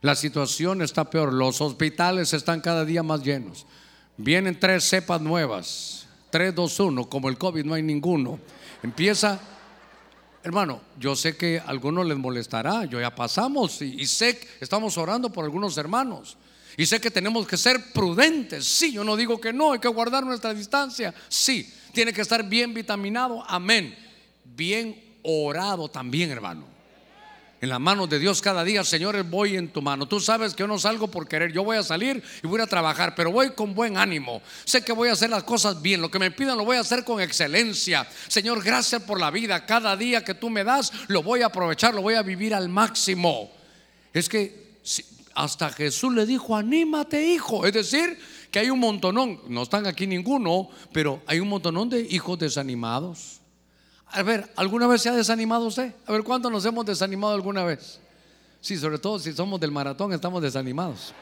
La 0.00 0.14
situación 0.14 0.82
está 0.82 1.10
peor. 1.10 1.32
Los 1.32 1.60
hospitales 1.60 2.32
están 2.32 2.60
cada 2.60 2.84
día 2.84 3.02
más 3.02 3.22
llenos. 3.22 3.66
Vienen 4.16 4.58
tres 4.58 4.84
cepas 4.84 5.20
nuevas. 5.20 6.06
3, 6.30 6.54
2, 6.54 6.80
1. 6.80 7.08
Como 7.08 7.28
el 7.28 7.38
COVID 7.38 7.64
no 7.64 7.74
hay 7.74 7.82
ninguno. 7.82 8.38
Empieza 8.82 9.40
Hermano, 10.44 10.80
yo 10.98 11.16
sé 11.16 11.36
que 11.36 11.58
a 11.58 11.64
algunos 11.64 12.06
les 12.06 12.16
molestará, 12.16 12.84
yo 12.84 13.00
ya 13.00 13.14
pasamos 13.14 13.82
y, 13.82 14.06
sé 14.06 14.38
que 14.38 14.48
estamos 14.60 14.96
orando 14.96 15.30
por 15.30 15.44
algunos 15.44 15.76
hermanos. 15.76 16.38
Y 16.76 16.86
sé 16.86 17.00
que 17.00 17.10
tenemos 17.10 17.46
que 17.46 17.56
ser 17.56 17.92
prudentes. 17.92 18.64
Sí, 18.64 18.92
yo 18.92 19.02
no 19.02 19.16
digo 19.16 19.40
que 19.40 19.52
no, 19.52 19.72
hay 19.72 19.80
que 19.80 19.88
guardar 19.88 20.24
nuestra 20.24 20.54
distancia. 20.54 21.12
Sí, 21.28 21.70
tiene 21.92 22.12
que 22.12 22.20
estar 22.20 22.48
bien 22.48 22.72
vitaminado. 22.72 23.44
Amén. 23.48 23.94
Bien 24.44 25.18
orado 25.22 25.88
también, 25.88 26.30
hermano 26.30 26.77
en 27.60 27.68
las 27.68 27.80
manos 27.80 28.08
de 28.08 28.20
Dios 28.20 28.40
cada 28.40 28.62
día, 28.62 28.84
Señor, 28.84 29.20
voy 29.24 29.56
en 29.56 29.68
tu 29.68 29.82
mano. 29.82 30.06
Tú 30.06 30.20
sabes 30.20 30.54
que 30.54 30.60
yo 30.60 30.68
no 30.68 30.78
salgo 30.78 31.08
por 31.08 31.26
querer, 31.26 31.52
yo 31.52 31.64
voy 31.64 31.76
a 31.76 31.82
salir 31.82 32.22
y 32.42 32.46
voy 32.46 32.60
a 32.60 32.66
trabajar, 32.66 33.14
pero 33.16 33.32
voy 33.32 33.50
con 33.50 33.74
buen 33.74 33.96
ánimo. 33.96 34.40
Sé 34.64 34.84
que 34.84 34.92
voy 34.92 35.08
a 35.08 35.12
hacer 35.12 35.30
las 35.30 35.42
cosas 35.42 35.82
bien, 35.82 36.00
lo 36.00 36.10
que 36.10 36.20
me 36.20 36.30
pidan 36.30 36.56
lo 36.56 36.64
voy 36.64 36.76
a 36.76 36.80
hacer 36.80 37.02
con 37.02 37.20
excelencia. 37.20 38.06
Señor, 38.28 38.62
gracias 38.62 39.02
por 39.02 39.18
la 39.18 39.32
vida. 39.32 39.66
Cada 39.66 39.96
día 39.96 40.22
que 40.22 40.34
tú 40.34 40.50
me 40.50 40.62
das, 40.62 40.92
lo 41.08 41.22
voy 41.22 41.42
a 41.42 41.46
aprovechar, 41.46 41.94
lo 41.94 42.02
voy 42.02 42.14
a 42.14 42.22
vivir 42.22 42.54
al 42.54 42.68
máximo. 42.68 43.50
Es 44.12 44.28
que 44.28 44.68
hasta 45.34 45.70
Jesús 45.70 46.14
le 46.14 46.26
dijo, 46.26 46.54
anímate, 46.54 47.26
hijo. 47.26 47.66
Es 47.66 47.72
decir, 47.72 48.18
que 48.52 48.60
hay 48.60 48.70
un 48.70 48.78
montonón, 48.78 49.40
no 49.48 49.64
están 49.64 49.86
aquí 49.86 50.06
ninguno, 50.06 50.68
pero 50.92 51.22
hay 51.26 51.40
un 51.40 51.48
montonón 51.48 51.88
de 51.88 52.02
hijos 52.02 52.38
desanimados 52.38 53.37
a 54.10 54.22
ver, 54.22 54.50
¿alguna 54.56 54.86
vez 54.86 55.02
se 55.02 55.08
ha 55.08 55.14
desanimado 55.14 55.66
usted? 55.66 55.94
A 56.06 56.12
ver, 56.12 56.22
¿cuántos 56.22 56.50
nos 56.50 56.64
hemos 56.64 56.86
desanimado 56.86 57.34
alguna 57.34 57.64
vez? 57.64 58.00
Sí, 58.60 58.76
sobre 58.76 58.98
todo 58.98 59.18
si 59.18 59.32
somos 59.32 59.60
del 59.60 59.70
maratón, 59.70 60.12
estamos 60.12 60.42
desanimados. 60.42 61.12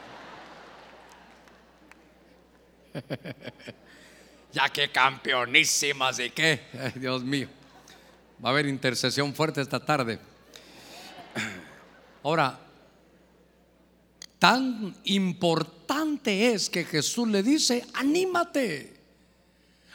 ya 4.53 4.69
que 4.69 4.89
campeonísimas 4.91 6.19
y 6.19 6.29
qué, 6.31 6.61
Dios 6.95 7.23
mío. 7.23 7.47
Va 8.43 8.49
a 8.49 8.51
haber 8.51 8.67
intercesión 8.67 9.33
fuerte 9.33 9.61
esta 9.61 9.83
tarde. 9.83 10.19
Ahora, 12.23 12.59
tan 14.39 14.95
importante 15.05 16.53
es 16.53 16.69
que 16.69 16.85
Jesús 16.85 17.27
le 17.27 17.43
dice, 17.43 17.85
anímate. 17.93 18.95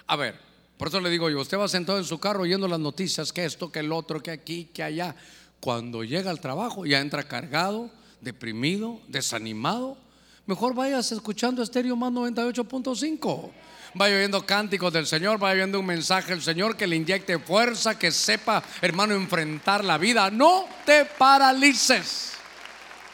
A 0.07 0.17
ver, 0.17 0.52
por 0.83 0.89
eso 0.89 1.01
le 1.01 1.11
digo 1.11 1.31
yo, 1.31 1.41
usted 1.41 1.57
va 1.57 1.69
sentado 1.69 1.99
en 1.99 2.05
su 2.05 2.19
carro 2.19 2.43
oyendo 2.43 2.67
las 2.67 2.81
noticias, 2.81 3.33
que 3.33 3.45
esto, 3.45 3.71
que 3.71 3.79
el 3.79 3.93
otro, 3.93 4.21
que 4.21 4.33
aquí, 4.33 4.65
que 4.75 4.83
allá. 4.83 5.15
Cuando 5.61 6.03
llega 6.03 6.29
al 6.29 6.41
trabajo 6.41 6.85
ya 6.85 6.99
entra 6.99 7.23
cargado, 7.23 7.89
deprimido, 8.21 9.01
desanimado. 9.07 9.97
Mejor 10.45 10.75
vayas 10.75 11.13
escuchando 11.13 11.63
Estéreo 11.63 11.95
Más 11.95 12.11
98.5. 12.11 13.53
Vaya 13.95 14.17
oyendo 14.17 14.45
cánticos 14.45 14.93
del 14.93 15.07
Señor, 15.07 15.39
vaya 15.39 15.63
oyendo 15.63 15.79
un 15.79 15.87
mensaje 15.87 16.33
del 16.33 16.43
Señor 16.43 16.77
que 16.77 16.89
le 16.89 16.97
inyecte 16.97 17.39
fuerza, 17.39 17.97
que 17.97 18.11
sepa, 18.11 18.61
hermano, 18.81 19.15
enfrentar 19.15 19.85
la 19.85 19.99
vida. 19.99 20.33
No 20.33 20.65
te 20.85 21.05
paralices. 21.05 22.33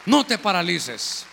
No 0.07 0.25
te 0.25 0.39
paralices. 0.39 1.23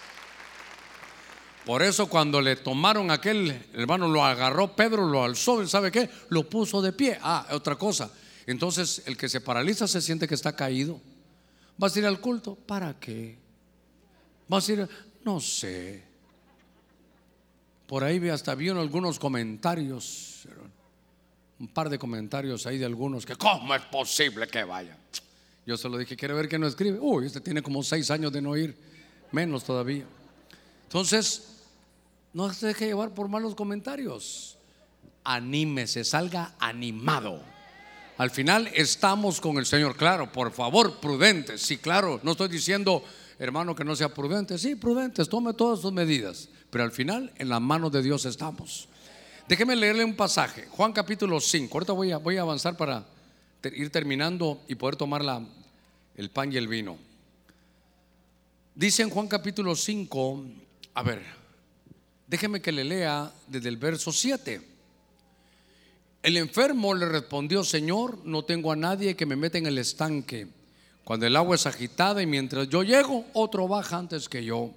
Por 1.67 1.83
eso 1.83 2.07
cuando 2.07 2.41
le 2.41 2.55
tomaron 2.55 3.11
aquel, 3.11 3.51
hermano 3.75 4.07
lo 4.07 4.25
agarró, 4.25 4.77
Pedro 4.77 5.05
lo 5.05 5.25
alzó, 5.25 5.67
¿sabe 5.67 5.91
qué? 5.91 6.09
Lo 6.29 6.49
puso 6.49 6.81
de 6.81 6.93
pie. 6.93 7.19
Ah, 7.21 7.45
otra 7.51 7.75
cosa. 7.75 8.09
Entonces 8.47 9.03
el 9.05 9.17
que 9.17 9.29
se 9.29 9.41
paraliza 9.41 9.89
se 9.89 10.01
siente 10.01 10.29
que 10.29 10.37
está 10.37 10.55
caído. 10.55 11.01
¿Vas 11.77 11.97
a 11.97 11.99
ir 11.99 12.07
al 12.07 12.21
culto? 12.21 12.55
¿Para 12.55 12.95
qué? 13.01 13.37
¿Vas 14.47 14.69
a 14.69 14.73
ir? 14.73 14.89
No 15.25 15.41
sé. 15.41 16.05
Por 17.89 18.05
ahí 18.05 18.29
hasta 18.29 18.55
vi 18.55 18.69
algunos 18.69 19.19
comentarios, 19.19 20.47
un 21.59 21.67
par 21.67 21.91
de 21.91 21.99
comentarios 21.99 22.65
ahí 22.69 22.79
de 22.79 22.85
algunos 22.85 23.27
que, 23.27 23.35
¿cómo 23.35 23.75
es 23.75 23.83
posible 23.83 24.47
que 24.47 24.63
vaya? 24.63 24.97
Yo 25.67 25.77
se 25.77 25.89
lo 25.89 25.99
dije, 25.99 26.17
¿quiere 26.17 26.33
ver 26.33 26.49
que 26.49 26.61
no 26.61 26.69
escribe? 26.69 27.01
Uy, 27.01 27.27
este 27.27 27.41
tiene 27.41 27.61
como 27.61 27.83
seis 27.83 28.09
años 28.13 28.33
de 28.33 28.41
no 28.41 28.57
ir, 28.57 28.77
menos 29.33 29.65
todavía. 29.65 30.05
Entonces, 30.85 31.56
no 32.37 32.53
se 32.53 32.67
deje 32.67 32.89
llevar 32.89 33.15
por 33.15 33.29
malos 33.29 33.55
comentarios. 33.55 34.59
Anímese, 35.25 36.05
salga 36.05 36.55
animado. 36.59 37.41
Al 38.19 38.31
final 38.31 38.69
estamos 38.75 39.41
con 39.41 39.57
el 39.57 39.65
Señor. 39.65 39.97
Claro, 39.97 40.31
por 40.31 40.53
favor, 40.53 41.01
prudentes. 41.01 41.63
Sí, 41.63 41.79
claro, 41.79 42.21
no 42.23 42.33
estoy 42.33 42.49
diciendo, 42.49 43.03
hermano, 43.39 43.75
que 43.75 43.85
no 43.85 43.97
sea 43.97 44.13
prudente. 44.13 44.59
Sí, 44.59 44.75
prudentes, 44.75 45.31
tome 45.31 45.55
todas 45.55 45.81
sus 45.81 45.95
medidas. 45.95 46.51
Pero 46.69 46.85
al 46.85 46.93
final, 46.93 47.33
en 47.39 47.49
las 47.49 47.63
manos 47.63 47.91
de 47.91 48.03
Dios 48.03 48.27
estamos. 48.27 48.87
Déjeme 49.49 49.75
leerle 49.75 50.05
un 50.05 50.15
pasaje. 50.15 50.67
Juan 50.69 50.93
capítulo 50.93 51.41
5. 51.41 51.73
Ahorita 51.73 51.95
voy 51.95 52.37
a, 52.37 52.43
avanzar 52.43 52.77
para 52.77 53.07
ir 53.63 53.89
terminando 53.89 54.61
y 54.69 54.75
poder 54.75 54.97
tomar 54.97 55.25
la, 55.25 55.43
el 56.15 56.29
pan 56.29 56.53
y 56.53 56.59
el 56.59 56.69
vino. 56.69 56.99
Dice 58.75 59.03
en 59.05 59.09
Juan 59.09 59.27
capítulo 59.27 59.75
5, 59.75 60.45
a 60.93 61.03
ver, 61.03 61.36
Déjeme 62.27 62.61
que 62.61 62.73
le 62.73 62.85
lea 62.85 63.33
desde 63.47 63.69
el 63.69 63.77
verso 63.77 64.13
7. 64.13 64.61
El 66.23 66.37
enfermo 66.37 66.93
le 66.93 67.09
respondió, 67.09 67.63
Señor, 67.63 68.19
no 68.25 68.45
tengo 68.45 68.73
a 68.73 68.77
nadie 68.77 69.15
que 69.15 69.27
me 69.27 69.37
meta 69.37 69.59
en 69.59 69.67
el 69.67 69.79
estanque. 69.79 70.49
Cuando 71.05 71.25
el 71.27 71.37
agua 71.37 71.55
es 71.55 71.67
agitada 71.67 72.21
y 72.21 72.27
mientras 72.27 72.69
yo 72.69 72.83
llego, 72.83 73.27
otro 73.33 73.69
baja 73.69 73.99
antes 73.99 74.29
que 74.29 74.45
yo. 74.45 74.73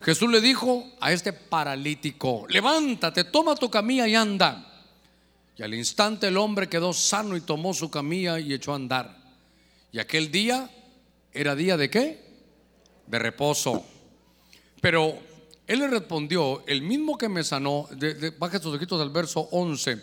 Jesús 0.00 0.28
le 0.30 0.40
dijo 0.40 0.84
a 1.00 1.12
este 1.12 1.32
paralítico, 1.32 2.46
levántate, 2.48 3.24
toma 3.24 3.54
tu 3.54 3.70
camilla 3.70 4.08
y 4.08 4.16
anda. 4.16 4.64
Y 5.56 5.62
al 5.62 5.74
instante 5.74 6.26
el 6.26 6.36
hombre 6.36 6.68
quedó 6.68 6.92
sano 6.92 7.36
y 7.36 7.40
tomó 7.40 7.72
su 7.72 7.88
camilla 7.88 8.40
y 8.40 8.52
echó 8.52 8.72
a 8.72 8.76
andar. 8.76 9.16
Y 9.92 10.00
aquel 10.00 10.32
día 10.32 10.68
era 11.32 11.54
día 11.54 11.76
de 11.76 11.88
qué? 11.88 12.20
De 13.06 13.18
reposo. 13.18 13.84
Pero 14.80 15.18
él 15.68 15.80
le 15.80 15.88
respondió, 15.88 16.64
el 16.66 16.80
mismo 16.80 17.18
que 17.18 17.28
me 17.28 17.44
sanó, 17.44 17.86
de, 17.90 18.30
baja 18.38 18.58
tus 18.58 18.74
ojitos 18.74 18.98
al 19.02 19.10
verso 19.10 19.40
11. 19.52 20.02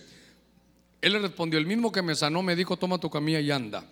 Él 1.01 1.13
le 1.13 1.19
respondió, 1.19 1.57
el 1.57 1.65
mismo 1.65 1.91
que 1.91 2.03
me 2.03 2.13
sanó 2.13 2.43
me 2.43 2.55
dijo, 2.55 2.77
toma 2.77 2.99
tu 2.99 3.09
camilla 3.09 3.39
y 3.39 3.49
anda. 3.49 3.83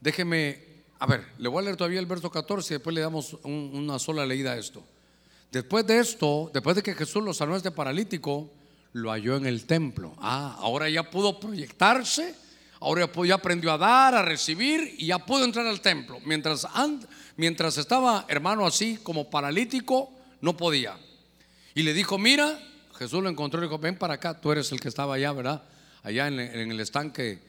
Déjeme, 0.00 0.84
a 1.00 1.06
ver, 1.06 1.26
le 1.38 1.48
voy 1.48 1.58
a 1.58 1.62
leer 1.62 1.76
todavía 1.76 1.98
el 1.98 2.06
verso 2.06 2.30
14 2.30 2.74
y 2.74 2.76
después 2.76 2.94
le 2.94 3.00
damos 3.00 3.36
una 3.42 3.98
sola 3.98 4.24
leída 4.24 4.52
a 4.52 4.56
esto. 4.56 4.84
Después 5.50 5.84
de 5.84 5.98
esto, 5.98 6.48
después 6.54 6.76
de 6.76 6.82
que 6.84 6.94
Jesús 6.94 7.22
lo 7.24 7.34
sanó 7.34 7.54
a 7.54 7.56
este 7.56 7.72
paralítico, 7.72 8.52
lo 8.92 9.10
halló 9.10 9.36
en 9.36 9.46
el 9.46 9.66
templo. 9.66 10.14
Ah, 10.18 10.58
ahora 10.60 10.88
ya 10.90 11.10
pudo 11.10 11.40
proyectarse, 11.40 12.36
ahora 12.78 13.10
ya 13.24 13.34
aprendió 13.34 13.72
a 13.72 13.78
dar, 13.78 14.14
a 14.14 14.22
recibir 14.22 14.94
y 14.96 15.06
ya 15.06 15.18
pudo 15.18 15.44
entrar 15.44 15.66
al 15.66 15.80
templo. 15.80 16.20
Mientras 16.24 16.66
antes 16.72 17.08
mientras 17.36 17.78
estaba 17.78 18.24
hermano 18.28 18.66
así 18.66 18.98
como 19.02 19.30
paralítico, 19.30 20.12
no 20.40 20.56
podía. 20.56 20.98
Y 21.74 21.82
le 21.82 21.94
dijo, 21.94 22.18
mira, 22.18 22.58
Jesús 22.98 23.22
lo 23.22 23.28
encontró 23.28 23.60
y 23.60 23.62
le 23.62 23.68
dijo, 23.68 23.78
ven 23.78 23.96
para 23.96 24.14
acá, 24.14 24.40
tú 24.40 24.52
eres 24.52 24.70
el 24.72 24.80
que 24.80 24.88
estaba 24.88 25.14
allá, 25.14 25.32
¿verdad? 25.32 25.62
Allá 26.02 26.28
en, 26.28 26.38
el 26.38 26.80
estanque 26.80 27.40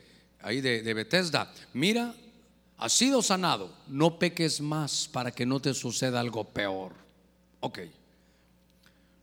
ahí 0.41 0.61
de, 0.61 0.81
de 0.81 0.93
Bethesda. 0.93 1.51
Mira, 1.73 2.13
has 2.77 2.93
sido 2.93 3.21
sanado, 3.21 3.73
no 3.87 4.19
peques 4.19 4.61
más 4.61 5.09
para 5.11 5.31
que 5.31 5.45
no 5.45 5.59
te 5.59 5.73
suceda 5.73 6.19
algo 6.19 6.43
peor. 6.45 6.93
Ok. 7.59 7.79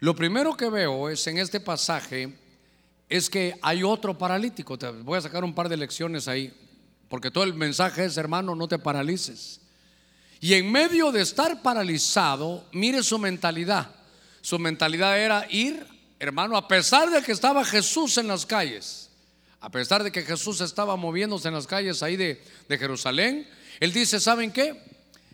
Lo 0.00 0.14
primero 0.14 0.56
que 0.56 0.70
veo 0.70 1.10
es 1.10 1.26
en 1.26 1.38
este 1.38 1.60
pasaje 1.60 2.34
es 3.10 3.28
que 3.28 3.58
hay 3.60 3.82
otro 3.82 4.16
paralítico. 4.16 4.78
Te 4.78 4.88
voy 4.88 5.18
a 5.18 5.20
sacar 5.20 5.44
un 5.44 5.54
par 5.54 5.68
de 5.68 5.76
lecciones 5.76 6.28
ahí, 6.28 6.54
porque 7.08 7.30
todo 7.30 7.44
el 7.44 7.54
mensaje 7.54 8.04
es, 8.04 8.16
hermano, 8.16 8.54
no 8.54 8.68
te 8.68 8.78
paralices. 8.78 9.59
Y 10.40 10.54
en 10.54 10.72
medio 10.72 11.12
de 11.12 11.20
estar 11.20 11.60
paralizado, 11.60 12.64
mire 12.72 13.02
su 13.02 13.18
mentalidad. 13.18 13.90
Su 14.40 14.58
mentalidad 14.58 15.18
era 15.18 15.46
ir, 15.50 15.86
hermano, 16.18 16.56
a 16.56 16.66
pesar 16.66 17.10
de 17.10 17.22
que 17.22 17.32
estaba 17.32 17.62
Jesús 17.62 18.16
en 18.16 18.26
las 18.26 18.46
calles, 18.46 19.10
a 19.60 19.68
pesar 19.68 20.02
de 20.02 20.10
que 20.10 20.22
Jesús 20.22 20.62
estaba 20.62 20.96
moviéndose 20.96 21.48
en 21.48 21.54
las 21.54 21.66
calles 21.66 22.02
ahí 22.02 22.16
de, 22.16 22.42
de 22.66 22.78
Jerusalén, 22.78 23.46
él 23.80 23.92
dice, 23.92 24.18
¿saben 24.18 24.50
qué? 24.50 24.82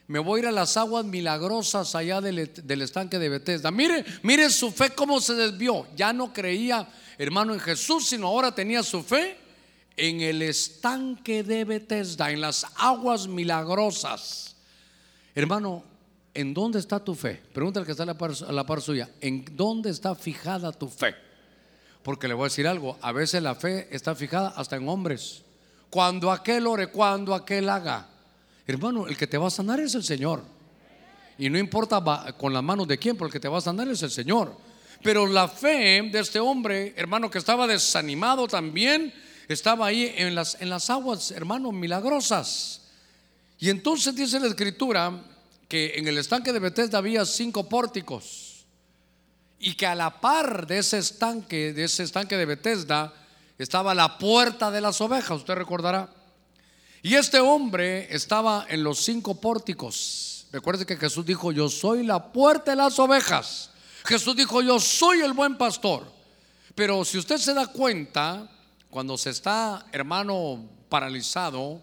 Me 0.09 0.19
voy 0.19 0.39
a 0.39 0.43
ir 0.43 0.49
a 0.49 0.53
las 0.53 0.77
aguas 0.77 1.05
milagrosas 1.05 1.95
allá 1.95 2.21
del, 2.21 2.51
del 2.65 2.83
estanque 2.83 3.21
de 3.21 3.29
Bethesda. 3.29 3.71
Mire, 3.71 4.05
mire 4.23 4.51
su 4.51 4.73
fe 4.73 4.91
cómo 4.91 5.21
se 5.21 5.35
desvió. 5.35 5.87
Ya 5.95 6.13
no 6.13 6.33
creía, 6.33 6.89
hermano, 7.17 7.55
en 7.55 7.61
Jesús, 7.61 8.09
sino 8.09 8.27
ahora 8.27 8.53
tenía 8.53 8.83
su 8.83 9.05
fe 9.05 9.37
en 9.97 10.21
el 10.21 10.43
estanque 10.43 11.45
de 11.45 11.65
Bethesda, 11.65 12.31
en 12.33 12.41
las 12.41 12.67
aguas 12.77 13.29
milagrosas. 13.29 14.56
Hermano, 15.37 15.85
¿en 16.33 16.55
dónde 16.55 16.79
está 16.79 16.99
tu 16.99 17.15
fe? 17.15 17.43
Pregúntale 17.53 17.85
que 17.85 17.93
está 17.93 18.05
a 18.05 18.07
la, 18.07 18.17
par, 18.67 18.81
suya. 18.81 19.11
¿En 19.21 19.45
dónde 19.55 19.91
está 19.91 20.15
fijada 20.15 20.73
tu 20.73 20.89
fe? 20.89 21.15
Porque 22.03 22.27
le 22.27 22.33
voy 22.33 22.45
a 22.45 22.49
decir 22.49 22.67
algo, 22.67 22.97
a 23.03 23.13
veces 23.13 23.43
la 23.43 23.55
fe 23.55 23.87
está 23.95 24.15
fijada 24.15 24.55
hasta 24.57 24.77
en 24.77 24.89
hombres. 24.89 25.43
Cuando 25.91 26.33
aquel 26.33 26.67
ore, 26.67 26.87
cuando 26.87 27.35
aquel 27.35 27.69
haga. 27.69 28.09
Hermano, 28.67 29.07
el 29.09 29.19
que 29.19 29.27
te 29.27 29.37
va 29.37 29.49
a 29.49 29.51
sanar 29.51 29.79
es 29.79 29.95
el 29.95 30.05
Señor. 30.05 30.43
Y 31.37 31.51
no 31.51 31.59
importa 31.59 32.03
con 32.39 32.55
las 32.55 32.63
manos 32.63 32.89
de 32.89 32.97
quién, 32.97 33.19
porque 33.19 33.29
el 33.29 33.33
que 33.35 33.41
te 33.41 33.49
va 33.49 33.59
a 33.59 33.61
sanar 33.61 33.89
es 33.89 34.03
el 34.03 34.11
Señor. 34.11 34.57
Pero 35.03 35.27
la 35.27 35.49
fe 35.49 36.01
de 36.11 36.19
este 36.19 36.41
hombre, 36.41 36.95
hermano, 36.97 37.31
que 37.31 37.37
estaba 37.37 37.67
desanimado 37.67 38.49
también, 38.49 39.13
estaba 39.49 39.85
ahí 39.85 40.15
en 40.17 40.35
las, 40.35 40.57
en 40.63 40.71
las 40.71 40.89
aguas, 40.89 41.31
hermano, 41.31 41.73
milagrosas. 41.73 42.86
Y 43.59 43.71
entonces 43.71 44.15
dice 44.15 44.39
la 44.41 44.49
escritura 44.49 45.23
que 45.69 45.95
en 45.97 46.07
el 46.07 46.19
estanque 46.19 46.53
de 46.53 46.59
Bethesda 46.59 46.99
había 46.99 47.25
cinco 47.25 47.69
pórticos 47.69 48.67
y 49.59 49.75
que 49.75 49.87
a 49.87 49.95
la 49.95 50.21
par 50.21 50.67
de 50.67 50.79
ese 50.79 50.99
estanque, 50.99 51.73
de 51.73 51.85
ese 51.85 52.03
estanque 52.03 52.37
de 52.37 52.45
Bethesda, 52.45 53.13
estaba 53.59 53.95
la 53.95 54.19
puerta 54.19 54.71
de 54.71 54.81
las 54.81 55.01
ovejas, 55.01 55.39
usted 55.39 55.55
recordará. 55.55 56.11
Y 57.03 57.15
este 57.15 57.41
hombre 57.41 58.15
estaba 58.15 58.67
en 58.69 58.83
los 58.83 58.99
cinco 58.99 59.41
pórticos. 59.41 60.47
Recuerde 60.53 60.85
que 60.85 60.97
Jesús 60.97 61.25
dijo, 61.25 61.53
yo 61.53 61.69
soy 61.69 62.05
la 62.05 62.33
puerta 62.33 62.73
de 62.73 62.77
las 62.77 62.99
ovejas. 62.99 63.71
Jesús 64.05 64.37
dijo, 64.37 64.61
yo 64.61 64.79
soy 64.79 65.21
el 65.21 65.33
buen 65.33 65.57
pastor. 65.57 66.05
Pero 66.75 67.05
si 67.05 67.19
usted 67.19 67.39
se 67.39 67.55
da 67.55 67.67
cuenta, 67.69 68.51
cuando 68.91 69.17
se 69.17 69.31
está, 69.31 69.87
hermano, 69.93 70.65
paralizado, 70.89 71.81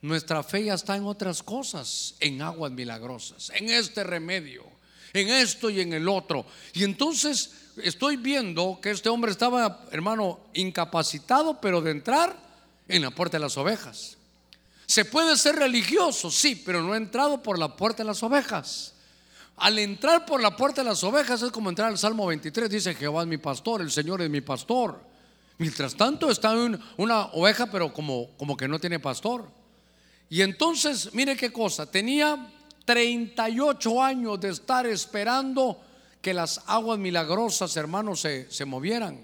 nuestra 0.00 0.42
fe 0.42 0.64
ya 0.64 0.74
está 0.74 0.96
en 0.96 1.04
otras 1.04 1.42
cosas, 1.42 2.14
en 2.20 2.40
aguas 2.40 2.70
milagrosas, 2.70 3.50
en 3.54 3.68
este 3.68 4.04
remedio, 4.04 4.64
en 5.12 5.28
esto 5.28 5.70
y 5.70 5.80
en 5.80 5.92
el 5.92 6.08
otro. 6.08 6.46
Y 6.72 6.84
entonces 6.84 7.50
estoy 7.82 8.16
viendo 8.16 8.78
que 8.80 8.90
este 8.90 9.08
hombre 9.08 9.32
estaba, 9.32 9.86
hermano, 9.90 10.40
incapacitado, 10.54 11.60
pero 11.60 11.80
de 11.80 11.90
entrar 11.90 12.36
en 12.86 13.02
la 13.02 13.10
puerta 13.10 13.38
de 13.38 13.42
las 13.42 13.56
ovejas. 13.56 14.16
Se 14.86 15.04
puede 15.04 15.36
ser 15.36 15.56
religioso, 15.56 16.30
sí, 16.30 16.54
pero 16.54 16.82
no 16.82 16.92
ha 16.92 16.96
entrado 16.96 17.42
por 17.42 17.58
la 17.58 17.76
puerta 17.76 18.02
de 18.02 18.06
las 18.06 18.22
ovejas. 18.22 18.94
Al 19.56 19.78
entrar 19.80 20.24
por 20.24 20.40
la 20.40 20.56
puerta 20.56 20.82
de 20.82 20.88
las 20.88 21.02
ovejas 21.02 21.42
es 21.42 21.50
como 21.50 21.68
entrar 21.68 21.88
al 21.88 21.98
Salmo 21.98 22.26
23, 22.26 22.70
dice 22.70 22.94
Jehová 22.94 23.22
es 23.22 23.28
mi 23.28 23.38
pastor, 23.38 23.80
el 23.80 23.90
Señor 23.90 24.22
es 24.22 24.30
mi 24.30 24.40
pastor. 24.40 25.00
Mientras 25.58 25.96
tanto 25.96 26.30
está 26.30 26.54
una 26.96 27.26
oveja, 27.32 27.66
pero 27.66 27.92
como, 27.92 28.28
como 28.36 28.56
que 28.56 28.68
no 28.68 28.78
tiene 28.78 29.00
pastor. 29.00 29.57
Y 30.30 30.42
entonces, 30.42 31.14
mire 31.14 31.36
qué 31.36 31.50
cosa, 31.50 31.90
tenía 31.90 32.52
38 32.84 34.02
años 34.02 34.40
de 34.40 34.50
estar 34.50 34.86
esperando 34.86 35.80
que 36.20 36.34
las 36.34 36.62
aguas 36.66 36.98
milagrosas, 36.98 37.76
hermanos, 37.76 38.20
se, 38.20 38.50
se 38.50 38.64
movieran. 38.64 39.20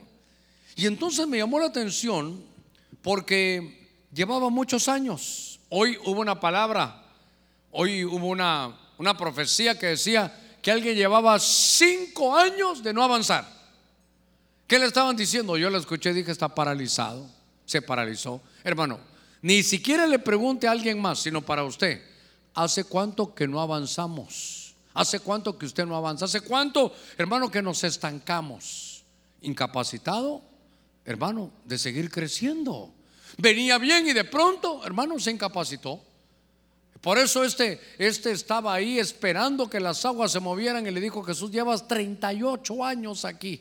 Y 0.77 0.87
entonces 0.87 1.27
me 1.27 1.39
llamó 1.39 1.59
la 1.59 1.67
atención 1.67 2.43
porque 3.03 3.89
llevaba 4.13 4.49
muchos 4.49 4.89
años. 4.89 5.61
Hoy 5.69 5.99
hubo 6.05 6.21
una 6.21 6.41
palabra, 6.41 7.05
hoy 7.71 8.05
hubo 8.05 8.27
una, 8.29 8.77
una 8.99 9.17
profecía 9.17 9.79
que 9.79 9.89
decía 9.89 10.33
que 10.63 10.71
alguien 10.71 10.97
llevaba 10.97 11.39
cinco 11.39 12.37
años 12.37 12.83
de 12.83 12.93
no 12.95 13.03
avanzar. 13.03 13.47
¿Qué 14.67 14.79
le 14.79 14.87
estaban 14.87 15.17
diciendo? 15.17 15.59
Yo 15.59 15.69
lo 15.69 15.79
escuché 15.79 16.11
y 16.11 16.15
dije, 16.15 16.31
está 16.33 16.49
paralizado, 16.49 17.27
se 17.67 17.83
paralizó. 17.83 18.41
Hermano, 18.63 18.99
ni 19.45 19.63
siquiera 19.63 20.07
le 20.07 20.19
pregunte 20.19 20.67
a 20.67 20.71
alguien 20.71 20.99
más, 20.99 21.19
sino 21.19 21.43
para 21.43 21.65
usted. 21.65 22.01
¿Hace 22.55 22.85
cuánto 22.85 23.35
que 23.35 23.47
no 23.47 23.61
avanzamos? 23.61 24.75
¿Hace 24.95 25.21
cuánto 25.21 25.59
que 25.59 25.67
usted 25.67 25.85
no 25.85 25.95
avanza? 25.95 26.25
¿Hace 26.25 26.41
cuánto, 26.41 26.95
hermano, 27.19 27.51
que 27.51 27.61
nos 27.61 27.85
estancamos? 27.85 29.05
¿Incapacitado, 29.43 30.41
hermano, 31.05 31.51
de 31.67 31.77
seguir 31.77 32.11
creciendo? 32.11 32.91
Venía 33.37 33.77
bien 33.77 34.09
y 34.09 34.15
de 34.15 34.25
pronto, 34.25 34.81
hermano, 34.83 35.19
se 35.21 35.33
incapacitó. 35.33 36.01
Por 37.03 37.19
eso 37.19 37.45
este, 37.45 37.79
este 37.99 38.31
estaba 38.31 38.73
ahí 38.73 38.99
esperando 38.99 39.69
que 39.69 39.79
las 39.79 40.07
aguas 40.07 40.33
se 40.33 40.41
movieran 40.41 40.87
y 40.87 40.91
le 40.91 41.03
dijo 41.03 41.23
Jesús, 41.23 41.51
llevas 41.51 41.87
38 41.87 42.83
años 42.83 43.27
aquí. 43.27 43.61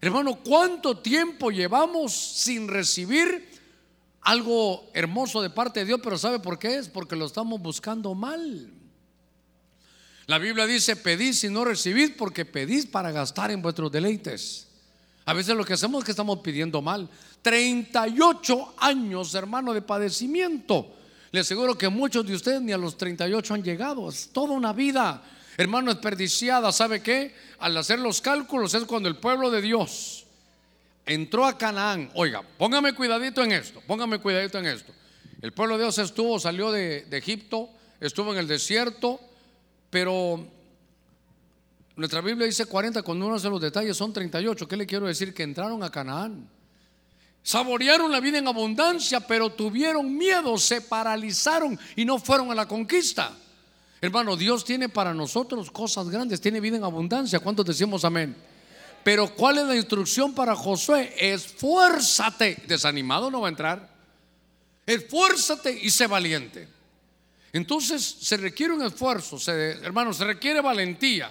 Hermano, 0.00 0.38
¿cuánto 0.44 0.98
tiempo 0.98 1.50
llevamos 1.50 2.12
sin 2.12 2.68
recibir 2.68 3.51
algo 4.22 4.90
hermoso 4.94 5.42
de 5.42 5.50
parte 5.50 5.80
de 5.80 5.86
Dios, 5.86 6.00
pero 6.02 6.16
¿sabe 6.16 6.38
por 6.38 6.58
qué 6.58 6.78
es? 6.78 6.88
Porque 6.88 7.16
lo 7.16 7.26
estamos 7.26 7.60
buscando 7.60 8.14
mal. 8.14 8.70
La 10.26 10.38
Biblia 10.38 10.66
dice, 10.66 10.96
pedís 10.96 11.42
y 11.44 11.48
no 11.48 11.64
recibís 11.64 12.10
porque 12.10 12.44
pedís 12.44 12.86
para 12.86 13.10
gastar 13.10 13.50
en 13.50 13.60
vuestros 13.60 13.90
deleites. 13.90 14.68
A 15.24 15.34
veces 15.34 15.56
lo 15.56 15.64
que 15.64 15.74
hacemos 15.74 16.00
es 16.00 16.04
que 16.04 16.12
estamos 16.12 16.38
pidiendo 16.38 16.80
mal. 16.80 17.08
38 17.42 18.74
años, 18.78 19.34
hermano, 19.34 19.74
de 19.74 19.82
padecimiento. 19.82 20.94
Le 21.32 21.40
aseguro 21.40 21.76
que 21.76 21.88
muchos 21.88 22.24
de 22.26 22.34
ustedes 22.34 22.60
ni 22.60 22.72
a 22.72 22.78
los 22.78 22.96
38 22.96 23.54
han 23.54 23.62
llegado. 23.62 24.08
Es 24.08 24.28
toda 24.32 24.52
una 24.52 24.72
vida, 24.72 25.22
hermano, 25.56 25.92
desperdiciada. 25.92 26.70
¿Sabe 26.70 27.02
qué? 27.02 27.34
Al 27.58 27.76
hacer 27.76 27.98
los 27.98 28.20
cálculos 28.20 28.74
es 28.74 28.84
cuando 28.84 29.08
el 29.08 29.16
pueblo 29.16 29.50
de 29.50 29.62
Dios 29.62 30.21
entró 31.06 31.44
a 31.44 31.56
Canaán. 31.58 32.10
Oiga, 32.14 32.42
póngame 32.58 32.94
cuidadito 32.94 33.42
en 33.42 33.52
esto, 33.52 33.82
póngame 33.86 34.18
cuidadito 34.18 34.58
en 34.58 34.66
esto. 34.66 34.92
El 35.40 35.52
pueblo 35.52 35.76
de 35.76 35.84
Dios 35.84 35.98
estuvo, 35.98 36.38
salió 36.38 36.70
de, 36.70 37.06
Egipto, 37.10 37.68
estuvo 38.00 38.32
en 38.32 38.38
el 38.38 38.46
desierto, 38.46 39.20
pero 39.90 40.46
nuestra 41.96 42.20
Biblia 42.20 42.46
dice 42.46 42.66
40, 42.66 43.02
cuando 43.02 43.26
uno 43.26 43.34
hace 43.34 43.50
los 43.50 43.60
detalles 43.60 43.96
son 43.96 44.12
38. 44.12 44.68
¿Qué 44.68 44.76
le 44.76 44.86
quiero 44.86 45.06
decir? 45.06 45.34
Que 45.34 45.42
entraron 45.42 45.82
a 45.82 45.90
Canaán. 45.90 46.48
Saborearon 47.42 48.12
la 48.12 48.20
vida 48.20 48.38
en 48.38 48.46
abundancia, 48.46 49.18
pero 49.18 49.50
tuvieron 49.50 50.16
miedo, 50.16 50.56
se 50.58 50.80
paralizaron 50.80 51.76
y 51.96 52.04
no 52.04 52.20
fueron 52.20 52.52
a 52.52 52.54
la 52.54 52.68
conquista. 52.68 53.36
Hermano, 54.00 54.36
Dios 54.36 54.64
tiene 54.64 54.88
para 54.88 55.12
nosotros 55.12 55.70
cosas 55.72 56.08
grandes, 56.08 56.40
tiene 56.40 56.60
vida 56.60 56.76
en 56.76 56.84
abundancia. 56.84 57.40
¿Cuántos 57.40 57.66
decimos 57.66 58.04
amén? 58.04 58.36
Pero 59.04 59.34
¿cuál 59.34 59.58
es 59.58 59.66
la 59.66 59.76
instrucción 59.76 60.34
para 60.34 60.54
Josué? 60.54 61.14
Esfuérzate. 61.18 62.62
Desanimado 62.66 63.30
no 63.30 63.40
va 63.40 63.48
a 63.48 63.50
entrar. 63.50 63.88
Esfuérzate 64.86 65.72
y 65.82 65.90
sé 65.90 66.06
valiente. 66.06 66.68
Entonces 67.52 68.02
se 68.20 68.36
requiere 68.36 68.72
un 68.72 68.82
esfuerzo, 68.82 69.38
hermano, 69.50 70.12
se 70.12 70.24
requiere 70.24 70.60
valentía. 70.60 71.30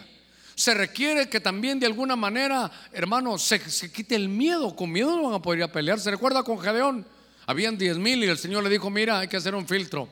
Se 0.54 0.74
requiere 0.74 1.28
que 1.28 1.40
también 1.40 1.80
de 1.80 1.88
alguna 1.88 2.16
manera, 2.16 2.70
hermano, 2.92 3.40
se, 3.40 3.60
quite 3.92 4.16
el 4.16 4.30
miedo. 4.30 4.76
Con 4.76 4.92
miedo 4.92 5.16
no 5.16 5.24
van 5.24 5.34
a 5.34 5.42
poder 5.42 5.60
ir 5.60 5.64
a 5.64 5.72
pelear. 5.72 6.00
¿Se 6.00 6.12
recuerda 6.12 6.44
con 6.44 6.60
Gedeón? 6.60 7.06
Habían 7.48 7.78
diez 7.78 7.98
mil 7.98 8.24
y 8.24 8.28
el 8.28 8.38
Señor 8.38 8.64
le 8.64 8.70
dijo, 8.70 8.90
mira, 8.90 9.20
hay 9.20 9.28
que 9.28 9.38
hacer 9.38 9.56
un 9.56 9.68
filtro. 9.68 10.08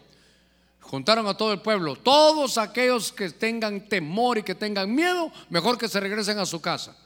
Juntaron 0.82 1.28
a 1.28 1.36
todo 1.36 1.54
el 1.54 1.62
pueblo. 1.62 1.96
Todos 1.98 2.58
aquellos 2.58 3.12
que 3.12 3.30
tengan 3.30 3.88
temor 3.88 4.40
y 4.40 4.44
que 4.44 4.56
tengan 4.56 4.94
miedo, 4.94 5.32
mejor 5.50 5.78
que 5.78 5.88
se 5.88 6.00
regresen 6.00 6.40
a 6.40 6.46
su 6.48 6.60
casa. 6.60 6.98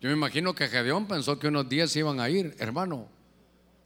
Yo 0.00 0.08
me 0.08 0.14
imagino 0.14 0.54
que 0.54 0.68
Gedeón 0.68 1.06
pensó 1.06 1.38
que 1.38 1.48
unos 1.48 1.68
10 1.68 1.96
iban 1.96 2.20
a 2.20 2.30
ir, 2.30 2.54
hermano. 2.58 3.08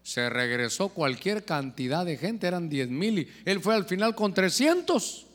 Se 0.02 0.28
regresó 0.28 0.88
cualquier 0.88 1.44
cantidad 1.44 2.04
de 2.04 2.18
gente, 2.18 2.46
eran 2.46 2.68
10 2.68 2.88
mil 2.90 3.20
y 3.20 3.28
él 3.44 3.60
fue 3.60 3.74
al 3.74 3.86
final 3.86 4.14
con 4.14 4.34
300. 4.34 5.26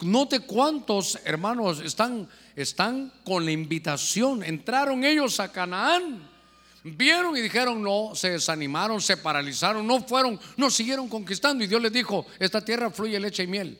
Note 0.00 0.40
cuántos 0.40 1.20
hermanos 1.24 1.78
están, 1.80 2.28
están 2.56 3.12
con 3.24 3.44
la 3.44 3.52
invitación. 3.52 4.42
Entraron 4.42 5.04
ellos 5.04 5.38
a 5.38 5.52
Canaán. 5.52 6.28
Vieron 6.82 7.36
y 7.36 7.40
dijeron 7.40 7.80
no, 7.80 8.16
se 8.16 8.30
desanimaron, 8.30 9.00
se 9.00 9.16
paralizaron, 9.16 9.86
no 9.86 10.02
fueron, 10.02 10.40
no 10.56 10.70
siguieron 10.70 11.08
conquistando. 11.08 11.62
Y 11.62 11.68
Dios 11.68 11.80
les 11.80 11.92
dijo, 11.92 12.26
esta 12.40 12.64
tierra 12.64 12.90
fluye 12.90 13.20
leche 13.20 13.44
y 13.44 13.46
miel. 13.46 13.78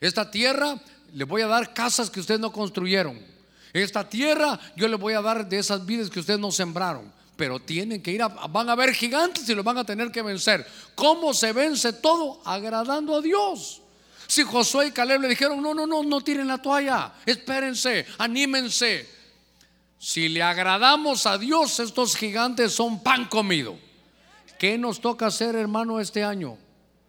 Esta 0.00 0.30
tierra 0.30 0.80
le 1.12 1.24
voy 1.24 1.42
a 1.42 1.48
dar 1.48 1.74
casas 1.74 2.08
que 2.08 2.20
ustedes 2.20 2.38
no 2.38 2.52
construyeron 2.52 3.33
esta 3.82 4.08
tierra 4.08 4.58
yo 4.76 4.88
le 4.88 4.96
voy 4.96 5.14
a 5.14 5.20
dar 5.20 5.48
de 5.48 5.58
esas 5.58 5.84
vidas 5.84 6.08
que 6.08 6.20
ustedes 6.20 6.40
no 6.40 6.50
sembraron. 6.50 7.12
pero 7.36 7.58
tienen 7.58 8.00
que 8.00 8.12
ir 8.12 8.22
a, 8.22 8.28
van 8.28 8.68
a 8.68 8.72
haber 8.72 8.94
gigantes 8.94 9.48
y 9.48 9.54
los 9.54 9.64
van 9.64 9.78
a 9.78 9.84
tener 9.84 10.12
que 10.12 10.22
vencer. 10.22 10.64
¿Cómo 10.94 11.34
se 11.34 11.52
vence 11.52 11.92
todo? 11.92 12.40
Agradando 12.44 13.16
a 13.16 13.20
Dios. 13.20 13.82
Si 14.28 14.42
Josué 14.44 14.86
y 14.86 14.92
Caleb 14.92 15.20
le 15.20 15.28
dijeron, 15.28 15.60
no, 15.60 15.74
no, 15.74 15.86
no, 15.86 16.02
no 16.04 16.20
tiren 16.20 16.46
la 16.46 16.58
toalla, 16.58 17.12
espérense, 17.26 18.06
anímense. 18.18 19.08
Si 19.98 20.28
le 20.28 20.42
agradamos 20.42 21.26
a 21.26 21.36
Dios, 21.38 21.80
estos 21.80 22.14
gigantes 22.14 22.72
son 22.72 23.02
pan 23.02 23.26
comido. 23.26 23.76
¿Qué 24.58 24.78
nos 24.78 25.00
toca 25.00 25.26
hacer, 25.26 25.56
hermano, 25.56 25.98
este 25.98 26.22
año? 26.22 26.56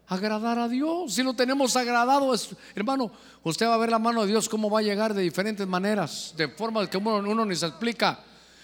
Agradar 0.07 0.59
a 0.59 0.69
Dios. 0.69 1.13
Si 1.13 1.23
lo 1.23 1.33
tenemos 1.33 1.75
agradado, 1.75 2.33
hermano, 2.75 3.11
usted 3.43 3.65
va 3.67 3.73
a 3.73 3.77
ver 3.77 3.89
la 3.89 3.99
mano 3.99 4.21
de 4.21 4.27
Dios 4.27 4.47
cómo 4.47 4.69
va 4.69 4.79
a 4.79 4.83
llegar 4.83 5.13
de 5.13 5.23
diferentes 5.23 5.65
maneras, 5.67 6.33
de 6.37 6.47
formas 6.47 6.89
que 6.89 6.97
uno, 6.97 7.45
ni 7.45 7.55
se 7.55 7.65
explica. 7.65 8.19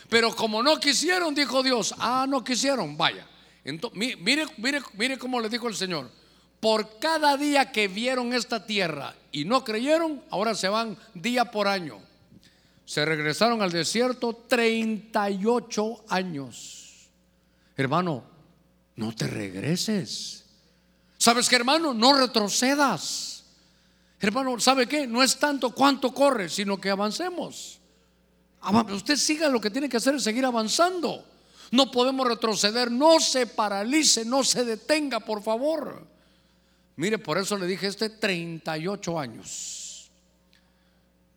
Pero 0.08 0.36
como 0.36 0.62
no 0.62 0.80
quisieron, 0.80 1.34
dijo 1.34 1.64
Dios, 1.64 1.96
ah, 1.98 2.26
no 2.28 2.44
quisieron, 2.44 2.96
vaya. 2.96 3.26
Entonces, 3.64 3.98
mire, 3.98 4.46
mire, 4.58 4.82
mire 4.94 5.18
cómo 5.18 5.40
le 5.40 5.50
dijo 5.50 5.68
el 5.68 5.76
Señor. 5.76 6.12
Por 6.60 7.00
cada 7.00 7.38
día 7.38 7.72
que 7.72 7.88
vieron 7.88 8.34
esta 8.34 8.66
tierra 8.66 9.16
y 9.32 9.46
no 9.46 9.64
creyeron, 9.64 10.22
ahora 10.30 10.54
se 10.54 10.70
van 10.70 10.96
día 11.16 11.46
por 11.46 11.68
año. 11.68 12.00
Se 12.86 13.04
regresaron 13.04 13.62
al 13.64 13.72
desierto 13.72 14.44
38 14.48 16.06
años. 16.10 17.10
Hermano, 17.76 18.24
no 18.96 19.16
te 19.16 19.26
regreses. 19.26 20.41
¿Sabes 21.22 21.48
qué, 21.48 21.56
hermano? 21.56 21.94
No 21.94 22.14
retrocedas. 22.14 23.44
Hermano, 24.20 24.60
¿sabe 24.60 24.88
qué? 24.88 25.06
No 25.06 25.22
es 25.22 25.38
tanto 25.38 25.70
cuánto 25.70 26.12
corre, 26.16 26.50
sino 26.50 26.82
que 26.82 26.90
avancemos. 26.90 27.80
Usted 28.92 29.16
siga 29.18 29.48
lo 29.48 29.62
que 29.62 29.70
tiene 29.70 29.88
que 29.88 29.98
hacer 29.98 30.16
es 30.16 30.24
seguir 30.24 30.44
avanzando. 30.46 31.24
No 31.70 31.92
podemos 31.92 32.28
retroceder. 32.28 32.90
No 32.90 33.20
se 33.20 33.46
paralice, 33.46 34.26
no 34.26 34.44
se 34.44 34.66
detenga, 34.66 35.20
por 35.20 35.44
favor. 35.44 36.08
Mire, 36.96 37.20
por 37.20 37.38
eso 37.38 37.56
le 37.56 37.68
dije 37.68 37.86
este 37.86 38.10
38 38.10 39.20
años. 39.20 40.10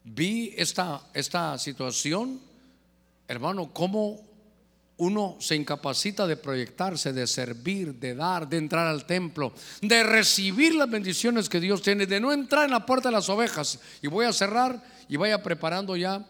Vi 0.02 0.54
esta, 0.56 1.02
esta 1.12 1.58
situación, 1.58 2.40
hermano, 3.28 3.70
cómo 3.70 4.22
uno 4.96 5.36
se 5.40 5.56
incapacita 5.56 6.26
de 6.26 6.36
proyectarse, 6.36 7.12
de 7.12 7.26
servir, 7.26 7.94
de 7.94 8.14
dar, 8.14 8.48
de 8.48 8.58
entrar 8.58 8.86
al 8.86 9.06
templo, 9.06 9.52
de 9.80 10.04
recibir 10.04 10.74
las 10.74 10.88
bendiciones 10.88 11.48
que 11.48 11.60
Dios 11.60 11.82
tiene, 11.82 12.06
de 12.06 12.20
no 12.20 12.32
entrar 12.32 12.64
en 12.64 12.70
la 12.70 12.86
puerta 12.86 13.08
de 13.08 13.14
las 13.14 13.28
ovejas. 13.28 13.80
Y 14.02 14.06
voy 14.06 14.26
a 14.26 14.32
cerrar 14.32 14.82
y 15.08 15.16
vaya 15.16 15.42
preparando 15.42 15.96
ya 15.96 16.24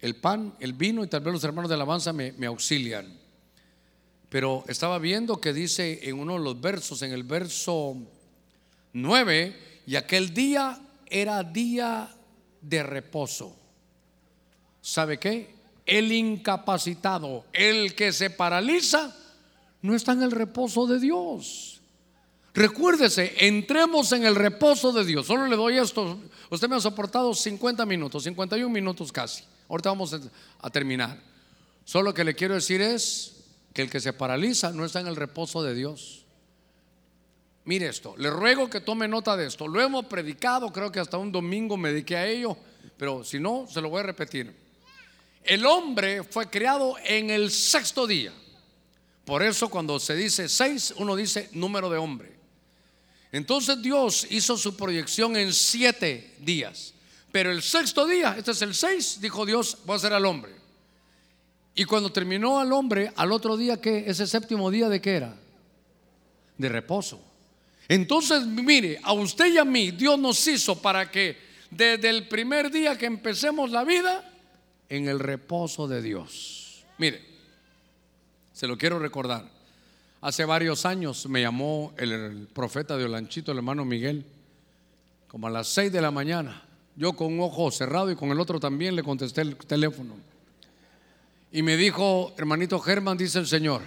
el 0.00 0.14
pan, 0.14 0.54
el 0.60 0.74
vino 0.74 1.02
y 1.02 1.08
tal 1.08 1.22
vez 1.22 1.32
los 1.32 1.44
hermanos 1.44 1.68
de 1.68 1.74
alabanza 1.74 2.12
me, 2.12 2.32
me 2.32 2.46
auxilian. 2.46 3.18
Pero 4.28 4.62
estaba 4.68 4.98
viendo 4.98 5.40
que 5.40 5.52
dice 5.52 6.00
en 6.02 6.18
uno 6.18 6.34
de 6.34 6.40
los 6.40 6.60
versos, 6.60 7.02
en 7.02 7.12
el 7.12 7.24
verso 7.24 7.96
9, 8.92 9.56
y 9.86 9.96
aquel 9.96 10.32
día 10.32 10.80
era 11.06 11.42
día 11.42 12.14
de 12.60 12.82
reposo. 12.82 13.56
¿Sabe 14.80 15.18
qué? 15.18 15.57
El 15.88 16.12
incapacitado, 16.12 17.46
el 17.52 17.94
que 17.94 18.12
se 18.12 18.28
paraliza, 18.28 19.16
no 19.82 19.94
está 19.94 20.12
en 20.12 20.22
el 20.22 20.30
reposo 20.30 20.86
de 20.86 21.00
Dios. 21.00 21.80
Recuérdese, 22.54 23.46
entremos 23.46 24.12
en 24.12 24.26
el 24.26 24.34
reposo 24.34 24.92
de 24.92 25.04
Dios. 25.04 25.26
Solo 25.26 25.46
le 25.46 25.56
doy 25.56 25.78
esto. 25.78 26.18
Usted 26.50 26.68
me 26.68 26.76
ha 26.76 26.80
soportado 26.80 27.32
50 27.32 27.86
minutos, 27.86 28.24
51 28.24 28.68
minutos 28.68 29.10
casi. 29.12 29.44
Ahorita 29.68 29.90
vamos 29.90 30.14
a 30.60 30.70
terminar. 30.70 31.18
Solo 31.84 32.12
que 32.12 32.24
le 32.24 32.34
quiero 32.34 32.54
decir 32.54 32.82
es 32.82 33.44
que 33.72 33.82
el 33.82 33.90
que 33.90 34.00
se 34.00 34.12
paraliza 34.12 34.72
no 34.72 34.84
está 34.84 35.00
en 35.00 35.06
el 35.06 35.16
reposo 35.16 35.62
de 35.62 35.74
Dios. 35.74 36.26
Mire 37.64 37.88
esto, 37.88 38.14
le 38.16 38.30
ruego 38.30 38.68
que 38.68 38.80
tome 38.80 39.08
nota 39.08 39.36
de 39.36 39.46
esto. 39.46 39.68
Lo 39.68 39.80
hemos 39.80 40.06
predicado, 40.06 40.72
creo 40.72 40.90
que 40.90 41.00
hasta 41.00 41.16
un 41.16 41.30
domingo 41.30 41.76
me 41.76 41.90
dediqué 41.90 42.16
a 42.16 42.26
ello, 42.26 42.56
pero 42.96 43.24
si 43.24 43.38
no, 43.38 43.66
se 43.68 43.80
lo 43.80 43.90
voy 43.90 44.00
a 44.00 44.04
repetir. 44.04 44.67
El 45.44 45.66
hombre 45.66 46.22
fue 46.24 46.48
creado 46.50 46.96
en 47.04 47.30
el 47.30 47.50
sexto 47.50 48.06
día. 48.06 48.32
Por 49.24 49.42
eso 49.42 49.68
cuando 49.68 49.98
se 50.00 50.14
dice 50.14 50.48
seis, 50.48 50.94
uno 50.96 51.14
dice 51.14 51.48
número 51.52 51.90
de 51.90 51.98
hombre. 51.98 52.38
Entonces 53.30 53.80
Dios 53.82 54.26
hizo 54.30 54.56
su 54.56 54.76
proyección 54.76 55.36
en 55.36 55.52
siete 55.52 56.34
días. 56.40 56.94
Pero 57.30 57.52
el 57.52 57.62
sexto 57.62 58.06
día, 58.06 58.34
este 58.38 58.52
es 58.52 58.62
el 58.62 58.74
seis, 58.74 59.18
dijo 59.20 59.44
Dios, 59.44 59.78
voy 59.84 59.94
a 59.94 59.96
hacer 59.96 60.12
al 60.12 60.24
hombre. 60.24 60.52
Y 61.74 61.84
cuando 61.84 62.10
terminó 62.10 62.58
al 62.58 62.72
hombre, 62.72 63.12
al 63.14 63.30
otro 63.30 63.56
día, 63.56 63.80
que 63.80 64.04
ese 64.10 64.26
séptimo 64.26 64.70
día 64.70 64.88
de 64.88 65.00
qué 65.00 65.16
era? 65.16 65.36
De 66.56 66.68
reposo. 66.68 67.22
Entonces, 67.86 68.44
mire, 68.46 68.98
a 69.02 69.12
usted 69.12 69.52
y 69.52 69.58
a 69.58 69.64
mí 69.64 69.92
Dios 69.92 70.18
nos 70.18 70.46
hizo 70.46 70.80
para 70.80 71.10
que 71.10 71.38
desde 71.70 72.08
el 72.08 72.28
primer 72.28 72.70
día 72.70 72.98
que 72.98 73.06
empecemos 73.06 73.70
la 73.70 73.84
vida, 73.84 74.27
en 74.88 75.08
el 75.08 75.18
reposo 75.18 75.88
de 75.88 76.02
Dios. 76.02 76.84
Mire, 76.98 77.24
se 78.52 78.66
lo 78.66 78.76
quiero 78.78 78.98
recordar. 78.98 79.48
Hace 80.20 80.44
varios 80.44 80.84
años 80.84 81.28
me 81.28 81.42
llamó 81.42 81.92
el, 81.96 82.48
profeta 82.52 82.96
de 82.96 83.04
Olanchito, 83.04 83.52
el 83.52 83.58
hermano 83.58 83.84
Miguel, 83.84 84.24
como 85.28 85.46
a 85.46 85.50
las 85.50 85.68
seis 85.68 85.92
de 85.92 86.00
la 86.00 86.10
mañana. 86.10 86.64
Yo 86.96 87.12
con 87.12 87.32
un 87.32 87.40
ojo 87.40 87.70
cerrado 87.70 88.10
y 88.10 88.16
con 88.16 88.30
el 88.30 88.40
otro 88.40 88.58
también 88.58 88.96
le 88.96 89.04
contesté 89.04 89.42
el 89.42 89.56
teléfono. 89.56 90.16
Y 91.52 91.62
me 91.62 91.76
dijo, 91.76 92.34
hermanito 92.36 92.80
Germán, 92.80 93.16
dice 93.16 93.38
el 93.38 93.46
Señor, 93.46 93.82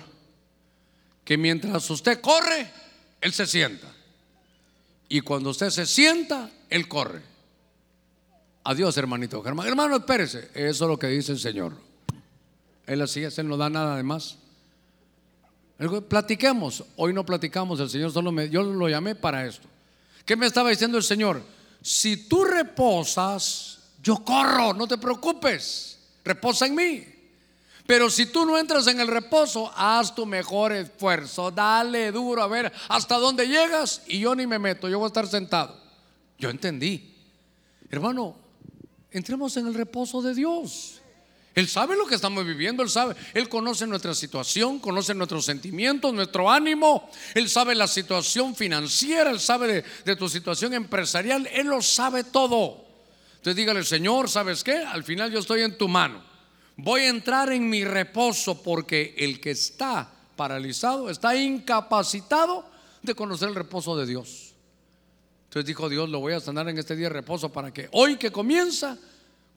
que 1.26 1.38
mientras 1.38 1.90
usted 1.90 2.22
corre, 2.22 2.72
él 3.20 3.34
se 3.34 3.46
sienta. 3.46 3.88
Y 5.12 5.20
cuando 5.20 5.50
usted 5.50 5.70
se 5.72 5.86
sienta, 5.86 6.50
Él 6.70 6.88
corre. 6.88 7.22
Adiós, 8.64 8.96
hermanito. 8.98 9.44
Hermano, 9.46 9.96
espérese. 9.96 10.50
Eso 10.54 10.86
es 10.86 10.90
lo 10.90 11.00
que 11.00 11.08
dice 11.08 11.32
el 11.32 11.40
Señor. 11.40 11.74
Él 12.86 13.02
así 13.02 13.24
es, 13.24 13.38
Él 13.40 13.48
no 13.48 13.58
da 13.58 13.70
nada 13.70 13.98
de 13.98 14.04
más. 14.04 14.38
Platiquemos. 16.08 16.84
Hoy 16.96 17.14
no 17.14 17.26
platicamos. 17.26 17.80
El 17.80 17.90
Señor 17.90 18.12
solo 18.12 18.32
me. 18.32 18.50
Yo 18.50 18.62
lo 18.64 18.88
llamé 18.88 19.16
para 19.16 19.46
esto. 19.46 19.68
¿Qué 20.26 20.36
me 20.36 20.46
estaba 20.46 20.70
diciendo 20.70 20.98
el 20.98 21.04
Señor? 21.04 21.42
Si 21.82 22.28
tú 22.28 22.44
reposas, 22.44 23.80
yo 24.04 24.24
corro. 24.24 24.74
No 24.74 24.88
te 24.88 24.98
preocupes. 24.98 26.00
Reposa 26.24 26.68
en 26.68 26.76
mí. 26.76 27.08
Pero 27.88 28.10
si 28.10 28.28
tú 28.28 28.46
no 28.46 28.58
entras 28.58 28.88
en 28.88 29.00
el 29.00 29.08
reposo, 29.08 29.72
haz 29.76 30.14
tu 30.14 30.26
mejor 30.26 30.72
esfuerzo, 30.72 31.52
dale 31.52 32.12
duro 32.12 32.42
a 32.42 32.48
ver 32.48 32.72
hasta 32.88 33.18
dónde 33.18 33.48
llegas 33.48 34.04
y 34.08 34.20
yo 34.20 34.36
ni 34.36 34.48
me 34.48 34.60
meto, 34.60 34.88
yo 34.88 35.00
voy 35.00 35.06
a 35.06 35.08
estar 35.08 35.28
sentado. 35.28 35.76
Yo 36.38 36.50
entendí. 36.50 37.14
Hermano, 37.90 38.36
entremos 39.12 39.58
en 39.58 39.68
el 39.68 39.74
reposo 39.74 40.22
de 40.22 40.34
Dios. 40.34 41.02
Él 41.54 41.68
sabe 41.68 41.98
lo 41.98 42.06
que 42.06 42.16
estamos 42.16 42.46
viviendo, 42.46 42.82
Él 42.82 42.90
sabe, 42.90 43.16
Él 43.34 43.50
conoce 43.50 43.86
nuestra 43.86 44.16
situación, 44.16 44.80
conoce 44.80 45.14
nuestros 45.14 45.44
sentimientos, 45.44 46.14
nuestro 46.14 46.50
ánimo, 46.50 47.10
Él 47.36 47.50
sabe 47.50 47.76
la 47.76 47.88
situación 47.88 48.56
financiera, 48.56 49.32
Él 49.32 49.40
sabe 49.40 49.84
de, 50.06 50.16
tu 50.16 50.30
situación 50.30 50.74
empresarial, 50.74 51.48
Él 51.52 51.68
lo 51.68 51.82
sabe 51.82 52.24
todo. 52.24 52.86
Entonces 53.32 53.56
dígale, 53.56 53.84
Señor, 53.84 54.30
¿sabes 54.30 54.64
qué? 54.64 54.78
Al 54.78 55.04
final 55.04 55.32
yo 55.32 55.40
estoy 55.40 55.62
en 55.62 55.78
tu 55.78 55.88
mano 55.88 56.32
voy 56.78 57.02
a 57.02 57.10
entrar 57.10 57.52
en 57.52 57.70
mi 57.70 57.84
reposo 57.84 58.62
porque 58.62 59.14
el 59.18 59.40
que 59.40 59.52
está 59.52 60.12
paralizado 60.36 61.10
está 61.10 61.36
incapacitado 61.36 62.66
de 63.02 63.16
conocer 63.16 63.50
el 63.50 63.56
reposo 63.56 63.96
de 63.96 64.06
Dios. 64.06 64.54
Entonces 65.52 65.68
dijo 65.68 65.90
Dios, 65.90 66.08
lo 66.08 66.22
voy 66.22 66.32
a 66.32 66.40
sanar 66.40 66.70
en 66.70 66.78
este 66.78 66.96
día 66.96 67.08
de 67.08 67.16
reposo 67.16 67.50
para 67.50 67.74
que 67.74 67.90
hoy 67.92 68.16
que 68.16 68.32
comienza, 68.32 68.98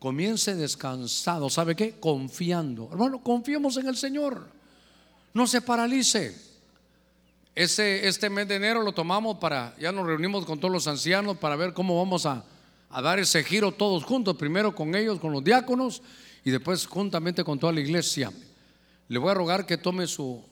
comience 0.00 0.56
descansado. 0.56 1.48
¿Sabe 1.48 1.76
qué? 1.76 2.00
Confiando. 2.00 2.88
Hermano, 2.90 3.22
confiemos 3.22 3.76
en 3.76 3.86
el 3.86 3.96
Señor. 3.96 4.44
No 5.32 5.46
se 5.46 5.62
paralice. 5.62 6.36
Este 7.54 8.28
mes 8.28 8.48
de 8.48 8.56
enero 8.56 8.82
lo 8.82 8.90
tomamos 8.90 9.38
para, 9.38 9.72
ya 9.78 9.92
nos 9.92 10.04
reunimos 10.04 10.44
con 10.44 10.58
todos 10.58 10.72
los 10.72 10.88
ancianos 10.88 11.36
para 11.36 11.54
ver 11.54 11.72
cómo 11.72 11.96
vamos 11.96 12.26
a, 12.26 12.44
dar 12.90 13.20
ese 13.20 13.44
giro 13.44 13.70
todos 13.70 14.02
juntos, 14.02 14.36
primero 14.36 14.74
con 14.74 14.96
ellos, 14.96 15.20
con 15.20 15.30
los 15.30 15.44
diáconos 15.44 16.02
y 16.44 16.50
después 16.50 16.88
juntamente 16.88 17.44
con 17.44 17.60
toda 17.60 17.72
la 17.72 17.78
iglesia. 17.78 18.32
Le 19.06 19.18
voy 19.20 19.30
a 19.30 19.34
rogar 19.34 19.64
que 19.64 19.78
tome 19.78 20.08
su, 20.08 20.42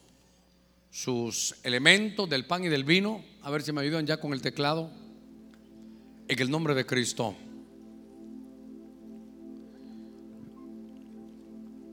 sus 0.93 1.57
elementos 1.65 2.31
del 2.31 2.47
pan 2.47 2.63
y 2.63 2.69
del 2.69 2.85
vino, 2.85 3.25
a 3.43 3.51
ver 3.51 3.63
si 3.63 3.73
me 3.73 3.81
ayudan 3.81 4.07
ya 4.07 4.19
con 4.19 4.33
el 4.33 4.41
teclado, 4.41 5.03
en 6.29 6.39
el 6.39 6.51
nombre 6.51 6.75
de 6.75 6.87
Cristo. 6.87 7.35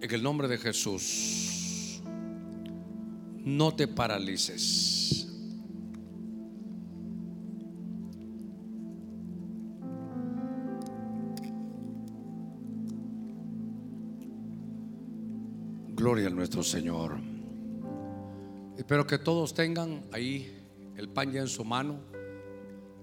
En 0.01 0.11
el 0.11 0.23
nombre 0.23 0.47
de 0.47 0.57
Jesús, 0.57 2.01
no 3.43 3.75
te 3.75 3.87
paralices. 3.87 5.27
Gloria 15.89 16.27
a 16.27 16.29
nuestro 16.29 16.63
Señor. 16.63 17.19
Espero 18.77 19.05
que 19.05 19.17
todos 19.17 19.53
tengan 19.53 20.05
ahí 20.13 20.49
el 20.95 21.09
pan 21.09 21.33
ya 21.33 21.41
en 21.41 21.49
su 21.49 21.65
mano. 21.65 22.08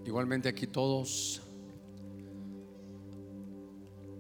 Igualmente 0.07 0.49
aquí 0.49 0.69
todos 0.69 1.43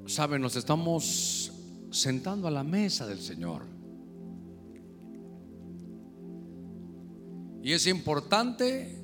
saben, 0.07 0.43
nos 0.43 0.57
estamos 0.57 1.53
sentando 1.93 2.49
a 2.49 2.51
la 2.51 2.65
mesa 2.65 3.07
del 3.07 3.21
Señor. 3.21 3.63
Y 7.63 7.73
es 7.73 7.87
importante 7.87 9.01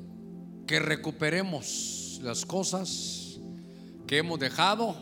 que 0.66 0.80
recuperemos 0.80 2.20
las 2.22 2.45
cosas 2.45 3.39
que 4.07 4.18
hemos 4.18 4.41
dejado, 4.41 4.97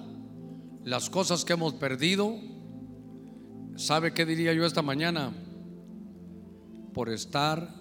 las 0.84 1.08
cosas 1.08 1.46
que 1.46 1.54
hemos 1.54 1.74
perdido. 1.74 2.36
¿Sabe 3.76 4.12
qué 4.12 4.26
diría 4.26 4.52
yo 4.52 4.66
esta 4.66 4.82
mañana? 4.82 5.32
Por 6.92 7.08
estar 7.08 7.74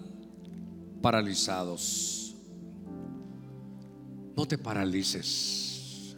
paralizados. 1.02 2.19
No 4.36 4.46
te 4.46 4.58
paralices. 4.58 6.16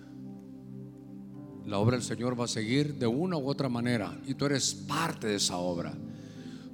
La 1.66 1.78
obra 1.78 1.96
del 1.96 2.04
Señor 2.04 2.38
va 2.38 2.44
a 2.44 2.48
seguir 2.48 2.94
de 2.94 3.06
una 3.06 3.36
u 3.36 3.48
otra 3.48 3.68
manera 3.68 4.18
y 4.26 4.34
tú 4.34 4.46
eres 4.46 4.74
parte 4.74 5.26
de 5.26 5.36
esa 5.36 5.56
obra. 5.56 5.94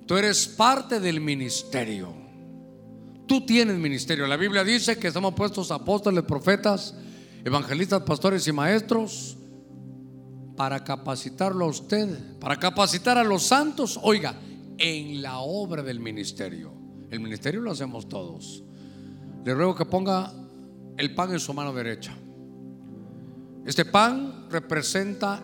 Tú 0.06 0.16
eres 0.16 0.46
parte 0.48 1.00
del 1.00 1.20
ministerio. 1.20 2.12
Tú 3.26 3.44
tienes 3.44 3.76
ministerio. 3.76 4.26
La 4.26 4.38
Biblia 4.38 4.64
dice 4.64 4.98
que 4.98 5.08
estamos 5.08 5.34
puestos 5.34 5.70
apóstoles, 5.70 6.24
profetas, 6.24 6.94
evangelistas, 7.44 8.02
pastores 8.02 8.48
y 8.48 8.52
maestros 8.52 9.36
para 10.56 10.82
capacitarlo 10.82 11.66
a 11.66 11.68
usted, 11.68 12.38
para 12.40 12.56
capacitar 12.56 13.18
a 13.18 13.24
los 13.24 13.42
santos, 13.42 14.00
oiga, 14.02 14.34
en 14.78 15.20
la 15.20 15.38
obra 15.40 15.82
del 15.82 16.00
ministerio. 16.00 16.72
El 17.10 17.20
ministerio 17.20 17.60
lo 17.60 17.70
hacemos 17.70 18.08
todos. 18.08 18.64
Le 19.44 19.54
ruego 19.54 19.74
que 19.74 19.84
ponga 19.84 20.32
el 20.98 21.14
pan 21.14 21.32
en 21.32 21.40
su 21.40 21.54
mano 21.54 21.72
derecha. 21.72 22.12
Este 23.64 23.84
pan 23.84 24.46
representa 24.50 25.42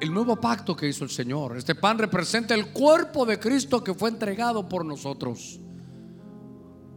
el 0.00 0.12
nuevo 0.12 0.36
pacto 0.36 0.76
que 0.76 0.88
hizo 0.88 1.04
el 1.04 1.10
Señor. 1.10 1.56
Este 1.56 1.74
pan 1.74 1.98
representa 1.98 2.54
el 2.54 2.72
cuerpo 2.72 3.24
de 3.24 3.38
Cristo 3.38 3.82
que 3.82 3.94
fue 3.94 4.10
entregado 4.10 4.68
por 4.68 4.84
nosotros. 4.84 5.60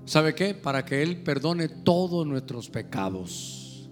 ¿Sabe 0.06 0.34
qué? 0.34 0.56
Para 0.56 0.84
que 0.84 1.04
Él 1.04 1.22
perdone 1.22 1.70
todos 1.70 2.26
nuestros 2.26 2.70
pecados. 2.70 3.90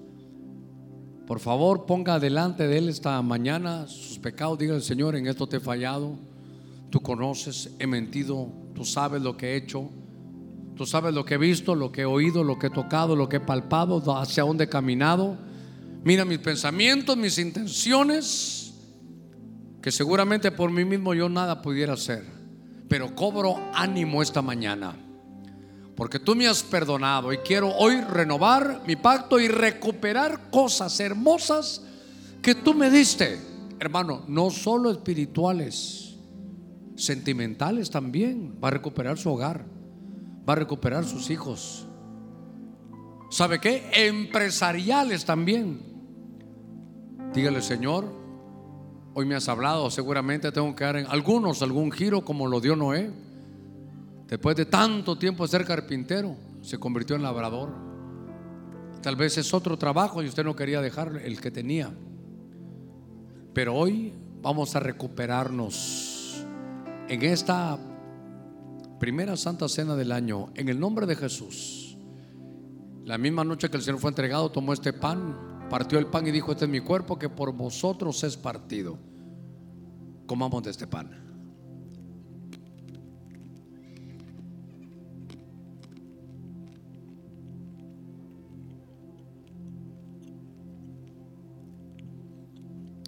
Por 1.28 1.40
favor, 1.40 1.86
ponga 1.86 2.20
delante 2.20 2.68
de 2.68 2.78
Él 2.78 2.90
esta 2.90 3.22
mañana 3.22 3.88
sus 3.88 4.18
pecados. 4.18 4.58
Diga 4.58 4.74
al 4.74 4.82
Señor, 4.82 5.16
en 5.16 5.28
esto 5.28 5.48
te 5.48 5.58
he 5.58 5.60
fallado. 5.60 6.18
Tú 6.90 7.02
conoces, 7.02 7.76
he 7.78 7.86
mentido. 7.86 8.50
Tú 8.74 8.84
sabes 8.84 9.22
lo 9.22 9.38
que 9.38 9.50
he 9.50 9.56
hecho. 9.58 9.92
Tú 10.78 10.86
sabes 10.86 11.14
lo 11.14 11.26
que 11.26 11.34
he 11.34 11.38
visto, 11.38 11.76
lo 11.76 11.92
que 11.92 12.02
he 12.02 12.06
oído, 12.06 12.44
lo 12.44 12.60
que 12.60 12.68
he 12.68 12.70
tocado, 12.70 13.16
lo 13.16 13.28
que 13.28 13.38
he 13.38 13.40
palpado, 13.40 14.02
hacia 14.16 14.44
dónde 14.44 14.66
he 14.66 14.70
caminado. 14.70 15.38
Mira 16.04 16.24
mis 16.24 16.40
pensamientos, 16.40 17.18
mis 17.18 17.38
intenciones, 17.40 18.74
que 19.82 19.92
seguramente 19.92 20.52
por 20.52 20.72
mí 20.72 20.86
mismo 20.86 21.14
yo 21.14 21.28
nada 21.30 21.62
pudiera 21.62 21.94
hacer. 21.94 22.24
Pero 22.88 23.16
cobro 23.16 23.58
ánimo 23.74 24.22
esta 24.22 24.42
mañana 24.42 24.96
porque 25.98 26.20
tú 26.20 26.36
me 26.36 26.48
has 26.48 26.62
perdonado 26.62 27.34
y 27.34 27.40
quiero 27.40 27.76
hoy 27.76 28.00
renovar 28.02 28.84
mi 28.86 28.96
pacto 28.96 29.40
y 29.40 29.48
recuperar 29.48 30.52
cosas 30.52 31.00
hermosas 31.00 31.82
que 32.40 32.54
tú 32.54 32.76
me 32.76 32.92
diste, 32.92 33.40
hermano, 33.80 34.22
no 34.28 34.52
solo 34.52 34.92
espirituales, 34.92 36.16
sentimentales 36.96 37.90
también. 37.90 38.60
Va 38.64 38.68
a 38.68 38.72
recuperar 38.72 39.18
su 39.18 39.32
hogar, 39.32 39.66
va 40.48 40.54
a 40.54 40.56
recuperar 40.56 41.06
sus 41.06 41.30
hijos. 41.30 41.88
¿Sabe 43.30 43.60
qué? 43.60 43.90
Empresariales 43.94 45.26
también. 45.26 45.82
Dígale, 47.34 47.62
Señor, 47.62 48.06
hoy 49.14 49.26
me 49.26 49.36
has 49.36 49.50
hablado, 49.50 49.90
seguramente 49.90 50.52
tengo 50.52 50.76
que 50.76 50.84
dar 50.84 50.96
en 50.98 51.08
algunos 51.08 51.62
algún 51.62 51.92
giro 51.92 52.24
como 52.24 52.48
lo 52.48 52.62
dio 52.62 52.76
Noé 52.76 53.12
Después 54.28 54.58
de 54.58 54.66
tanto 54.66 55.18
tiempo 55.18 55.44
de 55.44 55.50
ser 55.50 55.66
carpintero, 55.66 56.36
se 56.62 56.78
convirtió 56.78 57.16
en 57.16 57.24
labrador. 57.24 57.70
Tal 59.02 59.16
vez 59.16 59.38
es 59.38 59.54
otro 59.54 59.78
trabajo 59.78 60.22
y 60.22 60.28
usted 60.28 60.44
no 60.44 60.56
quería 60.56 60.82
dejar 60.82 61.22
el 61.24 61.40
que 61.40 61.50
tenía. 61.50 61.94
Pero 63.54 63.74
hoy 63.74 64.14
vamos 64.42 64.76
a 64.76 64.82
recuperarnos 64.82 66.44
en 67.08 67.24
esta 67.24 67.78
primera 69.00 69.38
Santa 69.38 69.70
Cena 69.70 69.96
del 69.96 70.12
año, 70.12 70.52
en 70.56 70.70
el 70.70 70.80
nombre 70.80 71.06
de 71.06 71.16
Jesús. 71.16 71.98
La 73.06 73.18
misma 73.18 73.44
noche 73.44 73.70
que 73.70 73.78
el 73.78 73.84
Señor 73.84 74.00
fue 74.00 74.10
entregado, 74.10 74.52
tomó 74.52 74.74
este 74.74 74.92
pan, 74.92 75.68
partió 75.70 76.00
el 76.00 76.08
pan 76.08 76.28
y 76.28 76.32
dijo, 76.32 76.52
este 76.52 76.66
es 76.66 76.72
mi 76.72 76.82
cuerpo 76.82 77.18
que 77.18 77.30
por 77.30 77.54
vosotros 77.54 78.24
es 78.24 78.36
partido. 78.36 78.98
Comamos 80.26 80.64
de 80.64 80.72
este 80.72 80.88
pan. 80.88 81.28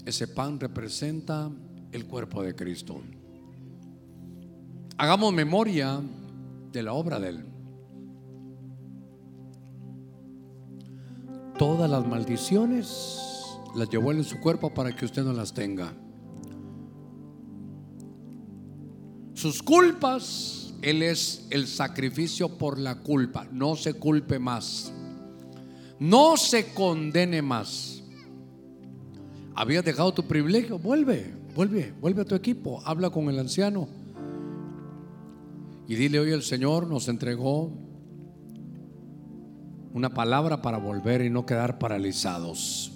Ese 0.05 0.27
pan 0.27 0.59
representa 0.59 1.51
el 1.91 2.07
cuerpo 2.07 2.41
de 2.41 2.55
Cristo. 2.55 3.01
Hagamos 4.99 5.33
memoria 5.33 5.99
de 6.71 6.83
la 6.83 6.93
obra 6.93 7.19
de 7.19 7.29
Él. 7.29 7.45
Todas 11.57 11.89
las 11.89 12.05
maldiciones 12.05 13.19
las 13.75 13.89
llevó 13.89 14.11
Él 14.11 14.17
en 14.17 14.23
su 14.23 14.39
cuerpo 14.39 14.71
para 14.71 14.95
que 14.95 15.05
usted 15.05 15.23
no 15.23 15.33
las 15.33 15.53
tenga. 15.53 15.91
Sus 19.33 19.63
culpas, 19.63 20.75
Él 20.83 21.01
es 21.01 21.47
el 21.49 21.65
sacrificio 21.65 22.57
por 22.59 22.77
la 22.77 22.99
culpa. 22.99 23.47
No 23.51 23.75
se 23.75 23.95
culpe 23.95 24.37
más. 24.37 24.93
No 25.97 26.37
se 26.37 26.73
condene 26.73 27.41
más 27.41 27.99
habías 29.59 29.83
dejado 29.83 30.13
tu 30.13 30.23
privilegio, 30.23 30.79
vuelve, 30.79 31.33
vuelve, 31.53 31.91
vuelve 31.99 32.21
a 32.21 32.25
tu 32.25 32.33
equipo, 32.33 32.81
habla 32.85 33.09
con 33.09 33.27
el 33.27 33.37
anciano. 33.37 33.89
Y 35.89 35.95
dile 35.95 36.19
hoy 36.19 36.31
el 36.33 36.43
Señor 36.43 36.85
nos 36.85 37.07
entregó 37.07 37.73
una 39.91 40.11
palabra 40.11 40.61
para 40.61 40.77
volver 40.77 41.23
y 41.23 41.31
no 41.31 41.47
quedar 41.47 41.79
paralizados. 41.79 42.91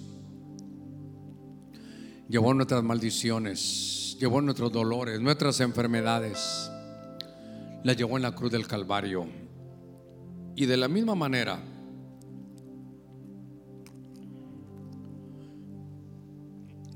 Llevó 2.30 2.54
nuestras 2.54 2.84
maldiciones, 2.84 4.16
llevó 4.20 4.42
nuestros 4.42 4.72
dolores, 4.72 5.20
nuestras 5.20 5.60
enfermedades. 5.62 6.70
Las 7.84 7.98
llevó 7.98 8.18
en 8.18 8.22
la 8.22 8.36
cruz 8.36 8.52
del 8.52 8.68
Calvario. 8.68 9.26
Y 10.56 10.68
de 10.68 10.78
la 10.78 10.88
misma 10.88 11.16
manera, 11.16 11.60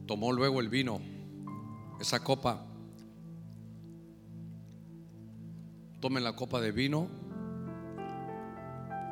Tomó 0.06 0.32
luego 0.32 0.62
el 0.62 0.70
vino, 0.70 1.02
esa 2.00 2.24
copa. 2.24 2.77
Tome 6.00 6.22
la 6.22 6.34
copa 6.34 6.62
de 6.62 6.72
vino. 6.72 7.08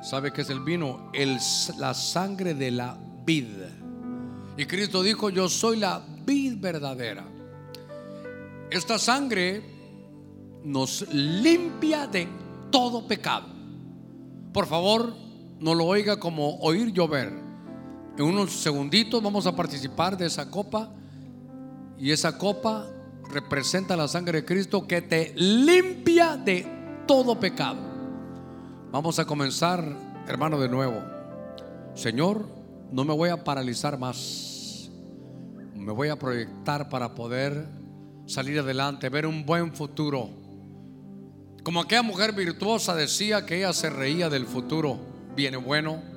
¿Sabe 0.04 0.32
qué 0.32 0.42
es 0.42 0.50
el 0.52 0.60
vino? 0.60 1.10
El, 1.14 1.40
la 1.80 1.96
sangre 1.96 2.54
de 2.54 2.70
la 2.70 2.96
vid. 3.26 3.48
Y 4.56 4.66
Cristo 4.66 5.02
dijo, 5.02 5.32
yo 5.32 5.50
soy 5.50 5.78
la 5.78 6.06
vid 6.26 6.58
verdadera. 6.60 7.26
Esta 8.70 9.00
sangre 9.00 9.64
nos 10.64 11.12
limpia 11.12 12.06
de 12.06 12.28
todo 12.72 13.08
pecado. 13.08 13.48
Por 14.54 14.68
favor, 14.68 15.16
no 15.60 15.74
lo 15.74 15.86
oiga 15.86 16.20
como 16.20 16.60
oír 16.60 16.92
llover. 16.92 17.34
En 18.16 18.24
unos 18.24 18.52
segunditos 18.52 19.24
vamos 19.24 19.48
a 19.48 19.56
participar 19.56 20.16
de 20.18 20.28
esa 20.28 20.52
copa 20.52 20.92
y 21.98 22.12
esa 22.12 22.38
copa 22.38 22.88
representa 23.32 23.98
la 23.98 24.08
sangre 24.08 24.42
de 24.42 24.46
Cristo 24.46 24.88
que 24.88 25.02
te 25.02 25.34
limpia 25.36 26.38
de 26.38 26.75
todo 27.06 27.40
pecado. 27.40 27.78
Vamos 28.92 29.20
a 29.20 29.26
comenzar, 29.26 29.86
hermano, 30.28 30.60
de 30.60 30.70
nuevo. 30.70 31.02
Señor, 31.94 32.48
no 32.92 33.04
me 33.04 33.14
voy 33.14 33.30
a 33.30 33.44
paralizar 33.44 33.98
más. 33.98 34.90
Me 35.76 35.92
voy 35.92 36.10
a 36.10 36.18
proyectar 36.18 36.90
para 36.90 37.14
poder 37.14 37.68
salir 38.26 38.60
adelante, 38.60 39.10
ver 39.10 39.26
un 39.26 39.46
buen 39.46 39.74
futuro. 39.74 40.30
Como 41.64 41.82
aquella 41.82 42.04
mujer 42.04 42.34
virtuosa 42.34 42.96
decía 42.96 43.46
que 43.46 43.58
ella 43.58 43.74
se 43.74 43.90
reía 43.90 44.30
del 44.30 44.46
futuro. 44.46 44.98
Viene 45.36 45.58
bueno 45.58 46.16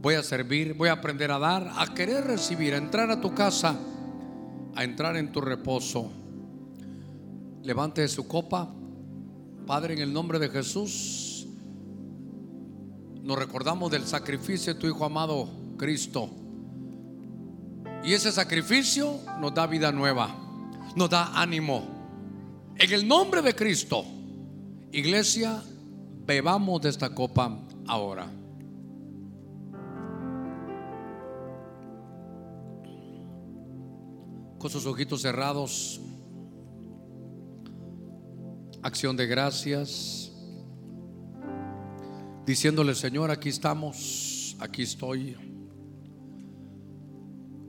voy 0.00 0.14
a 0.14 0.22
servir, 0.22 0.74
voy 0.74 0.88
a 0.88 0.92
aprender 0.92 1.30
a 1.30 1.38
dar, 1.38 1.72
a 1.76 1.92
querer 1.94 2.24
recibir, 2.24 2.74
a 2.74 2.76
entrar 2.76 3.10
a 3.10 3.20
tu 3.20 3.34
casa, 3.34 3.76
a 4.74 4.84
entrar 4.84 5.16
en 5.16 5.32
tu 5.32 5.40
reposo. 5.40 6.12
levante 7.62 8.06
su 8.08 8.26
copa. 8.26 8.72
Padre, 9.68 9.92
en 9.92 10.00
el 10.00 10.14
nombre 10.14 10.38
de 10.38 10.48
Jesús, 10.48 11.46
nos 13.20 13.38
recordamos 13.38 13.90
del 13.90 14.06
sacrificio 14.06 14.72
de 14.72 14.80
tu 14.80 14.86
Hijo 14.86 15.04
amado 15.04 15.46
Cristo. 15.76 16.30
Y 18.02 18.14
ese 18.14 18.32
sacrificio 18.32 19.20
nos 19.38 19.52
da 19.52 19.66
vida 19.66 19.92
nueva, 19.92 20.34
nos 20.96 21.10
da 21.10 21.38
ánimo. 21.38 21.86
En 22.76 22.90
el 22.90 23.06
nombre 23.06 23.42
de 23.42 23.54
Cristo, 23.54 24.06
iglesia, 24.90 25.62
bebamos 26.24 26.80
de 26.80 26.88
esta 26.88 27.14
copa 27.14 27.60
ahora. 27.86 28.32
Con 34.58 34.70
sus 34.70 34.86
ojitos 34.86 35.20
cerrados, 35.20 36.00
acción 38.82 39.16
de 39.16 39.26
gracias, 39.26 40.32
diciéndole, 42.46 42.94
Señor, 42.94 43.30
aquí 43.30 43.48
estamos, 43.48 44.56
aquí 44.60 44.82
estoy. 44.82 45.36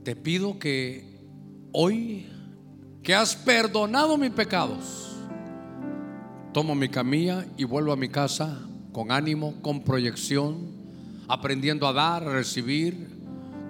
Te 0.04 0.16
pido 0.16 0.58
que 0.58 1.20
hoy, 1.72 2.26
que 3.02 3.14
has 3.14 3.36
perdonado 3.36 4.16
mis 4.16 4.30
pecados, 4.30 5.16
tomo 6.52 6.74
mi 6.74 6.88
camilla 6.88 7.46
y 7.56 7.64
vuelvo 7.64 7.92
a 7.92 7.96
mi 7.96 8.08
casa 8.08 8.60
con 8.92 9.12
ánimo, 9.12 9.60
con 9.62 9.82
proyección, 9.82 10.80
aprendiendo 11.28 11.86
a 11.86 11.92
dar, 11.92 12.22
a 12.24 12.32
recibir. 12.32 13.20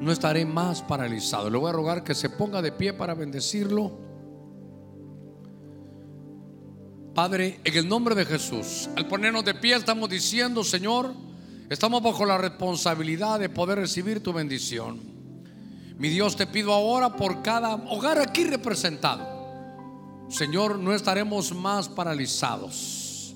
No 0.00 0.12
estaré 0.12 0.46
más 0.46 0.80
paralizado. 0.80 1.50
Le 1.50 1.58
voy 1.58 1.68
a 1.68 1.72
rogar 1.72 2.04
que 2.04 2.14
se 2.14 2.30
ponga 2.30 2.62
de 2.62 2.72
pie 2.72 2.94
para 2.94 3.14
bendecirlo. 3.14 4.09
Padre, 7.14 7.60
en 7.64 7.76
el 7.76 7.88
nombre 7.88 8.14
de 8.14 8.24
Jesús, 8.24 8.88
al 8.96 9.08
ponernos 9.08 9.44
de 9.44 9.54
pie 9.54 9.74
estamos 9.74 10.08
diciendo, 10.08 10.62
Señor, 10.62 11.12
estamos 11.68 12.00
bajo 12.02 12.24
la 12.24 12.38
responsabilidad 12.38 13.40
de 13.40 13.48
poder 13.48 13.78
recibir 13.78 14.22
tu 14.22 14.32
bendición. 14.32 15.00
Mi 15.98 16.08
Dios, 16.08 16.36
te 16.36 16.46
pido 16.46 16.72
ahora 16.72 17.16
por 17.16 17.42
cada 17.42 17.74
hogar 17.74 18.20
aquí 18.20 18.44
representado. 18.44 19.26
Señor, 20.28 20.78
no 20.78 20.94
estaremos 20.94 21.52
más 21.52 21.88
paralizados. 21.88 23.34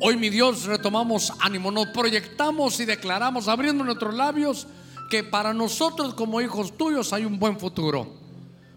Hoy, 0.00 0.16
mi 0.16 0.30
Dios, 0.30 0.64
retomamos 0.64 1.32
ánimo, 1.40 1.72
nos 1.72 1.88
proyectamos 1.88 2.78
y 2.78 2.84
declaramos, 2.84 3.48
abriendo 3.48 3.82
nuestros 3.82 4.14
labios, 4.14 4.68
que 5.10 5.24
para 5.24 5.52
nosotros 5.52 6.14
como 6.14 6.40
hijos 6.40 6.78
tuyos 6.78 7.12
hay 7.12 7.24
un 7.24 7.40
buen 7.40 7.58
futuro. 7.58 8.14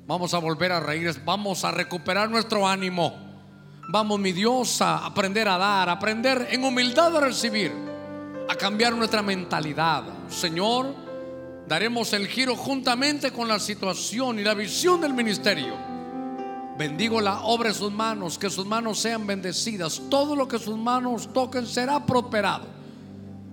Vamos 0.08 0.34
a 0.34 0.40
volver 0.40 0.72
a 0.72 0.80
reír, 0.80 1.14
vamos 1.24 1.64
a 1.64 1.70
recuperar 1.70 2.28
nuestro 2.28 2.68
ánimo. 2.68 3.31
Vamos, 3.88 4.20
mi 4.20 4.32
Dios, 4.32 4.82
a 4.82 5.06
aprender 5.06 5.48
a 5.48 5.58
dar, 5.58 5.90
a 5.90 5.94
aprender 5.94 6.48
en 6.52 6.64
humildad 6.64 7.16
a 7.18 7.20
recibir, 7.20 7.72
a 8.48 8.56
cambiar 8.56 8.96
nuestra 8.96 9.22
mentalidad. 9.22 10.04
Señor, 10.30 10.94
daremos 11.68 12.14
el 12.14 12.28
giro 12.28 12.56
juntamente 12.56 13.32
con 13.32 13.48
la 13.48 13.60
situación 13.60 14.40
y 14.40 14.44
la 14.44 14.54
visión 14.54 15.02
del 15.02 15.14
ministerio. 15.14 15.76
Bendigo 16.78 17.20
la 17.22 17.42
obra 17.42 17.70
de 17.70 17.76
sus 17.76 17.92
manos, 17.92 18.38
que 18.38 18.50
sus 18.50 18.66
manos 18.66 19.00
sean 19.00 19.28
bendecidas. 19.28 20.02
Todo 20.10 20.36
lo 20.36 20.48
que 20.48 20.60
sus 20.60 20.78
manos 20.78 21.34
toquen 21.34 21.66
será 21.66 22.06
prosperado. 22.06 22.66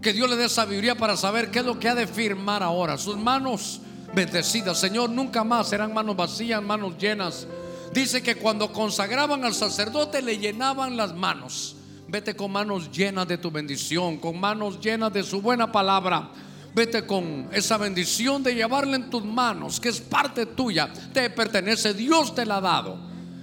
Que 0.01 0.13
Dios 0.13 0.31
le 0.31 0.37
dé 0.37 0.49
sabiduría 0.49 0.95
para 0.95 1.17
saber 1.17 1.51
qué 1.51 1.61
es 1.61 1.65
lo 1.65 1.79
que 1.79 1.89
ha 1.89 1.95
de 1.95 2.07
firmar 2.07 2.63
ahora. 2.63 2.97
Sus 2.97 3.17
manos 3.17 3.81
bendecidas, 4.15 4.79
Señor, 4.79 5.11
nunca 5.11 5.43
más 5.43 5.69
serán 5.69 5.93
manos 5.93 6.17
vacías, 6.17 6.63
manos 6.63 6.97
llenas 6.97 7.47
Dice 7.93 8.23
que 8.23 8.37
cuando 8.37 8.73
consagraban 8.73 9.45
al 9.45 9.55
sacerdote 9.55 10.23
le 10.23 10.39
llenaban 10.39 10.97
las 10.97 11.15
manos. 11.15 11.77
Vete 12.09 12.35
con 12.35 12.53
manos 12.53 12.91
llenas 12.91 13.29
de 13.29 13.39
tu 13.39 13.51
bendición, 13.51 14.19
con 14.19 14.39
manos 14.41 14.81
llenas 14.81 15.13
de 15.13 15.23
su 15.23 15.43
buena 15.43 15.71
palabra. 15.71 16.31
Vete 16.75 17.07
con 17.07 17.49
esa 17.53 17.77
bendición 17.77 18.43
de 18.43 18.55
llevarla 18.55 18.97
en 18.97 19.11
tus 19.11 19.25
manos, 19.25 19.81
que 19.81 19.89
es 19.89 20.01
parte 20.01 20.47
tuya, 20.47 20.91
te 21.13 21.29
pertenece, 21.31 21.93
Dios 21.95 22.35
te 22.35 22.47
la 22.47 22.59
ha 22.59 22.61
dado. 22.61 22.99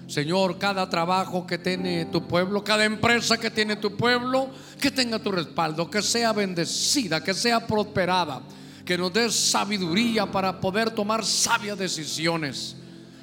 Señor, 0.08 0.60
cada 0.60 0.88
trabajo 0.90 1.46
que 1.48 1.58
tiene 1.58 2.06
tu 2.06 2.28
pueblo, 2.28 2.64
cada 2.64 2.86
empresa 2.86 3.40
que 3.40 3.50
tiene 3.50 3.76
tu 3.76 3.98
pueblo, 3.98 4.50
que 4.80 4.92
tenga 4.92 5.18
tu 5.20 5.32
respaldo, 5.32 5.90
que 5.90 6.02
sea 6.02 6.32
bendecida, 6.32 7.24
que 7.24 7.34
sea 7.34 7.66
prosperada, 7.66 8.42
que 8.86 8.98
nos 8.98 9.12
dé 9.12 9.32
sabiduría 9.32 10.32
para 10.32 10.60
poder 10.62 10.92
tomar 10.92 11.26
sabias 11.26 11.78
decisiones. 11.78 12.76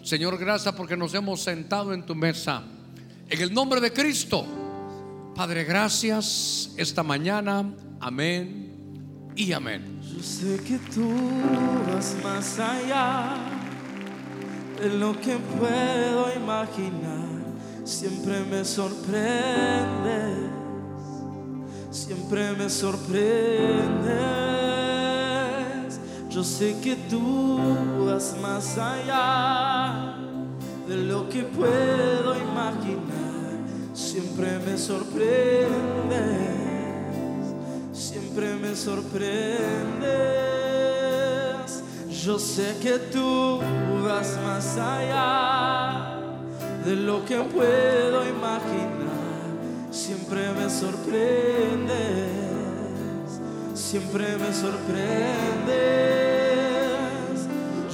Señor, 0.03 0.37
gracias 0.37 0.75
porque 0.75 0.97
nos 0.97 1.15
hemos 1.15 1.41
sentado 1.41 1.95
en 1.95 2.05
tu 2.05 2.15
mesa. 2.15 2.63
En 3.29 3.41
el 3.41 3.55
nombre 3.55 3.81
de 3.81 3.93
Cristo. 3.93 4.45
Padre, 5.35 5.65
gracias 5.65 6.73
esta 6.77 7.03
mañana. 7.03 7.73
Amén 8.01 8.73
y 9.37 9.53
amén. 9.53 10.01
Yo 10.03 10.23
sé 10.23 10.61
que 10.65 10.79
tú 10.93 11.09
vas 11.93 12.17
más 12.23 12.59
allá 12.59 13.37
de 14.81 14.89
lo 14.91 15.19
que 15.21 15.37
puedo 15.37 16.35
imaginar. 16.35 17.23
Siempre 17.85 18.41
me 18.51 18.65
sorprendes, 18.65 20.37
siempre 21.91 22.53
me 22.53 22.69
sorprendes. 22.69 24.13
Yo 26.33 26.43
sé 26.43 26.75
que 26.83 26.97
tú 26.97 27.59
vas 28.07 28.35
más 28.41 28.79
allá 28.79 30.15
de 30.89 30.97
lo 30.97 31.29
que 31.29 31.43
puedo 31.43 32.35
imaginar. 32.35 33.53
Siempre 33.93 34.59
me 34.61 34.79
sorprendes, 34.79 35.29
siempre 37.93 38.55
me 38.55 38.75
sorprendes. 38.75 39.53
Yo 42.09 42.39
sé 42.39 42.79
que 42.81 42.99
tú 43.13 43.61
vas 44.03 44.39
más 44.47 44.79
allá 44.79 46.19
de 46.87 46.97
lo 46.97 47.27
que 47.27 47.37
puedo 47.41 48.27
imaginar. 48.27 49.91
Siempre 49.91 50.51
me 50.55 50.71
sorprendes 50.71 52.52
siempre 53.93 54.25
me 54.39 54.51
sorprendes. 54.55 55.77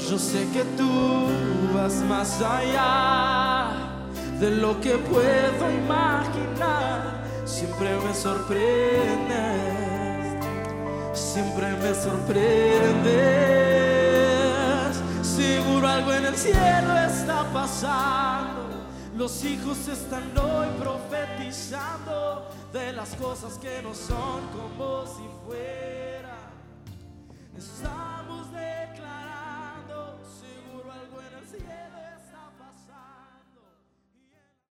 Yo 0.09 0.17
sé 0.17 0.47
que 0.53 0.63
tú 0.77 1.27
vas 1.75 1.95
más 2.09 2.41
allá 2.41 3.73
de 4.39 4.51
lo 4.53 4.81
que 4.81 4.97
puedo 4.97 5.69
imaginar. 5.85 7.19
Siempre 7.45 7.97
me 8.05 8.15
sorprendes, 8.15 9.59
siempre 11.15 11.67
me 11.83 11.93
sorprendes. 11.93 13.09
Seguro 15.23 15.89
algo 15.89 16.13
en 16.13 16.27
el 16.27 16.37
cielo 16.37 16.97
está 17.09 17.43
pasando. 17.53 18.68
Los 19.19 19.45
hijos 19.45 19.89
están 19.89 20.31
hoy 20.39 20.69
profetizando 20.79 22.49
de 22.73 22.93
las 22.93 23.16
cosas 23.16 23.59
que 23.59 23.83
no 23.83 23.93
son 23.93 24.47
como 24.57 25.05
si 25.07 25.25
fuera. 25.45 26.39
Estamos 27.57 28.47
declarando. 28.53 29.08